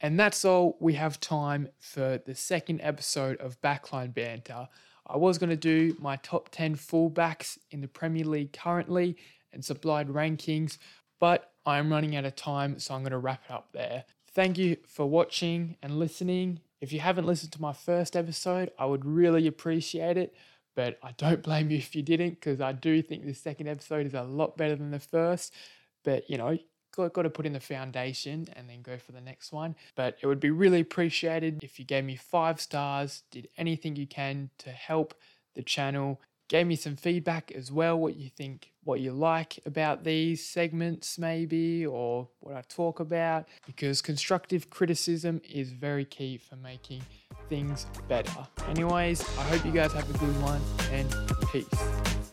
And 0.00 0.20
that's 0.20 0.44
all 0.44 0.76
we 0.80 0.94
have 0.94 1.18
time 1.18 1.68
for 1.78 2.20
the 2.26 2.34
second 2.34 2.80
episode 2.82 3.40
of 3.40 3.60
Backline 3.62 4.12
Banter. 4.12 4.68
I 5.06 5.16
was 5.16 5.38
going 5.38 5.50
to 5.50 5.56
do 5.56 5.96
my 5.98 6.16
top 6.16 6.48
10 6.50 6.76
fullbacks 6.76 7.58
in 7.70 7.80
the 7.80 7.88
Premier 7.88 8.24
League 8.24 8.52
currently 8.52 9.16
and 9.52 9.64
supplied 9.64 10.08
rankings, 10.08 10.78
but 11.20 11.52
I'm 11.64 11.90
running 11.90 12.16
out 12.16 12.24
of 12.24 12.36
time, 12.36 12.78
so 12.78 12.94
I'm 12.94 13.02
going 13.02 13.12
to 13.12 13.18
wrap 13.18 13.44
it 13.48 13.52
up 13.52 13.68
there. 13.72 14.04
Thank 14.32 14.58
you 14.58 14.76
for 14.86 15.06
watching 15.06 15.76
and 15.82 15.98
listening. 15.98 16.60
If 16.84 16.92
you 16.92 17.00
haven't 17.00 17.24
listened 17.24 17.52
to 17.52 17.62
my 17.62 17.72
first 17.72 18.14
episode, 18.14 18.70
I 18.78 18.84
would 18.84 19.06
really 19.06 19.46
appreciate 19.46 20.18
it. 20.18 20.34
But 20.76 20.98
I 21.02 21.12
don't 21.16 21.42
blame 21.42 21.70
you 21.70 21.78
if 21.78 21.96
you 21.96 22.02
didn't, 22.02 22.32
because 22.32 22.60
I 22.60 22.72
do 22.72 23.00
think 23.00 23.24
the 23.24 23.32
second 23.32 23.68
episode 23.68 24.04
is 24.04 24.12
a 24.12 24.22
lot 24.22 24.58
better 24.58 24.76
than 24.76 24.90
the 24.90 25.00
first. 25.00 25.54
But 26.02 26.28
you 26.28 26.36
know, 26.36 26.58
got, 26.94 27.14
got 27.14 27.22
to 27.22 27.30
put 27.30 27.46
in 27.46 27.54
the 27.54 27.60
foundation 27.60 28.48
and 28.54 28.68
then 28.68 28.82
go 28.82 28.98
for 28.98 29.12
the 29.12 29.22
next 29.22 29.50
one. 29.50 29.76
But 29.94 30.18
it 30.20 30.26
would 30.26 30.40
be 30.40 30.50
really 30.50 30.80
appreciated 30.80 31.64
if 31.64 31.78
you 31.78 31.86
gave 31.86 32.04
me 32.04 32.16
five 32.16 32.60
stars, 32.60 33.22
did 33.30 33.48
anything 33.56 33.96
you 33.96 34.06
can 34.06 34.50
to 34.58 34.68
help 34.68 35.14
the 35.54 35.62
channel, 35.62 36.20
gave 36.48 36.66
me 36.66 36.76
some 36.76 36.96
feedback 36.96 37.50
as 37.52 37.72
well, 37.72 37.98
what 37.98 38.16
you 38.16 38.28
think, 38.28 38.73
what 38.84 39.00
you 39.00 39.12
like 39.12 39.58
about 39.66 40.04
these 40.04 40.44
segments, 40.44 41.18
maybe, 41.18 41.86
or 41.86 42.28
what 42.40 42.56
I 42.56 42.62
talk 42.62 43.00
about, 43.00 43.48
because 43.66 44.00
constructive 44.02 44.70
criticism 44.70 45.40
is 45.48 45.72
very 45.72 46.04
key 46.04 46.38
for 46.38 46.56
making 46.56 47.02
things 47.48 47.86
better. 48.08 48.46
Anyways, 48.68 49.22
I 49.38 49.42
hope 49.42 49.64
you 49.64 49.72
guys 49.72 49.92
have 49.92 50.08
a 50.08 50.18
good 50.18 50.42
one 50.42 50.60
and 50.90 51.14
peace. 51.50 52.23